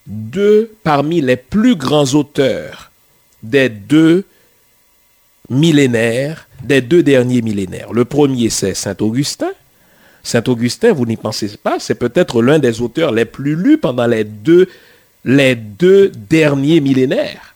deux 0.08 0.74
parmi 0.84 1.22
les 1.22 1.38
plus 1.38 1.76
grands 1.76 2.16
auteurs 2.16 2.92
des 3.44 3.70
deux 3.70 4.26
millénaires, 5.50 6.48
des 6.64 6.82
deux 6.82 7.04
derniers 7.04 7.42
millénaires. 7.42 7.94
Le 7.94 8.06
premier, 8.06 8.50
c'est 8.50 8.74
Saint 8.74 8.96
Augustin. 9.00 9.52
Saint 10.24 10.44
Augustin, 10.48 10.94
vous 10.94 11.06
n'y 11.06 11.18
pensez 11.18 11.50
pas, 11.62 11.80
c'est 11.80 11.96
peut-être 11.96 12.42
l'un 12.42 12.60
des 12.60 12.82
auteurs 12.82 13.12
les 13.12 13.26
plus 13.26 13.56
lus 13.56 13.78
pendant 13.78 14.06
les 14.06 14.24
deux, 14.24 14.68
les 15.24 15.56
deux 15.56 16.12
derniers 16.30 16.82
millénaires. 16.82 17.56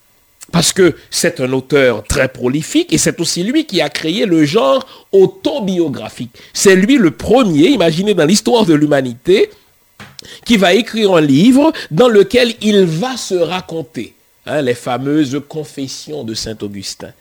Parce 0.51 0.71
que 0.71 0.95
c'est 1.09 1.41
un 1.41 1.51
auteur 1.51 2.03
très 2.03 2.27
prolifique 2.27 2.93
et 2.93 2.97
c'est 2.97 3.19
aussi 3.19 3.43
lui 3.43 3.65
qui 3.65 3.81
a 3.81 3.89
créé 3.89 4.25
le 4.25 4.45
genre 4.45 4.85
autobiographique. 5.11 6.37
C'est 6.53 6.75
lui 6.75 6.97
le 6.97 7.11
premier, 7.11 7.69
imaginez 7.69 8.13
dans 8.13 8.25
l'histoire 8.25 8.65
de 8.65 8.73
l'humanité, 8.73 9.49
qui 10.45 10.57
va 10.57 10.73
écrire 10.73 11.15
un 11.15 11.21
livre 11.21 11.73
dans 11.91 12.07
lequel 12.07 12.53
il 12.61 12.85
va 12.85 13.17
se 13.17 13.35
raconter 13.35 14.13
hein, 14.45 14.61
les 14.61 14.75
fameuses 14.75 15.41
confessions 15.49 16.23
de 16.23 16.33
Saint 16.33 16.57
Augustin. 16.61 17.11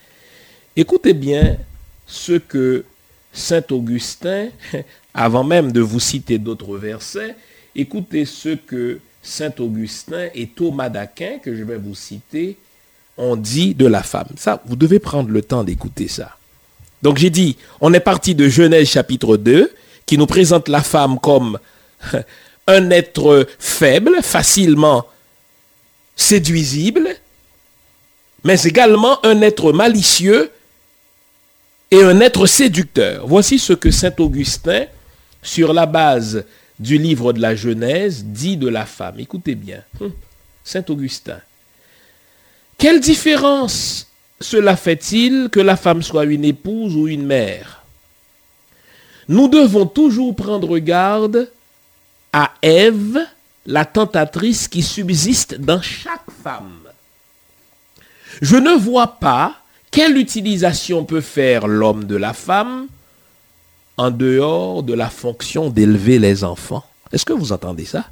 Écoutez 0.75 1.13
bien 1.13 1.59
ce 2.07 2.33
que 2.33 2.85
Saint 3.31 3.63
Augustin, 3.71 4.49
avant 5.15 5.45
même 5.45 5.71
de 5.71 5.83
vous 5.83 6.01
citer 6.01 6.39
d'autres 6.39 6.79
versets, 6.79 7.37
écoutez 7.77 8.25
ce 8.25 8.51
que 8.51 9.01
Saint 9.23 9.53
Augustin 9.59 10.29
et 10.35 10.47
Thomas 10.47 10.89
d'Aquin, 10.89 11.39
que 11.43 11.55
je 11.55 11.63
vais 11.63 11.77
vous 11.77 11.95
citer, 11.95 12.57
ont 13.19 13.37
dit 13.37 13.75
de 13.75 13.87
la 13.87 14.03
femme. 14.03 14.29
Ça, 14.37 14.63
vous 14.65 14.77
devez 14.77 14.99
prendre 14.99 15.29
le 15.29 15.43
temps 15.43 15.63
d'écouter 15.63 16.09
ça. 16.09 16.37
Donc 17.03 17.19
j'ai 17.19 17.31
dit, 17.31 17.59
on 17.83 17.93
est 17.93 18.01
parti 18.01 18.35
de 18.35 18.49
Genèse 18.49 18.89
chapitre 18.89 19.37
2, 19.37 19.71
qui 20.07 20.17
nous 20.17 20.27
présente 20.27 20.69
la 20.69 20.83
femme 20.83 21.19
comme 21.21 21.59
un 22.67 22.91
être 22.91 23.47
faible, 23.59 24.23
facilement 24.23 25.05
séduisible, 26.17 27.09
mais 28.45 28.63
également 28.63 29.25
un 29.27 29.43
être 29.43 29.73
malicieux 29.73 30.51
et 31.93 32.03
un 32.03 32.21
être 32.21 32.47
séducteur. 32.47 33.27
Voici 33.27 33.59
ce 33.59 33.75
que 33.75 33.91
Saint 33.91 34.15
Augustin, 34.19 34.87
sur 35.43 35.75
la 35.75 35.85
base 35.85 36.45
du 36.79 36.97
livre 36.97 37.35
de 37.35 37.41
la 37.41 37.55
Genèse, 37.55 38.25
dit 38.25 38.57
de 38.57 38.67
la 38.69 38.87
femme. 38.87 39.21
Écoutez 39.21 39.55
bien. 39.55 39.83
Hum, 40.01 40.11
Saint 40.65 40.85
Augustin. 40.89 41.39
Quelle 42.79 42.99
différence 42.99 44.09
cela 44.41 44.75
fait-il 44.75 45.51
que 45.53 45.61
la 45.61 45.77
femme 45.77 46.03
soit 46.03 46.25
une 46.25 46.47
épouse 46.47 46.97
ou 46.97 47.09
une 47.09 47.27
mère? 47.27 47.83
Nous 49.29 49.49
devons 49.49 49.85
toujours 49.87 50.35
prendre 50.35 50.79
garde 50.79 51.51
à 52.33 52.53
Ève, 52.63 53.19
la 53.67 53.85
tentatrice 53.85 54.67
qui 54.67 54.83
subsiste 54.83 55.61
dans 55.61 55.83
chaque 55.83 56.31
femme. 56.43 56.89
Je 58.41 58.57
ne 58.57 58.73
vois 58.73 59.19
pas 59.19 59.62
quelle 59.93 60.17
utilisation 60.17 61.05
peut 61.05 61.21
faire 61.21 61.69
l'homme 61.69 62.05
de 62.05 62.17
la 62.17 62.33
femme 62.33 62.87
en 63.99 64.11
dehors 64.11 64.83
de 64.83 64.95
la 64.95 65.11
fonction 65.11 65.69
d'élever 65.69 66.19
les 66.19 66.43
enfants? 66.43 66.83
Est-ce 67.13 67.27
que 67.27 67.35
vous 67.35 67.53
entendez 67.53 67.85
ça? 67.85 68.07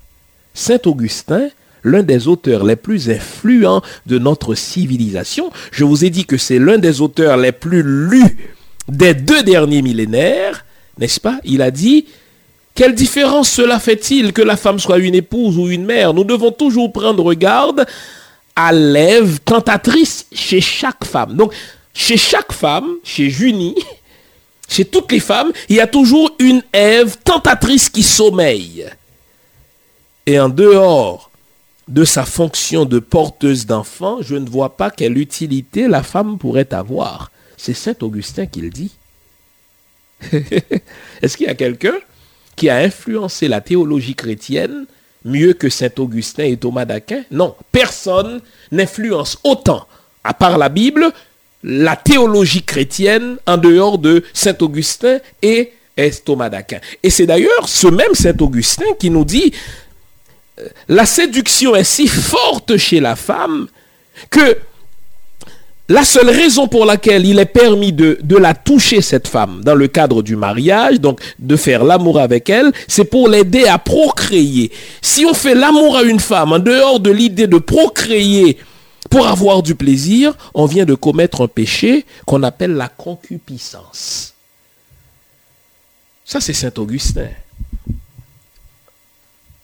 Saint 0.52 0.78
Augustin, 0.84 1.48
l'un 1.82 2.02
des 2.02 2.28
auteurs 2.28 2.64
les 2.64 2.76
plus 2.76 3.08
influents 3.08 3.82
de 4.06 4.18
notre 4.18 4.54
civilisation, 4.54 5.50
je 5.72 5.84
vous 5.84 6.04
ai 6.04 6.10
dit 6.10 6.26
que 6.26 6.36
c'est 6.36 6.58
l'un 6.58 6.76
des 6.76 7.00
auteurs 7.00 7.38
les 7.38 7.52
plus 7.52 7.82
lus 7.82 8.36
des 8.86 9.14
deux 9.14 9.42
derniers 9.42 9.82
millénaires, 9.82 10.66
n'est-ce 10.98 11.18
pas? 11.18 11.40
Il 11.44 11.62
a 11.62 11.70
dit, 11.70 12.06
quelle 12.74 12.94
différence 12.94 13.48
cela 13.48 13.78
fait-il 13.78 14.34
que 14.34 14.42
la 14.42 14.58
femme 14.58 14.78
soit 14.78 14.98
une 14.98 15.14
épouse 15.14 15.56
ou 15.56 15.68
une 15.70 15.86
mère? 15.86 16.12
Nous 16.12 16.24
devons 16.24 16.52
toujours 16.52 16.92
prendre 16.92 17.32
garde 17.32 17.86
à 18.60 18.72
l'Ève 18.72 19.40
tentatrice 19.40 20.26
chez 20.32 20.60
chaque 20.60 21.06
femme. 21.06 21.34
Donc, 21.34 21.54
chez 21.94 22.18
chaque 22.18 22.52
femme, 22.52 22.96
chez 23.02 23.30
Junie, 23.30 23.74
chez 24.68 24.84
toutes 24.84 25.10
les 25.12 25.20
femmes, 25.20 25.50
il 25.70 25.76
y 25.76 25.80
a 25.80 25.86
toujours 25.86 26.30
une 26.38 26.62
Ève 26.70 27.16
tentatrice 27.24 27.88
qui 27.88 28.02
sommeille. 28.02 28.86
Et 30.26 30.38
en 30.38 30.50
dehors 30.50 31.30
de 31.88 32.04
sa 32.04 32.26
fonction 32.26 32.84
de 32.84 32.98
porteuse 32.98 33.64
d'enfants, 33.64 34.18
je 34.20 34.36
ne 34.36 34.48
vois 34.48 34.76
pas 34.76 34.90
quelle 34.90 35.16
utilité 35.16 35.88
la 35.88 36.02
femme 36.02 36.36
pourrait 36.36 36.74
avoir. 36.74 37.32
C'est 37.56 37.72
Saint 37.72 37.96
Augustin 38.02 38.44
qui 38.44 38.60
le 38.60 38.68
dit. 38.68 38.92
Est-ce 41.22 41.38
qu'il 41.38 41.46
y 41.46 41.50
a 41.50 41.54
quelqu'un 41.54 41.96
qui 42.56 42.68
a 42.68 42.76
influencé 42.76 43.48
la 43.48 43.62
théologie 43.62 44.14
chrétienne 44.14 44.86
mieux 45.24 45.52
que 45.52 45.68
Saint 45.68 45.90
Augustin 45.98 46.44
et 46.44 46.56
Thomas 46.56 46.84
d'Aquin? 46.84 47.22
Non, 47.30 47.54
personne 47.72 48.40
n'influence 48.72 49.38
autant, 49.44 49.86
à 50.24 50.34
part 50.34 50.58
la 50.58 50.68
Bible, 50.68 51.12
la 51.62 51.96
théologie 51.96 52.62
chrétienne 52.62 53.36
en 53.46 53.56
dehors 53.56 53.98
de 53.98 54.24
Saint 54.32 54.56
Augustin 54.60 55.18
et 55.42 55.72
Thomas 56.24 56.48
d'Aquin. 56.48 56.80
Et 57.02 57.10
c'est 57.10 57.26
d'ailleurs 57.26 57.68
ce 57.68 57.86
même 57.86 58.14
Saint 58.14 58.36
Augustin 58.40 58.86
qui 58.98 59.10
nous 59.10 59.24
dit, 59.24 59.52
euh, 60.58 60.68
la 60.88 61.04
séduction 61.04 61.76
est 61.76 61.84
si 61.84 62.08
forte 62.08 62.76
chez 62.78 63.00
la 63.00 63.16
femme 63.16 63.68
que 64.30 64.56
la 65.90 66.04
seule 66.04 66.30
raison 66.30 66.68
pour 66.68 66.86
laquelle 66.86 67.26
il 67.26 67.40
est 67.40 67.44
permis 67.44 67.92
de, 67.92 68.36
la 68.36 68.54
toucher, 68.54 69.02
cette 69.02 69.26
femme, 69.26 69.62
dans 69.64 69.74
le 69.74 69.88
cadre 69.88 70.22
du 70.22 70.36
mariage, 70.36 71.00
donc 71.00 71.20
de 71.40 71.56
faire 71.56 71.82
l'amour 71.82 72.20
avec 72.20 72.48
elle, 72.48 72.70
c'est 72.86 73.04
pour 73.04 73.28
l'aider 73.28 73.64
à 73.64 73.76
procréer. 73.76 74.70
Si 75.02 75.24
on 75.26 75.34
fait 75.34 75.56
l'amour 75.56 75.96
à 75.96 76.04
une 76.04 76.20
femme 76.20 76.52
en 76.52 76.60
dehors 76.60 77.00
de 77.00 77.10
l'idée 77.10 77.48
de 77.48 77.58
procréer 77.58 78.56
pour 79.10 79.26
avoir 79.26 79.64
du 79.64 79.74
plaisir, 79.74 80.32
on 80.54 80.66
vient 80.66 80.84
de 80.84 80.94
commettre 80.94 81.42
un 81.42 81.48
péché 81.48 82.06
qu'on 82.24 82.44
appelle 82.44 82.74
la 82.74 82.86
concupiscence. 82.86 84.34
Ça, 86.24 86.40
c'est 86.40 86.52
Saint 86.52 86.72
Augustin 86.78 87.26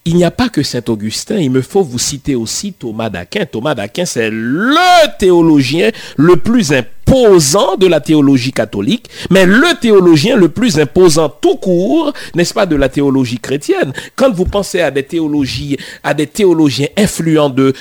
il 0.07 0.15
n'y 0.15 0.25
a 0.25 0.31
pas 0.31 0.49
que 0.49 0.63
Saint 0.63 0.85
Augustin, 0.87 1.37
il 1.37 1.51
me 1.51 1.61
faut 1.61 1.83
vous 1.83 1.99
citer 1.99 2.37
aussi 2.37 2.73
Thomas 2.73 3.11
d'Aquin. 3.11 3.45
Thomas 3.45 3.75
d'Aquin, 3.75 4.05
c'est 4.05 4.31
le 4.31 4.77
théologien 5.19 5.91
le 6.17 6.37
plus 6.37 6.73
imposant 6.73 7.75
de 7.77 7.89
la 7.89 8.01
théologie 8.01 8.53
catholique, 8.53 9.11
mais 9.31 9.45
le 9.47 9.77
théologien 9.81 10.37
le 10.37 10.49
plus 10.49 10.79
imposant 10.79 11.29
tout 11.29 11.57
court, 11.57 12.13
n'est-ce 12.37 12.55
pas, 12.55 12.67
de 12.67 12.77
la 12.77 12.89
théologie 12.89 13.41
chrétienne. 13.41 13.93
Quand 14.15 14.33
vous 14.33 14.45
pensez 14.45 14.81
à 14.81 14.93
des 14.93 15.03
théologies, 15.03 15.77
à 16.05 16.15
des 16.15 16.29
théologiens 16.29 16.89
influents 16.97 17.51
de, 17.51 17.75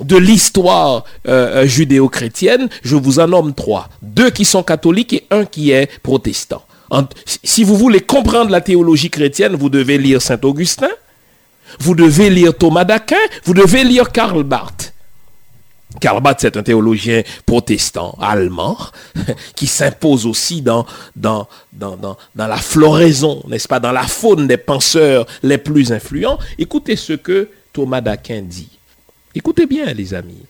l'histoire 0.00 1.04
euh, 1.28 1.62
euh, 1.62 1.66
judéo-chrétienne, 1.66 2.70
je 2.82 2.96
vous 2.96 3.20
en 3.20 3.28
nomme 3.28 3.52
trois. 3.52 3.90
Deux 4.00 4.30
qui 4.30 4.46
sont 4.46 4.62
catholiques 4.62 5.12
et 5.12 5.26
un 5.30 5.44
qui 5.44 5.72
est 5.72 5.90
protestant. 6.02 6.62
si 7.42 7.64
vous 7.64 7.76
voulez 7.76 8.00
comprendre 8.00 8.50
la 8.50 8.62
théologie 8.62 9.10
chrétienne, 9.10 9.56
vous 9.56 9.68
devez 9.68 9.98
lire 9.98 10.22
Saint 10.22 10.40
Augustin, 10.42 10.88
vous 11.80 11.94
devez 11.94 12.30
lire 12.30 12.56
Thomas 12.56 12.84
d'Aquin, 12.84 13.16
vous 13.44 13.54
devez 13.54 13.84
lire 13.84 14.10
Karl 14.12 14.42
Barth. 14.42 14.92
Karl 16.00 16.20
Barth, 16.20 16.38
c'est 16.40 16.56
un 16.56 16.62
théologien 16.62 17.22
protestant 17.46 18.16
allemand 18.20 18.76
qui 19.56 19.66
s'impose 19.66 20.26
aussi 20.26 20.60
dans, 20.60 20.86
dans, 21.14 21.48
dans, 21.72 21.96
dans, 21.96 22.16
la 22.36 22.56
floraison, 22.56 23.42
n'est-ce 23.48 23.68
pas, 23.68 23.80
dans 23.80 23.92
la 23.92 24.02
faune 24.02 24.46
des 24.46 24.56
penseurs 24.56 25.26
les 25.42 25.58
plus 25.58 25.92
influents. 25.92 26.38
Écoutez 26.58 26.96
ce 26.96 27.12
que 27.12 27.48
Thomas 27.72 28.00
d'Aquin 28.00 28.42
dit. 28.42 28.70
Écoutez 29.34 29.66
bien, 29.66 29.92
les 29.92 30.14
amis. 30.14 30.46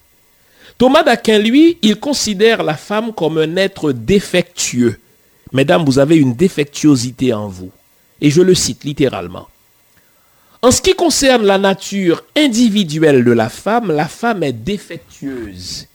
Thomas 0.76 1.02
d'Aquin, 1.02 1.38
lui, 1.38 1.78
il 1.82 1.96
considère 2.00 2.62
la 2.62 2.74
femme 2.76 3.12
comme 3.12 3.38
un 3.38 3.56
être 3.56 3.92
défectueux. 3.92 4.98
Mesdames, 5.52 5.84
vous 5.84 5.98
avez 5.98 6.16
une 6.16 6.34
défectuosité 6.34 7.32
en 7.32 7.48
vous. 7.48 7.70
Et 8.20 8.30
je 8.30 8.42
le 8.42 8.54
cite 8.54 8.84
littéralement. 8.84 9.46
En 10.64 10.70
ce 10.70 10.80
qui 10.80 10.94
concerne 10.94 11.44
la 11.44 11.58
nature 11.58 12.24
individuelle 12.34 13.22
de 13.22 13.32
la 13.32 13.50
femme, 13.50 13.92
la 13.92 14.08
femme 14.08 14.42
est 14.42 14.54
défectueuse. 14.54 15.86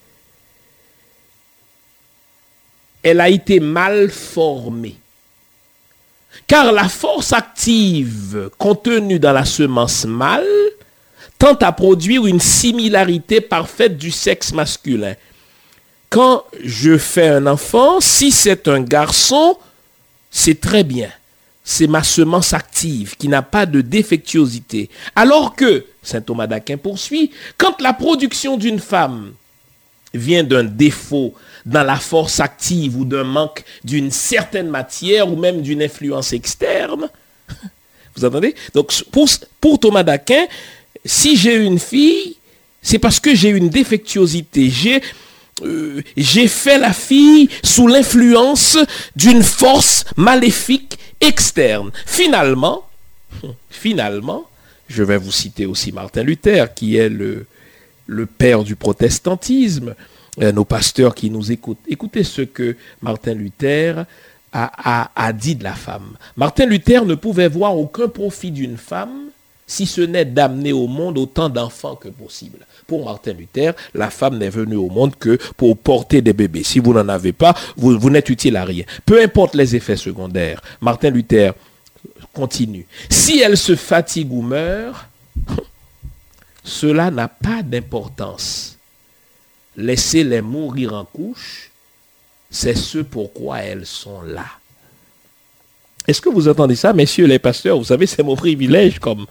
Elle 3.01 3.19
a 3.19 3.29
été 3.29 3.59
mal 3.59 4.11
formée. 4.11 4.95
Car 6.45 6.71
la 6.71 6.87
force 6.87 7.33
active 7.33 8.51
contenue 8.59 9.17
dans 9.17 9.33
la 9.33 9.45
semence 9.45 10.05
mâle 10.05 10.45
tend 11.39 11.55
à 11.55 11.71
produire 11.71 12.27
une 12.27 12.39
similarité 12.39 13.41
parfaite 13.41 13.97
du 13.97 14.11
sexe 14.11 14.53
masculin. 14.53 15.15
Quand 16.11 16.43
je 16.63 16.95
fais 16.99 17.29
un 17.29 17.47
enfant, 17.47 17.99
si 18.01 18.29
c'est 18.29 18.67
un 18.67 18.81
garçon, 18.81 19.57
c'est 20.29 20.61
très 20.61 20.83
bien 20.83 21.09
c'est 21.71 21.85
ma 21.85 22.01
semence 22.01 22.53
active 22.53 23.15
qui 23.15 23.27
n'a 23.27 23.43
pas 23.43 23.67
de 23.67 23.81
défectuosité. 23.81 24.89
Alors 25.15 25.55
que, 25.55 25.85
Saint 26.01 26.19
Thomas 26.19 26.47
d'Aquin 26.47 26.77
poursuit, 26.77 27.29
quand 27.59 27.79
la 27.79 27.93
production 27.93 28.57
d'une 28.57 28.79
femme 28.79 29.33
vient 30.11 30.43
d'un 30.43 30.63
défaut 30.63 31.35
dans 31.67 31.83
la 31.83 31.97
force 31.97 32.39
active 32.39 32.97
ou 32.97 33.05
d'un 33.05 33.23
manque 33.23 33.63
d'une 33.83 34.09
certaine 34.09 34.67
matière 34.67 35.31
ou 35.31 35.35
même 35.35 35.61
d'une 35.61 35.83
influence 35.83 36.33
externe. 36.33 37.07
Vous 38.15 38.25
entendez? 38.25 38.55
Donc 38.73 38.91
pour, 39.61 39.79
Thomas 39.79 40.01
d'Aquin, 40.01 40.47
si 41.05 41.37
j'ai 41.37 41.55
une 41.55 41.77
fille, 41.77 42.37
c'est 42.81 42.97
parce 42.97 43.19
que 43.19 43.35
j'ai 43.35 43.49
une 43.49 43.69
défectuosité. 43.69 44.71
Euh, 45.63 46.01
j'ai 46.17 46.47
fait 46.47 46.77
la 46.77 46.93
fille 46.93 47.49
sous 47.63 47.87
l'influence 47.87 48.77
d'une 49.15 49.43
force 49.43 50.05
maléfique 50.17 50.97
externe. 51.21 51.91
Finalement, 52.05 52.87
finalement, 53.69 54.47
je 54.87 55.03
vais 55.03 55.17
vous 55.17 55.31
citer 55.31 55.65
aussi 55.65 55.91
Martin 55.91 56.23
Luther, 56.23 56.73
qui 56.73 56.97
est 56.97 57.09
le, 57.09 57.45
le 58.07 58.25
père 58.25 58.63
du 58.63 58.75
protestantisme, 58.75 59.95
nos 60.37 60.63
pasteurs 60.63 61.15
qui 61.15 61.29
nous 61.29 61.51
écoutent. 61.51 61.79
Écoutez 61.87 62.23
ce 62.23 62.41
que 62.41 62.77
Martin 63.01 63.33
Luther 63.33 64.05
a, 64.53 65.11
a, 65.15 65.33
dit 65.33 65.55
de 65.55 65.63
la 65.63 65.73
femme. 65.73 66.15
Martin 66.35 66.65
Luther 66.65 67.05
ne 67.05 67.15
pouvait 67.15 67.47
voir 67.47 67.77
aucun 67.77 68.07
profit 68.07 68.51
d'une 68.51 68.77
femme 68.77 69.29
si 69.69 69.85
ce 69.85 70.01
n'est 70.01 70.25
d'amener 70.25 70.73
au 70.73 70.87
monde 70.87 71.19
autant 71.19 71.47
d'enfants 71.47 71.95
que 71.95 72.09
possible. 72.09 72.65
Pour 72.87 73.05
Martin 73.05 73.33
Luther, 73.33 73.73
la 73.93 74.09
femme 74.09 74.39
n'est 74.39 74.49
venue 74.49 74.75
au 74.75 74.89
monde 74.89 75.15
que 75.15 75.37
pour 75.55 75.77
porter 75.77 76.23
des 76.23 76.33
bébés. 76.33 76.63
Si 76.63 76.79
vous 76.79 76.91
n'en 76.91 77.07
avez 77.07 77.33
pas, 77.33 77.53
vous, 77.77 78.09
n'êtes 78.09 78.29
utile 78.29 78.57
à 78.57 78.65
rien. 78.65 78.83
Peu 79.05 79.21
importe 79.21 79.53
les 79.53 79.75
effets 79.75 79.95
secondaires. 79.95 80.59
Martin 80.81 81.11
Luther 81.11 81.53
continue. 82.33 82.87
Si 83.09 83.39
elle 83.41 83.57
se 83.57 83.75
fatigue 83.75 84.33
ou 84.33 84.41
meurt, 84.41 85.05
cela 86.63 87.11
n'a 87.11 87.27
pas 87.27 87.61
d'importance. 87.61 88.75
Laissez-les 89.77 90.41
mourir 90.41 90.93
en 90.93 91.05
couche, 91.05 91.69
c'est 92.49 92.75
ce 92.75 92.97
pourquoi 92.97 93.59
elles 93.59 93.85
sont 93.85 94.23
là. 94.23 94.47
Est-ce 96.07 96.21
que 96.21 96.29
vous 96.29 96.47
entendez 96.47 96.75
ça, 96.75 96.93
messieurs 96.93 97.27
les 97.27 97.39
pasteurs? 97.39 97.77
Vous 97.77 97.83
savez, 97.83 98.07
c'est 98.07 98.23
mon 98.23 98.35
privilège 98.35 98.99
comme, 98.99 99.25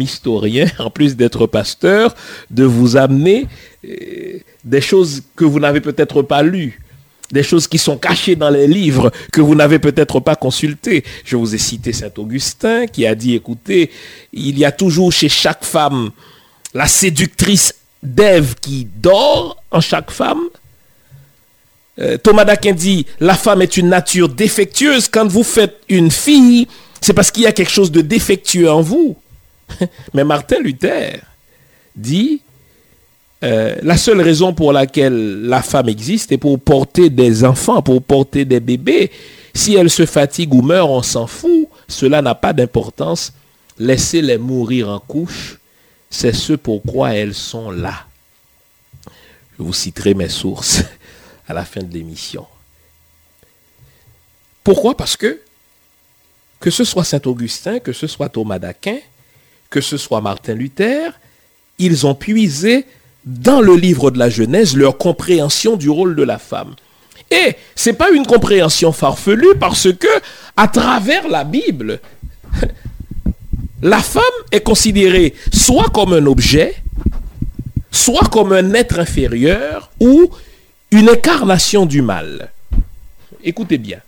historien, 0.00 0.66
en 0.78 0.90
plus 0.90 1.16
d'être 1.16 1.46
pasteur, 1.46 2.14
de 2.50 2.64
vous 2.64 2.96
amener 2.96 3.46
euh, 3.84 4.38
des 4.64 4.80
choses 4.80 5.22
que 5.36 5.44
vous 5.44 5.60
n'avez 5.60 5.80
peut-être 5.80 6.22
pas 6.22 6.42
lues, 6.42 6.80
des 7.30 7.42
choses 7.42 7.66
qui 7.66 7.78
sont 7.78 7.98
cachées 7.98 8.36
dans 8.36 8.50
les 8.50 8.66
livres 8.66 9.10
que 9.32 9.40
vous 9.40 9.54
n'avez 9.54 9.78
peut-être 9.78 10.20
pas 10.20 10.36
consultés. 10.36 11.04
Je 11.24 11.36
vous 11.36 11.54
ai 11.54 11.58
cité 11.58 11.92
Saint 11.92 12.12
Augustin 12.16 12.86
qui 12.86 13.06
a 13.06 13.14
dit, 13.14 13.34
écoutez, 13.34 13.90
il 14.32 14.58
y 14.58 14.64
a 14.64 14.72
toujours 14.72 15.12
chez 15.12 15.28
chaque 15.28 15.64
femme 15.64 16.10
la 16.74 16.86
séductrice 16.86 17.74
d'Ève 18.02 18.54
qui 18.60 18.86
dort 18.96 19.62
en 19.70 19.80
chaque 19.80 20.10
femme. 20.10 20.42
Euh, 21.98 22.16
Thomas 22.18 22.44
d'Aquin 22.44 22.72
dit, 22.72 23.06
la 23.20 23.34
femme 23.34 23.62
est 23.62 23.76
une 23.76 23.88
nature 23.88 24.28
défectueuse. 24.28 25.08
Quand 25.08 25.26
vous 25.26 25.44
faites 25.44 25.80
une 25.88 26.10
fille, 26.10 26.66
c'est 27.00 27.12
parce 27.12 27.30
qu'il 27.30 27.44
y 27.44 27.46
a 27.46 27.52
quelque 27.52 27.70
chose 27.70 27.92
de 27.92 28.00
défectueux 28.00 28.70
en 28.70 28.82
vous. 28.82 29.16
Mais 30.14 30.24
Martin 30.24 30.58
Luther 30.58 31.20
dit, 31.94 32.42
euh, 33.44 33.76
la 33.82 33.96
seule 33.96 34.20
raison 34.20 34.52
pour 34.52 34.72
laquelle 34.72 35.42
la 35.42 35.62
femme 35.62 35.88
existe 35.88 36.32
est 36.32 36.38
pour 36.38 36.58
porter 36.58 37.10
des 37.10 37.44
enfants, 37.44 37.82
pour 37.82 38.02
porter 38.02 38.44
des 38.44 38.60
bébés. 38.60 39.10
Si 39.54 39.74
elle 39.74 39.90
se 39.90 40.06
fatigue 40.06 40.52
ou 40.52 40.62
meurt, 40.62 40.90
on 40.90 41.02
s'en 41.02 41.26
fout. 41.26 41.68
Cela 41.86 42.22
n'a 42.22 42.34
pas 42.34 42.52
d'importance. 42.52 43.32
Laissez-les 43.78 44.38
mourir 44.38 44.88
en 44.88 44.98
couche 44.98 45.58
c'est 46.14 46.32
ce 46.32 46.52
pourquoi 46.52 47.14
elles 47.14 47.34
sont 47.34 47.72
là. 47.72 48.06
Je 49.58 49.64
vous 49.64 49.72
citerai 49.72 50.14
mes 50.14 50.28
sources 50.28 50.84
à 51.48 51.54
la 51.54 51.64
fin 51.64 51.82
de 51.82 51.92
l'émission. 51.92 52.46
Pourquoi? 54.62 54.96
Parce 54.96 55.16
que, 55.16 55.40
que 56.60 56.70
ce 56.70 56.84
soit 56.84 57.04
Saint 57.04 57.20
Augustin, 57.26 57.78
que 57.78 57.92
ce 57.92 58.06
soit 58.06 58.30
Thomas 58.30 58.58
d'Aquin, 58.58 58.98
que 59.68 59.80
ce 59.80 59.96
soit 59.96 60.20
Martin 60.20 60.54
Luther, 60.54 61.12
ils 61.78 62.06
ont 62.06 62.14
puisé 62.14 62.86
dans 63.24 63.60
le 63.60 63.74
livre 63.74 64.10
de 64.10 64.18
la 64.18 64.30
Genèse 64.30 64.76
leur 64.76 64.96
compréhension 64.96 65.76
du 65.76 65.90
rôle 65.90 66.16
de 66.16 66.22
la 66.22 66.38
femme. 66.38 66.74
Et 67.30 67.56
ce 67.74 67.90
n'est 67.90 67.96
pas 67.96 68.10
une 68.10 68.26
compréhension 68.26 68.92
farfelue 68.92 69.56
parce 69.58 69.92
que, 69.92 70.08
à 70.56 70.68
travers 70.68 71.28
la 71.28 71.44
Bible, 71.44 72.00
la 73.82 74.00
femme 74.00 74.22
est 74.52 74.60
considérée 74.60 75.34
soit 75.52 75.90
comme 75.90 76.12
un 76.12 76.26
objet, 76.26 76.74
soit 77.90 78.28
comme 78.30 78.52
un 78.52 78.72
être 78.74 78.98
inférieur 78.98 79.90
ou 80.00 80.30
une 80.94 81.08
incarnation 81.08 81.86
du 81.86 82.02
mal. 82.02 82.50
Écoutez 83.42 83.78
bien. 83.78 84.00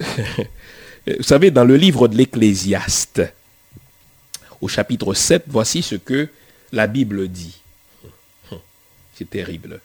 Vous 1.06 1.22
savez, 1.22 1.50
dans 1.50 1.64
le 1.64 1.76
livre 1.76 2.08
de 2.08 2.16
l'Ecclésiaste, 2.16 3.22
au 4.60 4.68
chapitre 4.68 5.14
7, 5.14 5.44
voici 5.46 5.82
ce 5.82 5.94
que 5.94 6.28
la 6.72 6.86
Bible 6.86 7.28
dit. 7.28 7.56
C'est 9.16 9.30
terrible. 9.30 9.80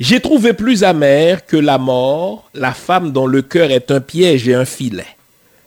J'ai 0.00 0.20
trouvé 0.20 0.54
plus 0.54 0.82
amer 0.82 1.44
que 1.44 1.58
la 1.58 1.76
mort 1.76 2.50
la 2.54 2.72
femme 2.72 3.12
dont 3.12 3.26
le 3.26 3.42
cœur 3.42 3.70
est 3.70 3.90
un 3.90 4.00
piège 4.00 4.48
et 4.48 4.54
un 4.54 4.64
filet. 4.64 5.16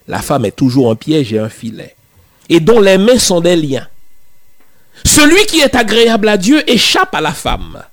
La 0.08 0.22
femme 0.22 0.46
est 0.46 0.56
toujours 0.56 0.90
un 0.90 0.96
piège 0.96 1.32
et 1.34 1.40
un 1.40 1.50
filet 1.50 1.96
et 2.50 2.60
dont 2.60 2.80
les 2.80 2.98
mains 2.98 3.20
sont 3.20 3.42
des 3.42 3.56
liens. 3.56 3.88
Celui 5.04 5.46
qui 5.46 5.60
est 5.60 5.76
agréable 5.76 6.30
à 6.30 6.38
Dieu 6.38 6.68
échappe 6.70 7.14
à 7.14 7.22
la 7.22 7.34
femme, 7.34 7.84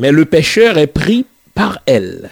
mais 0.00 0.10
le 0.10 0.24
pécheur 0.24 0.78
est 0.78 0.86
pris 0.86 1.26
par 1.54 1.80
elle. 1.86 2.30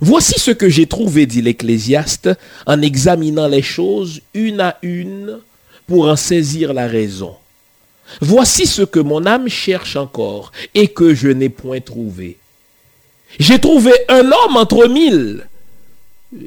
Voici 0.00 0.38
ce 0.38 0.52
que 0.52 0.68
j'ai 0.68 0.86
trouvé, 0.86 1.26
dit 1.26 1.42
l'Ecclésiaste, 1.42 2.30
en 2.66 2.80
examinant 2.82 3.48
les 3.48 3.62
choses 3.62 4.20
une 4.32 4.60
à 4.60 4.78
une 4.82 5.40
pour 5.86 6.08
en 6.08 6.16
saisir 6.16 6.72
la 6.72 6.86
raison. 6.86 7.34
Voici 8.20 8.66
ce 8.66 8.82
que 8.82 9.00
mon 9.00 9.26
âme 9.26 9.48
cherche 9.48 9.96
encore 9.96 10.52
et 10.74 10.88
que 10.88 11.14
je 11.14 11.28
n'ai 11.28 11.48
point 11.48 11.80
trouvé. 11.80 12.36
J'ai 13.40 13.58
trouvé 13.58 13.92
un 14.08 14.30
homme 14.30 14.56
entre 14.56 14.86
mille. 14.86 15.46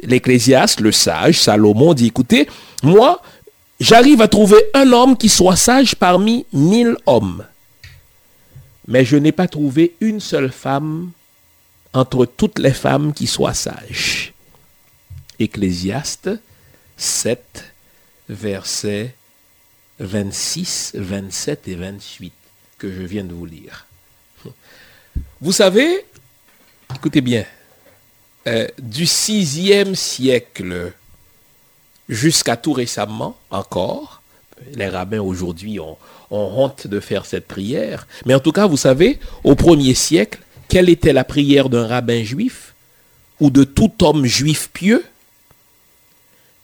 L'Ecclésiaste, 0.04 0.80
le 0.80 0.92
sage, 0.92 1.42
Salomon, 1.42 1.94
dit, 1.94 2.08
écoutez, 2.08 2.48
moi, 2.84 3.22
j'arrive 3.80 4.22
à 4.22 4.28
trouver 4.28 4.58
un 4.74 4.94
homme 4.94 5.18
qui 5.18 5.28
soit 5.28 5.56
sage 5.56 5.96
parmi 5.96 6.46
mille 6.54 6.96
hommes. 7.06 7.44
Mais 8.90 9.06
je 9.06 9.16
n'ai 9.18 9.32
pas 9.32 9.48
trouvé 9.48 9.96
une 10.02 10.20
seule 10.20 10.52
femme 10.52 11.12
entre 11.94 12.26
toutes 12.26 12.58
les 12.58 12.74
femmes 12.74 13.14
qui 13.14 13.28
soient 13.28 13.54
sages. 13.54 14.34
Ecclésiaste 15.38 16.32
7, 16.98 17.72
versets 18.30 19.14
26, 20.00 20.94
27 20.96 21.68
et 21.68 21.76
28 21.76 22.34
que 22.80 22.92
je 22.92 23.04
viens 23.04 23.24
de 23.24 23.34
vous 23.34 23.46
lire. 23.46 23.86
Vous 25.40 25.52
savez, 25.52 26.06
écoutez 26.96 27.22
bien, 27.22 27.46
euh, 28.48 28.68
du 28.80 29.06
sixième 29.06 29.94
siècle 29.94 30.94
jusqu'à 32.08 32.58
tout 32.58 32.74
récemment 32.74 33.38
encore. 33.52 34.24
Les 34.74 34.90
rabbins 34.90 35.22
aujourd'hui 35.22 35.80
ont, 35.80 35.98
honte 36.38 36.88
de 36.88 37.00
faire 37.00 37.26
cette 37.26 37.48
prière. 37.48 38.08
Mais 38.26 38.36
en 38.36 38.40
tout 38.40 38.52
cas, 38.52 38.68
vous 38.68 38.78
savez, 38.78 39.20
au 39.44 39.56
premier 39.56 39.94
siècle, 39.94 40.40
quelle 40.68 40.90
était 40.90 41.14
la 41.14 41.24
prière 41.24 41.70
d'un 41.70 41.88
rabbin 41.88 42.24
juif 42.24 42.74
ou 43.40 43.50
de 43.50 43.64
tout 43.64 43.92
homme 44.04 44.26
juif 44.26 44.70
pieux? 44.74 45.04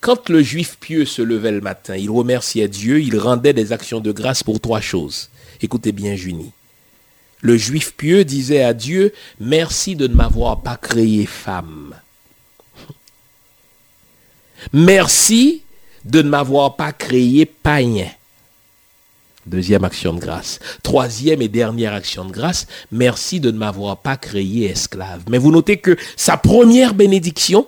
Quand 0.01 0.29
le 0.29 0.43
juif 0.43 0.77
pieux 0.79 1.05
se 1.05 1.23
levait 1.23 1.51
le 1.51 1.61
matin, 1.61 1.95
il 1.95 2.11
remerciait 2.11 2.67
Dieu, 2.67 3.01
il 3.01 3.17
rendait 3.17 3.53
des 3.53 3.71
actions 3.71 3.99
de 3.99 4.11
grâce 4.11 4.43
pour 4.43 4.59
trois 4.59 4.81
choses. 4.81 5.29
Écoutez 5.61 5.91
bien, 5.91 6.15
Junie. 6.15 6.51
Le 7.41 7.57
juif 7.57 7.95
pieux 7.95 8.23
disait 8.23 8.63
à 8.63 8.73
Dieu, 8.73 9.13
merci 9.39 9.95
de 9.95 10.07
ne 10.07 10.13
m'avoir 10.13 10.61
pas 10.61 10.77
créé 10.77 11.25
femme. 11.25 11.95
Merci 14.73 15.63
de 16.05 16.21
ne 16.21 16.29
m'avoir 16.29 16.75
pas 16.75 16.91
créé 16.91 17.45
païen. 17.45 18.09
Deuxième 19.45 19.83
action 19.83 20.13
de 20.13 20.19
grâce. 20.19 20.59
Troisième 20.81 21.41
et 21.41 21.47
dernière 21.47 21.93
action 21.93 22.25
de 22.25 22.31
grâce, 22.31 22.65
merci 22.91 23.39
de 23.39 23.51
ne 23.51 23.57
m'avoir 23.57 23.97
pas 23.97 24.17
créé 24.17 24.65
esclave. 24.65 25.23
Mais 25.29 25.37
vous 25.37 25.51
notez 25.51 25.77
que 25.77 25.95
sa 26.15 26.35
première 26.35 26.95
bénédiction, 26.95 27.67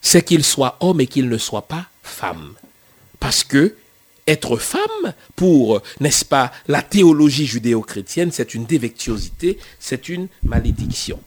c'est 0.00 0.24
qu'il 0.24 0.44
soit 0.44 0.76
homme 0.80 1.00
et 1.00 1.06
qu'il 1.06 1.28
ne 1.28 1.38
soit 1.38 1.68
pas 1.68 1.86
femme. 2.02 2.54
Parce 3.20 3.44
que 3.44 3.76
être 4.26 4.56
femme, 4.56 5.14
pour, 5.36 5.80
n'est-ce 6.00 6.24
pas, 6.24 6.52
la 6.66 6.82
théologie 6.82 7.46
judéo-chrétienne, 7.46 8.32
c'est 8.32 8.54
une 8.54 8.64
dévectuosité, 8.64 9.58
c'est 9.78 10.08
une 10.08 10.26
malédiction. 10.42 11.20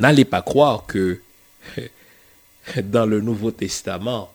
N'allez 0.00 0.24
pas 0.24 0.42
croire 0.42 0.86
que 0.86 1.20
dans 2.82 3.06
le 3.06 3.20
Nouveau 3.20 3.52
Testament, 3.52 4.32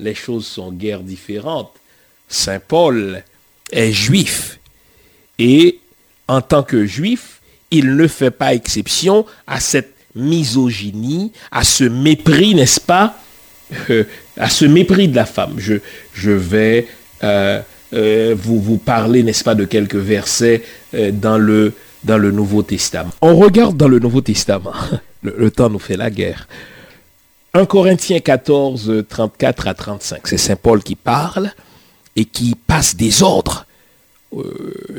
les 0.00 0.14
choses 0.14 0.46
sont 0.46 0.72
guère 0.72 1.00
différentes. 1.00 1.72
Saint 2.28 2.60
Paul 2.60 3.22
est 3.72 3.92
juif 3.92 4.58
et 5.38 5.80
en 6.28 6.40
tant 6.40 6.62
que 6.62 6.86
juif, 6.86 7.40
il 7.70 7.96
ne 7.96 8.06
fait 8.06 8.30
pas 8.30 8.54
exception 8.54 9.26
à 9.46 9.60
cette 9.60 9.94
misogynie, 10.14 11.32
à 11.50 11.62
ce 11.62 11.84
mépris, 11.84 12.54
n'est-ce 12.54 12.80
pas? 12.80 13.16
Euh, 13.90 14.04
À 14.38 14.48
ce 14.48 14.64
mépris 14.64 15.08
de 15.08 15.16
la 15.16 15.26
femme. 15.26 15.56
Je, 15.58 16.30
vais 16.30 16.86
euh, 17.22 17.60
euh, 17.92 18.34
vous, 18.38 18.60
vous 18.60 18.78
parler, 18.78 19.22
n'est-ce 19.22 19.44
pas, 19.44 19.54
de 19.54 19.64
quelques 19.64 19.96
versets 19.96 20.62
dans, 20.92 21.38
le, 21.38 21.72
Nouveau 22.04 22.62
Testament. 22.62 23.10
On 23.20 23.36
regarde 23.36 23.76
dans 23.76 23.88
le 23.88 23.98
Nouveau 23.98 24.20
Testament. 24.20 24.72
Le, 25.22 25.34
le 25.38 25.50
temps 25.50 25.70
nous 25.70 25.80
fait 25.80 25.96
la 25.96 26.10
guerre. 26.10 26.46
1 27.54 27.64
Corinthiens 27.64 28.20
14, 28.20 29.04
34 29.08 29.66
à 29.66 29.74
35. 29.74 30.20
C'est 30.28 30.36
Saint 30.36 30.56
Paul 30.56 30.82
qui 30.82 30.94
parle 30.94 31.50
et 32.16 32.24
qui 32.24 32.56
passe 32.66 32.96
des 32.96 33.22
ordres 33.22 33.66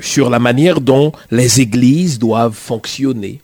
sur 0.01 0.29
la 0.29 0.39
manière 0.39 0.81
dont 0.81 1.11
les 1.31 1.59
églises 1.61 2.17
doivent 2.17 2.55
fonctionner. 2.55 3.41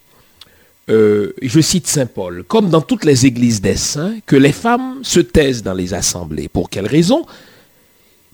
Euh, 0.90 1.34
je 1.42 1.62
cite 1.62 1.88
Saint 1.88 2.06
Paul, 2.06 2.44
comme 2.44 2.70
dans 2.70 2.82
toutes 2.82 3.06
les 3.06 3.26
églises 3.26 3.62
des 3.62 3.78
saints, 3.78 4.16
que 4.26 4.36
les 4.36 4.52
femmes 4.52 5.00
se 5.04 5.20
taisent 5.20 5.64
dans 5.64 5.74
les 5.74 5.94
assemblées. 5.94 6.50
Pour 6.50 6.70
quelle 6.70 6.88
raison? 6.88 7.26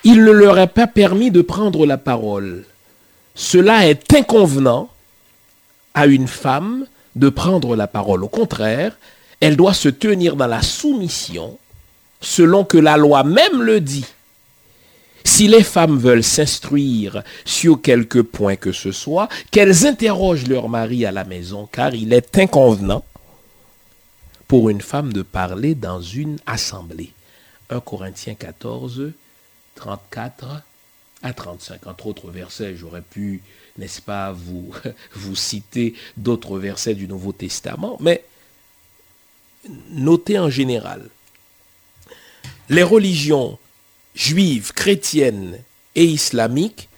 Il 0.03 0.23
ne 0.23 0.31
leur 0.31 0.57
est 0.57 0.67
pas 0.67 0.87
permis 0.87 1.29
de 1.29 1.41
prendre 1.41 1.85
la 1.85 1.97
parole. 1.97 2.63
Cela 3.35 3.87
est 3.87 4.13
inconvenant 4.13 4.89
à 5.93 6.07
une 6.07 6.27
femme 6.27 6.85
de 7.15 7.29
prendre 7.29 7.75
la 7.75 7.87
parole. 7.87 8.23
Au 8.23 8.29
contraire, 8.29 8.97
elle 9.39 9.55
doit 9.55 9.73
se 9.73 9.89
tenir 9.89 10.35
dans 10.35 10.47
la 10.47 10.61
soumission, 10.61 11.57
selon 12.21 12.63
que 12.63 12.77
la 12.77 12.97
loi 12.97 13.23
même 13.23 13.61
le 13.61 13.79
dit. 13.79 14.05
Si 15.23 15.47
les 15.47 15.63
femmes 15.63 15.97
veulent 15.97 16.23
s'instruire 16.23 17.23
sur 17.45 17.81
quelque 17.81 18.19
point 18.19 18.55
que 18.55 18.71
ce 18.71 18.91
soit, 18.91 19.29
qu'elles 19.51 19.85
interrogent 19.85 20.47
leur 20.47 20.69
mari 20.69 21.05
à 21.05 21.11
la 21.11 21.23
maison, 21.23 21.67
car 21.71 21.93
il 21.93 22.13
est 22.13 22.37
inconvenant 22.37 23.03
pour 24.47 24.69
une 24.69 24.81
femme 24.81 25.13
de 25.13 25.21
parler 25.21 25.75
dans 25.75 26.01
une 26.01 26.39
assemblée. 26.45 27.11
1 27.69 27.79
Corinthiens 27.81 28.33
14, 28.33 29.11
34 29.75 30.63
à 31.21 31.33
35. 31.33 31.87
Entre 31.87 32.07
autres 32.07 32.29
versets, 32.29 32.75
j'aurais 32.75 33.01
pu, 33.01 33.41
n'est-ce 33.77 34.01
pas, 34.01 34.31
vous, 34.31 34.73
vous 35.13 35.35
citer 35.35 35.93
d'autres 36.17 36.57
versets 36.57 36.95
du 36.95 37.07
Nouveau 37.07 37.31
Testament, 37.31 37.97
mais 37.99 38.23
notez 39.91 40.39
en 40.39 40.49
général, 40.49 41.09
les 42.69 42.83
religions 42.83 43.59
juives, 44.15 44.73
chrétiennes 44.73 45.59
et 45.95 46.05
islamiques 46.05 46.89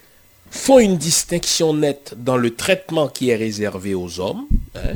font 0.49 0.79
une 0.79 0.97
distinction 0.97 1.73
nette 1.73 2.13
dans 2.17 2.37
le 2.37 2.53
traitement 2.55 3.07
qui 3.07 3.29
est 3.29 3.35
réservé 3.35 3.95
aux 3.95 4.19
hommes. 4.19 4.47
Hein. 4.75 4.93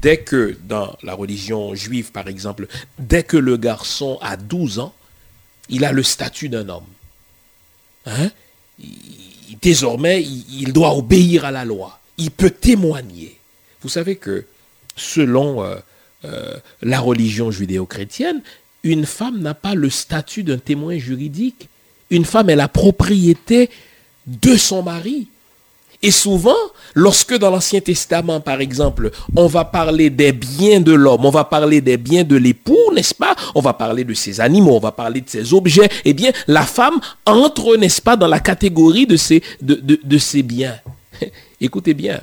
dès 0.00 0.18
que, 0.18 0.56
dans 0.64 0.96
la 1.02 1.14
religion 1.14 1.74
juive 1.74 2.12
par 2.12 2.28
exemple, 2.28 2.68
dès 2.98 3.22
que 3.22 3.36
le 3.36 3.56
garçon 3.56 4.18
a 4.20 4.36
12 4.36 4.78
ans, 4.80 4.94
il 5.68 5.84
a 5.84 5.92
le 5.92 6.02
statut 6.02 6.48
d'un 6.48 6.68
homme. 6.68 6.86
Hein. 8.06 8.30
désormais, 9.62 10.22
il, 10.22 10.72
doit 10.72 10.94
obéir 10.94 11.44
à 11.44 11.50
la 11.50 11.64
loi. 11.64 11.98
Il 12.18 12.30
peut 12.30 12.50
témoigner. 12.50 13.38
Vous 13.82 13.88
savez 13.88 14.16
que 14.16 14.46
selon 14.96 15.64
euh, 15.64 15.76
euh, 16.24 16.56
la 16.82 17.00
religion 17.00 17.50
judéo-chrétienne, 17.50 18.42
une 18.86 19.06
femme 19.06 19.40
n'a 19.40 19.54
pas 19.54 19.74
le 19.74 19.90
statut 19.90 20.42
d'un 20.42 20.58
témoin 20.58 20.96
juridique. 20.98 21.68
Une 22.10 22.24
femme 22.24 22.50
est 22.50 22.56
la 22.56 22.68
propriété 22.68 23.68
de 24.26 24.56
son 24.56 24.82
mari. 24.82 25.28
Et 26.02 26.10
souvent, 26.10 26.54
lorsque 26.94 27.36
dans 27.36 27.50
l'Ancien 27.50 27.80
Testament, 27.80 28.40
par 28.40 28.60
exemple, 28.60 29.10
on 29.34 29.46
va 29.46 29.64
parler 29.64 30.10
des 30.10 30.30
biens 30.32 30.80
de 30.80 30.92
l'homme, 30.92 31.24
on 31.24 31.30
va 31.30 31.44
parler 31.44 31.80
des 31.80 31.96
biens 31.96 32.22
de 32.22 32.36
l'époux, 32.36 32.92
n'est-ce 32.94 33.14
pas? 33.14 33.34
On 33.54 33.60
va 33.60 33.72
parler 33.72 34.04
de 34.04 34.14
ses 34.14 34.40
animaux, 34.40 34.76
on 34.76 34.80
va 34.80 34.92
parler 34.92 35.20
de 35.20 35.28
ses 35.28 35.52
objets, 35.54 35.88
eh 36.04 36.12
bien, 36.12 36.30
la 36.46 36.62
femme 36.62 37.00
entre, 37.24 37.76
n'est-ce 37.76 38.02
pas, 38.02 38.16
dans 38.16 38.28
la 38.28 38.40
catégorie 38.40 39.06
de 39.06 39.16
ses, 39.16 39.42
biens. 40.42 40.78
Écoutez 41.60 41.94
bien. 41.94 42.20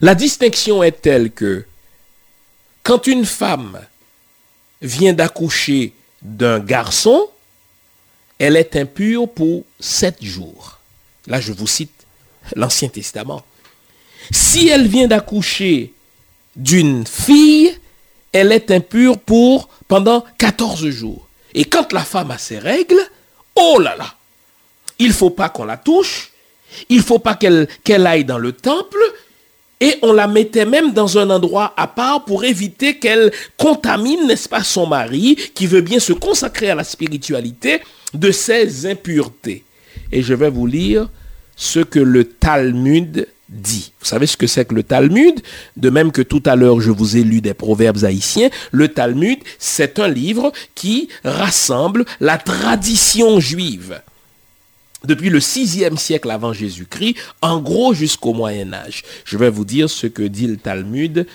La 0.00 0.14
distinction 0.14 0.82
est 0.82 1.00
telle 1.00 1.30
que 1.30 1.64
quand 2.82 3.06
une 3.06 3.24
femme 3.24 3.78
vient 4.84 5.14
d'accoucher 5.14 5.94
d'un 6.22 6.60
garçon, 6.60 7.28
elle 8.38 8.56
est 8.56 8.76
impure 8.76 9.28
pour 9.28 9.64
sept 9.80 10.22
jours. 10.22 10.78
Là, 11.26 11.40
je 11.40 11.52
vous 11.52 11.66
cite 11.66 12.06
l'Ancien 12.54 12.88
Testament. 12.88 13.42
Si 14.30 14.68
elle 14.68 14.86
vient 14.86 15.08
d'accoucher 15.08 15.92
d'une 16.56 17.06
fille, 17.06 17.76
elle 18.32 18.52
est 18.52 18.70
impure 18.70 19.18
pour 19.18 19.68
pendant 19.88 20.24
14 20.38 20.88
jours. 20.90 21.28
Et 21.54 21.64
quand 21.64 21.92
la 21.92 22.04
femme 22.04 22.30
a 22.30 22.38
ses 22.38 22.58
règles, 22.58 23.00
oh 23.54 23.78
là 23.78 23.96
là, 23.96 24.14
il 24.98 25.08
ne 25.08 25.12
faut 25.12 25.30
pas 25.30 25.48
qu'on 25.48 25.64
la 25.64 25.76
touche, 25.76 26.30
il 26.88 26.98
ne 26.98 27.02
faut 27.02 27.18
pas 27.18 27.36
qu'elle 27.36 28.06
aille 28.06 28.24
dans 28.24 28.38
le 28.38 28.52
temple, 28.52 28.98
et 29.84 29.98
on 30.00 30.14
la 30.14 30.26
mettait 30.26 30.64
même 30.64 30.94
dans 30.94 31.18
un 31.18 31.28
endroit 31.28 31.74
à 31.76 31.86
part 31.86 32.24
pour 32.24 32.44
éviter 32.44 32.98
qu'elle 32.98 33.30
contamine, 33.58 34.26
n'est-ce 34.26 34.48
pas, 34.48 34.64
son 34.64 34.86
mari 34.86 35.36
qui 35.54 35.66
veut 35.66 35.82
bien 35.82 35.98
se 35.98 36.14
consacrer 36.14 36.70
à 36.70 36.74
la 36.74 36.84
spiritualité 36.84 37.82
de 38.14 38.30
ses 38.30 38.86
impuretés. 38.86 39.62
Et 40.10 40.22
je 40.22 40.32
vais 40.32 40.48
vous 40.48 40.66
lire 40.66 41.10
ce 41.54 41.80
que 41.80 41.98
le 41.98 42.24
Talmud 42.24 43.28
dit. 43.50 43.92
Vous 44.00 44.06
savez 44.06 44.26
ce 44.26 44.38
que 44.38 44.46
c'est 44.46 44.64
que 44.64 44.74
le 44.74 44.84
Talmud? 44.84 45.42
De 45.76 45.90
même 45.90 46.12
que 46.12 46.22
tout 46.22 46.42
à 46.46 46.56
l'heure 46.56 46.80
je 46.80 46.90
vous 46.90 47.18
ai 47.18 47.22
lu 47.22 47.42
des 47.42 47.52
proverbes 47.52 48.04
haïtiens, 48.04 48.48
le 48.72 48.88
Talmud, 48.88 49.38
c'est 49.58 49.98
un 49.98 50.08
livre 50.08 50.50
qui 50.74 51.08
rassemble 51.24 52.06
la 52.20 52.38
tradition 52.38 53.38
juive 53.38 54.00
depuis 55.04 55.30
le 55.30 55.40
sixième 55.40 55.96
siècle 55.96 56.30
avant 56.30 56.52
Jésus-Christ, 56.52 57.16
en 57.42 57.60
gros 57.60 57.94
jusqu'au 57.94 58.32
Moyen 58.32 58.72
Âge. 58.72 59.02
Je 59.24 59.38
vais 59.38 59.50
vous 59.50 59.64
dire 59.64 59.88
ce 59.90 60.06
que 60.06 60.22
dit 60.22 60.46
le 60.46 60.56
Talmud 60.56 61.26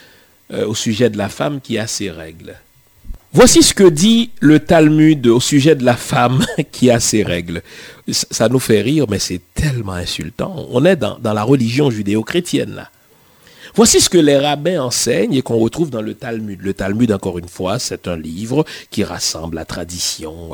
euh, 0.52 0.66
au 0.66 0.76
sujet 0.76 1.10
de 1.10 1.18
la 1.18 1.30
femme 1.30 1.62
qui 1.62 1.78
a 1.78 1.88
ses 1.88 2.10
règles. 2.12 2.56
Voici 3.32 3.62
ce 3.62 3.76
que 3.76 3.88
dit 3.88 4.32
le 4.40 4.60
Talmud 4.60 5.28
au 5.28 5.40
sujet 5.40 5.76
de 5.76 5.86
la 5.86 5.96
femme 5.96 6.44
qui 6.72 6.90
a 6.90 7.00
ses 7.00 7.22
règles. 7.22 7.62
Ça 8.10 8.50
nous 8.50 8.58
fait 8.58 8.82
rire, 8.82 9.06
mais 9.08 9.20
c'est 9.20 9.42
tellement 9.54 9.94
insultant. 9.94 10.68
On 10.72 10.84
est 10.84 10.96
dans, 10.96 11.20
la 11.22 11.44
religion 11.44 11.92
judéo-chrétienne 11.92 12.74
là. 12.76 12.90
Voici 13.76 14.02
ce 14.02 14.10
que 14.10 14.18
les 14.18 14.36
rabbins 14.36 14.82
enseignent 14.82 15.36
et 15.36 15.44
qu'on 15.44 15.60
retrouve 15.60 15.92
dans 15.92 16.02
le 16.02 16.16
Talmud. 16.16 16.60
Le 16.60 16.74
Talmud, 16.74 17.12
encore 17.12 17.38
une 17.38 17.48
fois, 17.48 17.78
c'est 17.78 18.08
un 18.08 18.18
livre 18.18 18.66
qui 18.90 19.04
rassemble 19.04 19.58
la 19.58 19.66
tradition. 19.66 20.50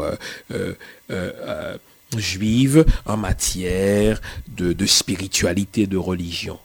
Euh, 0.52 0.74
euh, 1.12 1.78
juive 2.20 2.86
en 3.06 3.18
matière 3.18 4.22
de, 4.48 4.86
spiritualité, 4.86 5.88
de 5.88 5.98
religion. 5.98 6.60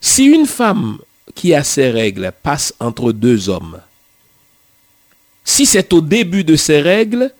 Si 0.00 0.24
une 0.24 0.46
femme 0.46 0.98
qui 1.34 1.54
a 1.54 1.64
ses 1.64 1.90
règles 1.90 2.32
passe 2.42 2.74
entre 2.80 3.12
deux 3.12 3.48
hommes, 3.48 3.80
si 5.44 5.66
c'est 5.66 5.92
au 5.92 6.00
début 6.00 6.44
de 6.44 6.56
ses 6.56 6.80
règles, 6.80 7.32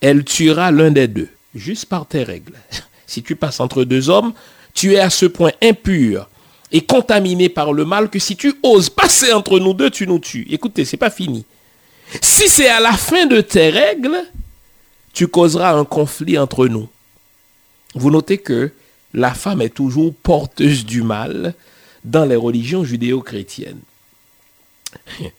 elle 0.00 0.24
tuera 0.24 0.70
l'un 0.70 0.90
des 0.90 1.08
deux, 1.08 1.28
juste 1.54 1.86
par 1.86 2.06
tes 2.06 2.22
règles. 2.22 2.54
Si 3.08 3.22
tu 3.22 3.36
passes 3.36 3.60
entre 3.60 3.84
deux 3.84 4.10
hommes, 4.10 4.32
tu 4.74 4.94
es 4.94 4.98
à 4.98 5.10
ce 5.10 5.26
point 5.26 5.52
impur 5.62 6.28
et 6.72 6.80
contaminé 6.80 7.48
par 7.48 7.72
le 7.72 7.84
mal 7.84 8.10
que 8.10 8.18
si 8.18 8.34
tu 8.36 8.54
oses 8.64 8.90
passer 8.90 9.32
entre 9.32 9.60
nous 9.60 9.74
deux, 9.74 9.90
tu 9.90 10.08
nous 10.08 10.18
tues. 10.18 10.44
Écoutez, 10.50 10.84
c'est 10.84 10.96
pas 10.96 11.08
fini. 11.08 11.44
Si 12.20 12.48
c'est 12.48 12.68
à 12.68 12.80
la 12.80 12.92
fin 12.92 13.26
de 13.26 13.40
tes 13.40 13.70
règles, 13.70 14.24
tu 15.16 15.26
causeras 15.28 15.72
un 15.72 15.86
conflit 15.86 16.38
entre 16.38 16.68
nous. 16.68 16.90
Vous 17.94 18.10
notez 18.10 18.36
que 18.36 18.70
la 19.14 19.32
femme 19.32 19.62
est 19.62 19.70
toujours 19.70 20.14
porteuse 20.14 20.84
du 20.84 21.02
mal 21.02 21.54
dans 22.04 22.26
les 22.26 22.36
religions 22.36 22.84
judéo-chrétiennes. 22.84 23.80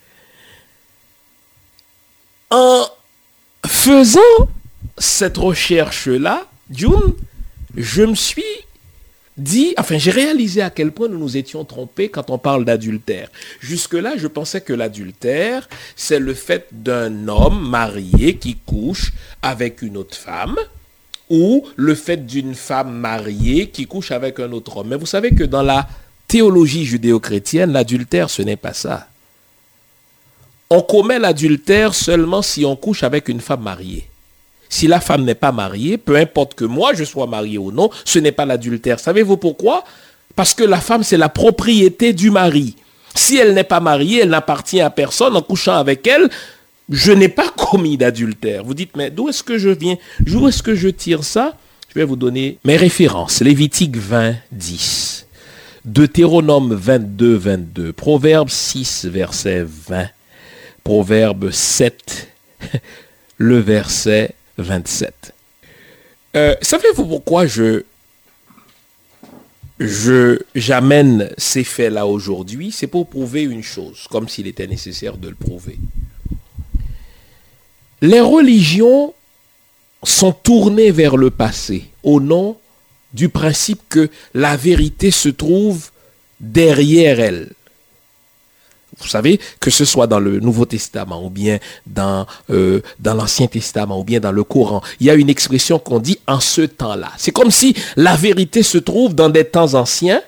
En 2.49 2.85
faisant 3.65 4.47
cette 4.97 5.35
recherche-là, 5.35 6.47
June, 6.71 7.13
je 7.75 8.03
me 8.03 8.15
suis 8.15 8.41
dit, 9.37 9.73
enfin 9.77 9.97
j'ai 9.97 10.11
réalisé 10.11 10.61
à 10.61 10.69
quel 10.69 10.91
point 10.91 11.07
nous 11.07 11.19
nous 11.19 11.37
étions 11.37 11.63
trompés 11.63 12.09
quand 12.09 12.29
on 12.29 12.37
parle 12.37 12.65
d'adultère. 12.65 13.29
Jusque-là, 13.59 14.13
je 14.17 14.27
pensais 14.27 14.61
que 14.61 14.73
l'adultère, 14.73 15.69
c'est 15.95 16.19
le 16.19 16.33
fait 16.33 16.67
d'un 16.71 17.27
homme 17.27 17.69
marié 17.69 18.37
qui 18.37 18.55
couche 18.55 19.13
avec 19.41 19.81
une 19.81 19.97
autre 19.97 20.17
femme, 20.17 20.57
ou 21.29 21.67
le 21.75 21.93
fait 21.93 22.25
d'une 22.25 22.55
femme 22.55 22.93
mariée 22.93 23.69
qui 23.69 23.85
couche 23.85 24.11
avec 24.11 24.39
un 24.39 24.51
autre 24.51 24.77
homme. 24.77 24.87
Mais 24.89 24.95
vous 24.95 25.05
savez 25.05 25.31
que 25.31 25.43
dans 25.43 25.61
la 25.61 25.87
théologie 26.27 26.85
judéo-chrétienne, 26.85 27.71
l'adultère, 27.71 28.29
ce 28.29 28.41
n'est 28.41 28.55
pas 28.55 28.73
ça. 28.73 29.07
On 30.69 30.81
commet 30.81 31.19
l'adultère 31.19 31.93
seulement 31.93 32.41
si 32.41 32.65
on 32.65 32.75
couche 32.75 33.03
avec 33.03 33.29
une 33.29 33.39
femme 33.39 33.61
mariée. 33.61 34.09
Si 34.69 34.87
la 34.87 34.99
femme 34.99 35.23
n'est 35.23 35.35
pas 35.35 35.51
mariée, 35.51 35.97
peu 35.97 36.15
importe 36.15 36.55
que 36.55 36.65
moi 36.65 36.93
je 36.93 37.03
sois 37.03 37.27
marié 37.27 37.57
ou 37.57 37.71
non, 37.71 37.89
ce 38.05 38.19
n'est 38.19 38.31
pas 38.31 38.45
l'adultère. 38.45 38.99
Savez-vous 38.99 39.37
pourquoi? 39.37 39.83
Parce 40.35 40.53
que 40.53 40.63
la 40.63 40.79
femme, 40.79 41.03
c'est 41.03 41.17
la 41.17 41.29
propriété 41.29 42.13
du 42.13 42.29
mari. 42.29 42.75
Si 43.15 43.37
elle 43.37 43.53
n'est 43.55 43.63
pas 43.63 43.79
mariée, 43.79 44.21
elle 44.21 44.29
n'appartient 44.29 44.81
à 44.81 44.91
personne. 44.91 45.35
En 45.35 45.41
couchant 45.41 45.75
avec 45.75 46.05
elle, 46.05 46.29
je 46.89 47.11
n'ai 47.11 47.29
pas 47.29 47.49
commis 47.57 47.97
d'adultère. 47.97 48.63
Vous 48.63 48.75
dites, 48.75 48.95
mais 48.95 49.09
d'où 49.09 49.29
est-ce 49.29 49.43
que 49.43 49.57
je 49.57 49.69
viens? 49.69 49.97
D'où 50.19 50.47
est-ce 50.47 50.61
que 50.61 50.75
je 50.75 50.89
tire 50.89 51.23
ça? 51.23 51.57
Je 51.89 51.95
vais 51.95 52.05
vous 52.05 52.15
donner 52.15 52.59
mes 52.63 52.77
références. 52.77 53.41
Lévitique 53.41 53.97
20, 53.97 54.35
10. 54.51 55.25
Deutéronome 55.85 56.75
22, 56.75 57.35
22. 57.35 57.93
Proverbe 57.93 58.49
6, 58.49 59.05
verset 59.05 59.65
20. 59.65 60.07
Proverbe 60.83 61.49
7, 61.49 62.27
le 63.37 63.57
verset 63.57 64.35
27. 64.57 65.33
Euh, 66.35 66.55
savez-vous 66.61 67.05
pourquoi 67.05 67.47
je 67.47 67.83
j'amène 70.55 71.29
ces 71.37 71.63
faits-là 71.63 72.07
aujourd'hui? 72.07 72.71
C'est 72.71 72.87
pour 72.87 73.07
prouver 73.07 73.43
une 73.43 73.63
chose, 73.63 74.07
comme 74.09 74.27
s'il 74.27 74.47
était 74.47 74.65
nécessaire 74.65 75.17
de 75.17 75.29
le 75.29 75.35
prouver. 75.35 75.77
Les 78.01 78.19
religions 78.19 79.13
sont 80.03 80.31
tournées 80.31 80.91
vers 80.91 81.17
le 81.17 81.29
passé 81.29 81.85
au 82.03 82.19
nom 82.19 82.57
du 83.13 83.29
principe 83.29 83.81
que 83.89 84.09
la 84.33 84.55
vérité 84.57 85.11
se 85.11 85.29
trouve 85.29 85.91
derrière 86.39 87.19
elles. 87.19 87.51
Vous 88.99 89.07
savez, 89.07 89.39
que 89.59 89.69
ce 89.69 89.85
soit 89.85 90.07
dans 90.07 90.19
le 90.19 90.39
Nouveau 90.39 90.65
Testament 90.65 91.23
ou 91.23 91.29
bien 91.29 91.59
dans, 91.85 92.25
euh, 92.49 92.81
dans 92.99 93.13
l'Ancien 93.13 93.47
Testament 93.47 93.99
ou 93.99 94.03
bien 94.03 94.19
dans 94.19 94.31
le 94.31 94.43
Coran, 94.43 94.81
il 94.99 95.05
y 95.05 95.09
a 95.09 95.13
une 95.13 95.29
expression 95.29 95.77
qu'on 95.77 95.99
dit 95.99 96.17
en 96.27 96.39
ce 96.39 96.61
temps-là. 96.61 97.11
C'est 97.17 97.31
comme 97.31 97.51
si 97.51 97.75
la 97.95 98.15
vérité 98.15 98.63
se 98.63 98.77
trouve 98.77 99.13
dans 99.13 99.29
des 99.29 99.45
temps 99.45 99.75
anciens. 99.75 100.21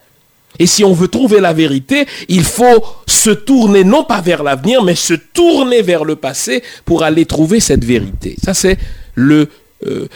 Et 0.58 0.66
si 0.66 0.84
on 0.84 0.94
veut 0.94 1.08
trouver 1.08 1.40
la 1.40 1.54
vérité, 1.54 2.08
il 2.28 2.44
faut 2.44 2.84
se 3.08 3.30
tourner 3.30 3.84
non 3.84 4.04
pas 4.04 4.20
vers 4.20 4.42
l'avenir, 4.44 4.84
mais 4.84 4.96
se 4.96 5.14
tourner 5.14 5.82
vers 5.84 6.04
le 6.04 6.16
passé 6.16 6.64
pour 6.86 7.04
aller 7.04 7.26
trouver 7.26 7.60
cette 7.60 7.86
vérité. 7.86 8.36
Ça, 8.44 8.54
c'est 8.54 8.78
euh, 9.18 9.46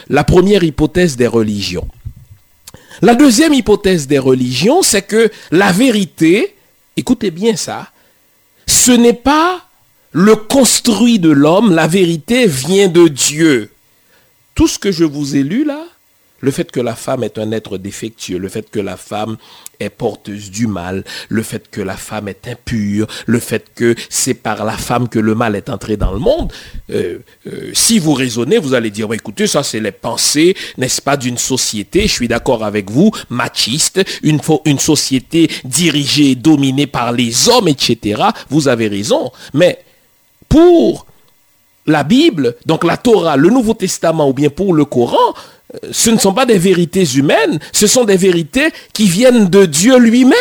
la 0.08 0.24
première 0.24 0.64
hypothèse 0.64 1.16
des 1.16 1.28
religions. 1.28 1.88
La 3.00 3.14
deuxième 3.14 3.54
hypothèse 3.54 4.06
des 4.06 4.18
religions, 4.18 4.82
c'est 4.82 5.02
que 5.02 5.30
la 5.50 5.72
vérité, 5.72 6.54
écoutez 6.96 7.30
bien 7.30 7.56
ça, 7.56 7.88
ce 8.66 8.92
n'est 8.92 9.12
pas 9.12 9.64
le 10.12 10.36
construit 10.36 11.18
de 11.18 11.30
l'homme, 11.30 11.74
la 11.74 11.86
vérité 11.86 12.46
vient 12.46 12.88
de 12.88 13.08
Dieu. 13.08 13.70
Tout 14.54 14.68
ce 14.68 14.78
que 14.78 14.92
je 14.92 15.04
vous 15.04 15.34
ai 15.34 15.42
lu 15.42 15.64
là, 15.64 15.84
le 16.40 16.50
fait 16.50 16.70
que 16.70 16.80
la 16.80 16.94
femme 16.94 17.24
est 17.24 17.38
un 17.38 17.50
être 17.50 17.78
défectueux, 17.78 18.38
le 18.38 18.48
fait 18.48 18.70
que 18.70 18.78
la 18.78 18.96
femme 18.96 19.36
est 19.80 19.90
porteuse 19.90 20.50
du 20.50 20.66
mal, 20.66 21.04
le 21.28 21.42
fait 21.42 21.70
que 21.70 21.80
la 21.80 21.96
femme 21.96 22.28
est 22.28 22.48
impure, 22.48 23.06
le 23.26 23.38
fait 23.38 23.66
que 23.74 23.94
c'est 24.08 24.34
par 24.34 24.64
la 24.64 24.76
femme 24.76 25.08
que 25.08 25.18
le 25.18 25.34
mal 25.34 25.56
est 25.56 25.68
entré 25.68 25.96
dans 25.96 26.12
le 26.12 26.18
monde. 26.18 26.52
Euh, 26.90 27.18
euh, 27.46 27.70
si 27.72 27.98
vous 27.98 28.14
raisonnez, 28.14 28.58
vous 28.58 28.74
allez 28.74 28.90
dire, 28.90 29.12
écoutez, 29.12 29.46
ça 29.46 29.62
c'est 29.62 29.80
les 29.80 29.92
pensées, 29.92 30.56
n'est-ce 30.78 31.02
pas, 31.02 31.16
d'une 31.16 31.38
société, 31.38 32.02
je 32.02 32.12
suis 32.12 32.28
d'accord 32.28 32.64
avec 32.64 32.90
vous, 32.90 33.10
machiste, 33.28 34.02
une, 34.22 34.40
une 34.64 34.78
société 34.78 35.50
dirigée, 35.64 36.34
dominée 36.34 36.86
par 36.86 37.12
les 37.12 37.48
hommes, 37.48 37.68
etc. 37.68 38.22
Vous 38.48 38.68
avez 38.68 38.88
raison. 38.88 39.30
Mais 39.52 39.78
pour 40.48 41.06
la 41.86 42.02
Bible, 42.04 42.56
donc 42.66 42.84
la 42.84 42.96
Torah, 42.96 43.36
le 43.36 43.50
Nouveau 43.50 43.74
Testament 43.74 44.28
ou 44.28 44.32
bien 44.32 44.50
pour 44.50 44.74
le 44.74 44.84
Coran, 44.84 45.34
ce 45.90 46.10
ne 46.10 46.18
sont 46.18 46.32
pas 46.32 46.46
des 46.46 46.58
vérités 46.58 47.04
humaines, 47.16 47.58
ce 47.72 47.86
sont 47.86 48.04
des 48.04 48.16
vérités 48.16 48.70
qui 48.92 49.06
viennent 49.06 49.48
de 49.48 49.66
Dieu 49.66 49.98
lui-même. 49.98 50.34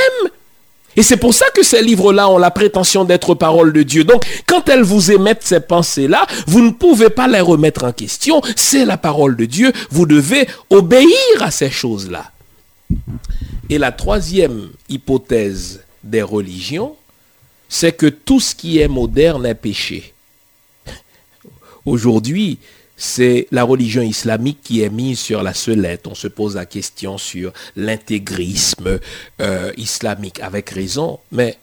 Et 0.95 1.01
c'est 1.01 1.17
pour 1.17 1.33
ça 1.33 1.45
que 1.55 1.63
ces 1.63 1.81
livres-là 1.81 2.29
ont 2.29 2.37
la 2.37 2.51
prétention 2.51 3.03
d'être 3.03 3.33
parole 3.33 3.73
de 3.73 3.81
Dieu. 3.81 4.03
Donc, 4.03 4.23
quand 4.45 4.69
elles 4.69 4.83
vous 4.83 5.11
émettent 5.11 5.43
ces 5.43 5.59
pensées-là, 5.59 6.27
vous 6.45 6.61
ne 6.61 6.69
pouvez 6.69 7.09
pas 7.09 7.27
les 7.27 7.39
remettre 7.39 7.83
en 7.83 7.91
question. 7.91 8.41
C'est 8.55 8.85
la 8.85 8.97
parole 8.97 9.35
de 9.35 9.45
Dieu. 9.45 9.73
Vous 9.89 10.05
devez 10.05 10.47
obéir 10.69 11.09
à 11.39 11.49
ces 11.49 11.71
choses-là. 11.71 12.31
Et 13.71 13.79
la 13.79 13.91
troisième 13.91 14.69
hypothèse 14.87 15.81
des 16.03 16.21
religions, 16.21 16.95
c'est 17.69 17.93
que 17.93 18.05
tout 18.05 18.39
ce 18.39 18.53
qui 18.53 18.77
est 18.77 18.87
moderne 18.87 19.47
est 19.47 19.55
péché. 19.55 20.13
Aujourd'hui, 21.85 22.59
c'est 22.95 23.47
la 23.51 23.63
religion 23.63 24.01
islamique 24.01 24.59
qui 24.63 24.81
est 24.81 24.89
mise 24.89 25.19
sur 25.19 25.43
la 25.43 25.53
sellette. 25.53 26.07
On 26.07 26.15
se 26.15 26.27
pose 26.27 26.55
la 26.55 26.65
question 26.65 27.17
sur 27.17 27.51
l'intégrisme 27.75 28.99
euh, 29.41 29.71
islamique, 29.77 30.39
avec 30.39 30.69
raison. 30.69 31.19
Mais 31.31 31.57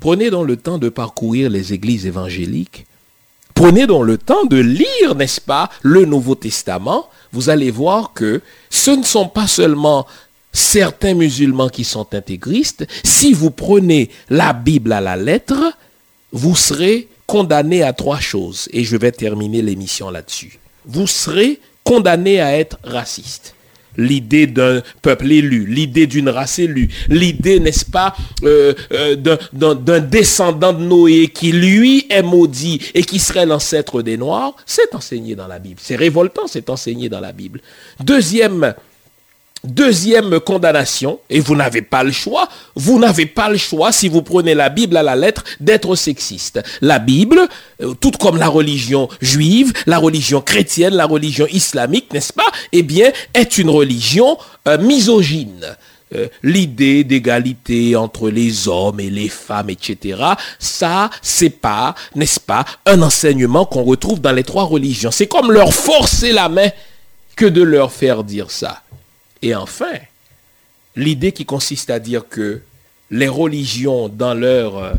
prenez 0.00 0.30
donc 0.30 0.46
le 0.46 0.56
temps 0.56 0.78
de 0.78 0.88
parcourir 0.88 1.50
les 1.50 1.72
églises 1.72 2.06
évangéliques. 2.06 2.86
Prenez 3.54 3.86
donc 3.86 4.04
le 4.04 4.18
temps 4.18 4.44
de 4.44 4.56
lire, 4.56 5.14
n'est-ce 5.14 5.40
pas, 5.40 5.70
le 5.82 6.04
Nouveau 6.04 6.34
Testament. 6.34 7.08
Vous 7.32 7.50
allez 7.50 7.70
voir 7.70 8.12
que 8.12 8.40
ce 8.70 8.90
ne 8.90 9.04
sont 9.04 9.28
pas 9.28 9.46
seulement 9.46 10.06
certains 10.52 11.14
musulmans 11.14 11.68
qui 11.68 11.84
sont 11.84 12.14
intégristes. 12.14 12.86
Si 13.04 13.32
vous 13.32 13.50
prenez 13.50 14.10
la 14.30 14.52
Bible 14.52 14.92
à 14.92 15.00
la 15.00 15.16
lettre, 15.16 15.76
vous 16.32 16.56
serez 16.56 17.08
condamné 17.26 17.82
à 17.82 17.92
trois 17.92 18.20
choses, 18.20 18.68
et 18.72 18.84
je 18.84 18.96
vais 18.96 19.12
terminer 19.12 19.62
l'émission 19.62 20.10
là-dessus. 20.10 20.58
Vous 20.84 21.06
serez 21.06 21.60
condamné 21.82 22.40
à 22.40 22.58
être 22.58 22.78
raciste. 22.84 23.54
L'idée 23.96 24.48
d'un 24.48 24.82
peuple 25.02 25.30
élu, 25.30 25.66
l'idée 25.66 26.08
d'une 26.08 26.28
race 26.28 26.58
élue, 26.58 26.88
l'idée, 27.08 27.60
n'est-ce 27.60 27.84
pas, 27.84 28.16
euh, 28.42 28.74
euh, 28.92 29.14
d'un 29.14 30.00
descendant 30.00 30.72
de 30.72 30.82
Noé 30.82 31.28
qui, 31.28 31.52
lui, 31.52 32.06
est 32.10 32.22
maudit 32.22 32.80
et 32.94 33.04
qui 33.04 33.20
serait 33.20 33.46
l'ancêtre 33.46 34.02
des 34.02 34.16
Noirs, 34.16 34.56
c'est 34.66 34.96
enseigné 34.96 35.36
dans 35.36 35.46
la 35.46 35.60
Bible. 35.60 35.78
C'est 35.80 35.94
révoltant, 35.94 36.48
c'est 36.48 36.70
enseigné 36.70 37.08
dans 37.08 37.20
la 37.20 37.32
Bible. 37.32 37.60
Deuxième 38.00 38.74
Deuxième 39.64 40.40
condamnation, 40.40 41.20
et 41.30 41.40
vous 41.40 41.56
n'avez 41.56 41.80
pas 41.80 42.04
le 42.04 42.12
choix, 42.12 42.48
vous 42.74 42.98
n'avez 42.98 43.24
pas 43.24 43.48
le 43.48 43.56
choix, 43.56 43.92
si 43.92 44.08
vous 44.08 44.20
prenez 44.20 44.54
la 44.54 44.68
Bible 44.68 44.94
à 44.94 45.02
la 45.02 45.16
lettre, 45.16 45.42
d'être 45.58 45.96
sexiste. 45.96 46.60
La 46.82 46.98
Bible, 46.98 47.40
euh, 47.80 47.94
tout 47.94 48.10
comme 48.10 48.36
la 48.36 48.48
religion 48.48 49.08
juive, 49.22 49.72
la 49.86 49.96
religion 49.96 50.42
chrétienne, 50.42 50.94
la 50.94 51.06
religion 51.06 51.46
islamique, 51.50 52.12
n'est-ce 52.12 52.34
pas, 52.34 52.44
eh 52.72 52.82
bien, 52.82 53.10
est 53.32 53.56
une 53.56 53.70
religion 53.70 54.36
euh, 54.68 54.76
misogyne. 54.76 55.76
Euh, 56.14 56.28
l'idée 56.42 57.02
d'égalité 57.02 57.96
entre 57.96 58.28
les 58.28 58.68
hommes 58.68 59.00
et 59.00 59.08
les 59.08 59.30
femmes, 59.30 59.70
etc., 59.70 60.22
ça, 60.58 61.08
c'est 61.22 61.48
pas, 61.48 61.94
n'est-ce 62.14 62.38
pas, 62.38 62.66
un 62.84 63.00
enseignement 63.00 63.64
qu'on 63.64 63.82
retrouve 63.82 64.20
dans 64.20 64.32
les 64.32 64.44
trois 64.44 64.64
religions. 64.64 65.10
C'est 65.10 65.26
comme 65.26 65.50
leur 65.50 65.72
forcer 65.72 66.32
la 66.32 66.50
main 66.50 66.68
que 67.34 67.46
de 67.46 67.62
leur 67.62 67.90
faire 67.90 68.22
dire 68.22 68.50
ça. 68.50 68.82
Et 69.44 69.54
enfin, 69.54 69.92
l'idée 70.96 71.30
qui 71.30 71.44
consiste 71.44 71.90
à 71.90 71.98
dire 71.98 72.26
que 72.30 72.62
les 73.10 73.28
religions, 73.28 74.08
dans 74.08 74.32
leur 74.32 74.78
euh, 74.78 74.92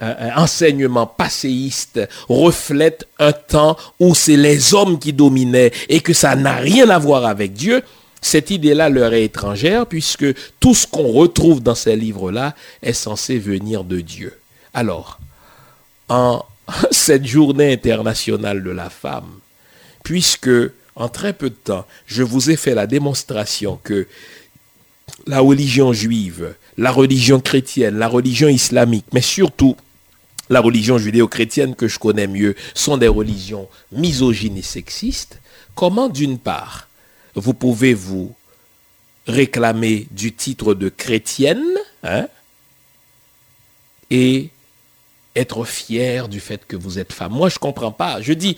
euh, 0.00 0.30
enseignement 0.34 1.06
passéiste, 1.06 2.00
reflètent 2.26 3.06
un 3.18 3.32
temps 3.32 3.76
où 4.00 4.14
c'est 4.14 4.38
les 4.38 4.72
hommes 4.72 4.98
qui 4.98 5.12
dominaient 5.12 5.72
et 5.90 6.00
que 6.00 6.14
ça 6.14 6.34
n'a 6.36 6.54
rien 6.54 6.88
à 6.88 6.98
voir 6.98 7.26
avec 7.26 7.52
Dieu, 7.52 7.82
cette 8.22 8.50
idée-là 8.50 8.88
leur 8.88 9.12
est 9.12 9.24
étrangère 9.24 9.84
puisque 9.84 10.24
tout 10.58 10.74
ce 10.74 10.86
qu'on 10.86 11.12
retrouve 11.12 11.62
dans 11.62 11.74
ces 11.74 11.96
livres-là 11.96 12.54
est 12.82 12.94
censé 12.94 13.38
venir 13.38 13.84
de 13.84 14.00
Dieu. 14.00 14.38
Alors, 14.72 15.18
en 16.08 16.42
cette 16.90 17.26
journée 17.26 17.74
internationale 17.74 18.62
de 18.62 18.70
la 18.70 18.88
femme, 18.88 19.38
puisque 20.02 20.50
en 20.96 21.08
très 21.08 21.34
peu 21.34 21.50
de 21.50 21.54
temps, 21.54 21.86
je 22.06 22.22
vous 22.22 22.50
ai 22.50 22.56
fait 22.56 22.74
la 22.74 22.86
démonstration 22.86 23.78
que 23.84 24.08
la 25.26 25.40
religion 25.40 25.92
juive, 25.92 26.54
la 26.78 26.90
religion 26.90 27.38
chrétienne, 27.40 27.98
la 27.98 28.08
religion 28.08 28.48
islamique, 28.48 29.06
mais 29.12 29.20
surtout 29.20 29.76
la 30.48 30.60
religion 30.60 30.98
judéo-chrétienne 30.98 31.74
que 31.74 31.88
je 31.88 31.98
connais 31.98 32.26
mieux, 32.26 32.54
sont 32.74 32.96
des 32.96 33.08
religions 33.08 33.68
misogynes 33.92 34.56
et 34.56 34.62
sexistes, 34.62 35.40
comment 35.74 36.08
d'une 36.08 36.38
part 36.38 36.88
vous 37.34 37.52
pouvez 37.52 37.92
vous 37.92 38.34
réclamer 39.26 40.06
du 40.12 40.32
titre 40.32 40.74
de 40.74 40.88
chrétienne 40.88 41.64
hein, 42.02 42.28
et 44.10 44.50
être 45.34 45.64
fier 45.64 46.28
du 46.28 46.40
fait 46.40 46.64
que 46.66 46.76
vous 46.76 46.98
êtes 46.98 47.12
femme? 47.12 47.32
Moi, 47.32 47.48
je 47.48 47.56
ne 47.56 47.60
comprends 47.60 47.92
pas. 47.92 48.22
Je 48.22 48.32
dis, 48.32 48.56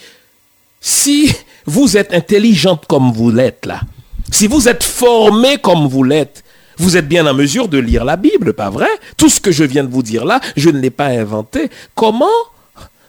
si 0.80 1.34
vous 1.68 1.98
êtes 1.98 2.14
intelligente 2.14 2.84
comme 2.88 3.12
vous 3.12 3.30
l'êtes 3.30 3.66
là, 3.66 3.82
si 4.30 4.46
vous 4.46 4.68
êtes 4.68 4.82
formé 4.82 5.58
comme 5.58 5.86
vous 5.86 6.02
l'êtes, 6.02 6.42
vous 6.78 6.96
êtes 6.96 7.08
bien 7.08 7.26
en 7.26 7.34
mesure 7.34 7.68
de 7.68 7.78
lire 7.78 8.04
la 8.04 8.16
Bible, 8.16 8.54
pas 8.54 8.70
vrai? 8.70 8.88
Tout 9.16 9.28
ce 9.28 9.40
que 9.40 9.52
je 9.52 9.64
viens 9.64 9.84
de 9.84 9.90
vous 9.90 10.02
dire 10.02 10.24
là, 10.24 10.40
je 10.56 10.70
ne 10.70 10.78
l'ai 10.78 10.90
pas 10.90 11.06
inventé. 11.06 11.70
Comment 11.94 12.26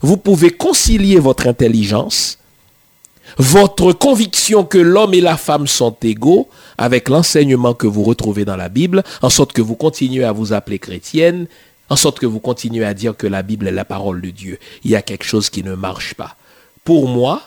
vous 0.01 0.17
pouvez 0.17 0.49
concilier 0.49 1.19
votre 1.19 1.47
intelligence, 1.47 2.39
votre 3.37 3.93
conviction 3.93 4.63
que 4.65 4.77
l'homme 4.77 5.13
et 5.13 5.21
la 5.21 5.37
femme 5.37 5.67
sont 5.67 5.95
égaux 6.01 6.49
avec 6.77 7.09
l'enseignement 7.09 7.73
que 7.73 7.87
vous 7.87 8.03
retrouvez 8.03 8.43
dans 8.43 8.57
la 8.57 8.69
Bible, 8.69 9.03
en 9.21 9.29
sorte 9.29 9.53
que 9.53 9.61
vous 9.61 9.75
continuez 9.75 10.23
à 10.23 10.31
vous 10.31 10.51
appeler 10.51 10.79
chrétienne, 10.79 11.47
en 11.89 11.95
sorte 11.95 12.19
que 12.19 12.25
vous 12.25 12.39
continuez 12.39 12.85
à 12.85 12.93
dire 12.93 13.15
que 13.15 13.27
la 13.27 13.41
Bible 13.43 13.67
est 13.67 13.71
la 13.71 13.85
parole 13.85 14.21
de 14.21 14.31
Dieu? 14.31 14.59
Il 14.83 14.91
y 14.91 14.95
a 14.95 15.01
quelque 15.01 15.25
chose 15.25 15.49
qui 15.49 15.63
ne 15.63 15.75
marche 15.75 16.13
pas. 16.13 16.35
Pour 16.83 17.07
moi, 17.07 17.41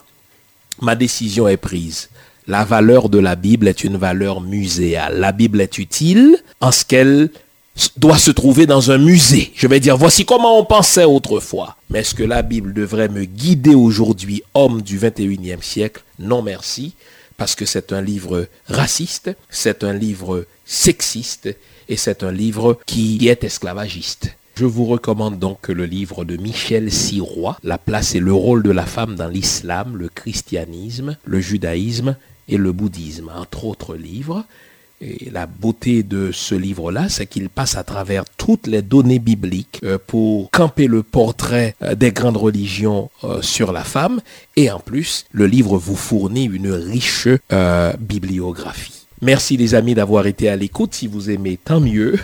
ma 0.83 0.97
décision 0.97 1.49
est 1.49 1.57
prise. 1.57 2.11
La 2.47 2.65
valeur 2.65 3.09
de 3.09 3.19
la 3.19 3.37
Bible 3.37 3.69
est 3.69 3.85
une 3.85 3.97
valeur 3.97 4.41
muséale. 4.41 5.19
La 5.19 5.33
Bible 5.33 5.61
est 5.61 5.79
utile 5.79 6.37
en 6.61 6.73
ce 6.73 6.85
qu'elle 6.85 7.31
doit 7.97 8.19
se 8.19 8.31
trouver 8.31 8.67
dans 8.67 8.91
un 8.91 8.99
musée. 8.99 9.53
Je 9.55 9.67
vais 9.67 9.81
dire, 9.81 9.97
voici 9.97 10.25
comment 10.25 10.59
on 10.59 10.65
pensait 10.65 11.05
autrefois. 11.05 11.77
Mais 11.89 12.01
est-ce 12.01 12.15
que 12.15 12.25
la 12.25 12.43
Bible 12.43 12.75
devrait 12.75 13.09
me 13.09 13.25
guider 13.25 13.75
aujourd'hui, 13.75 14.43
homme 14.55 14.83
du 14.83 14.99
21e 14.99 15.63
siècle? 15.63 16.03
Non 16.19 16.43
merci, 16.43 16.95
parce 17.37 17.55
que 17.55 17.65
c'est 17.65 17.93
un 17.93 18.03
livre 18.03 18.47
raciste, 18.67 19.31
c'est 19.49 19.85
un 19.85 19.93
livre 19.93 20.45
sexiste 20.67 21.49
et 21.89 21.97
c'est 21.97 22.25
un 22.25 22.33
livre 22.33 22.79
qui 22.87 23.29
est 23.29 23.45
esclavagiste. 23.45 24.37
Je 24.55 24.67
vous 24.67 24.85
recommande 24.85 25.39
donc 25.39 25.69
le 25.69 25.87
livre 25.87 26.25
de 26.25 26.37
Michel 26.37 26.93
Sirois, 26.93 27.57
La 27.65 27.79
place 27.79 28.15
et 28.15 28.21
le 28.21 28.35
rôle 28.35 28.63
de 28.63 28.71
la 28.71 28.85
femme 28.85 29.15
dans 29.15 29.29
l'islam, 29.29 29.97
le 29.97 30.09
christianisme, 30.09 31.17
le 31.25 31.41
judaïsme 31.41 32.17
et 32.49 32.59
le 32.59 32.73
bouddhisme, 32.73 33.31
entre 33.35 33.65
autres 33.65 33.97
livres. 33.97 34.45
Et 35.01 35.31
la 35.31 35.47
beauté 35.47 36.03
de 36.03 36.31
ce 36.33 36.55
livre-là, 36.55 37.09
c'est 37.09 37.27
qu'il 37.27 37.49
passe 37.49 37.77
à 37.77 37.83
travers 37.83 38.25
toutes 38.37 38.67
les 38.67 38.83
données 38.83 39.19
bibliques 39.19 39.81
euh, 39.83 39.99
pour 40.07 40.51
camper 40.53 40.87
le 40.87 41.03
portrait 41.03 41.75
euh, 41.83 41.97
des 41.97 42.13
grandes 42.13 42.37
religions 42.37 43.11
euh, 43.25 43.43
sur 43.43 43.73
la 43.73 43.83
femme. 43.83 44.21
Et 44.55 44.71
en 44.71 44.79
plus, 44.79 45.25
le 45.33 45.47
livre 45.47 45.77
vous 45.77 45.97
fournit 45.97 46.45
une 46.45 46.71
riche 46.71 47.27
bibliographie. 47.99 49.07
Merci 49.23 49.57
les 49.57 49.75
amis 49.75 49.95
d'avoir 49.95 50.27
été 50.27 50.49
à 50.49 50.57
l'écoute. 50.57 50.95
Si 50.95 51.07
vous 51.07 51.31
aimez, 51.31 51.59
tant 51.65 51.81
mieux. 51.81 52.19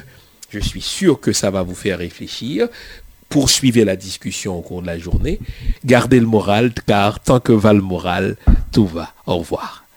Je 0.50 0.58
suis 0.58 0.80
sûr 0.80 1.20
que 1.20 1.32
ça 1.32 1.50
va 1.50 1.62
vous 1.62 1.74
faire 1.74 1.98
réfléchir. 1.98 2.68
Poursuivez 3.28 3.84
la 3.84 3.96
discussion 3.96 4.56
au 4.56 4.62
cours 4.62 4.80
de 4.80 4.86
la 4.86 4.98
journée. 4.98 5.38
Gardez 5.84 6.20
le 6.20 6.26
moral, 6.26 6.72
car 6.86 7.20
tant 7.20 7.40
que 7.40 7.52
va 7.52 7.74
le 7.74 7.82
moral, 7.82 8.36
tout 8.72 8.86
va. 8.86 9.12
Au 9.26 9.38
revoir. 9.38 9.87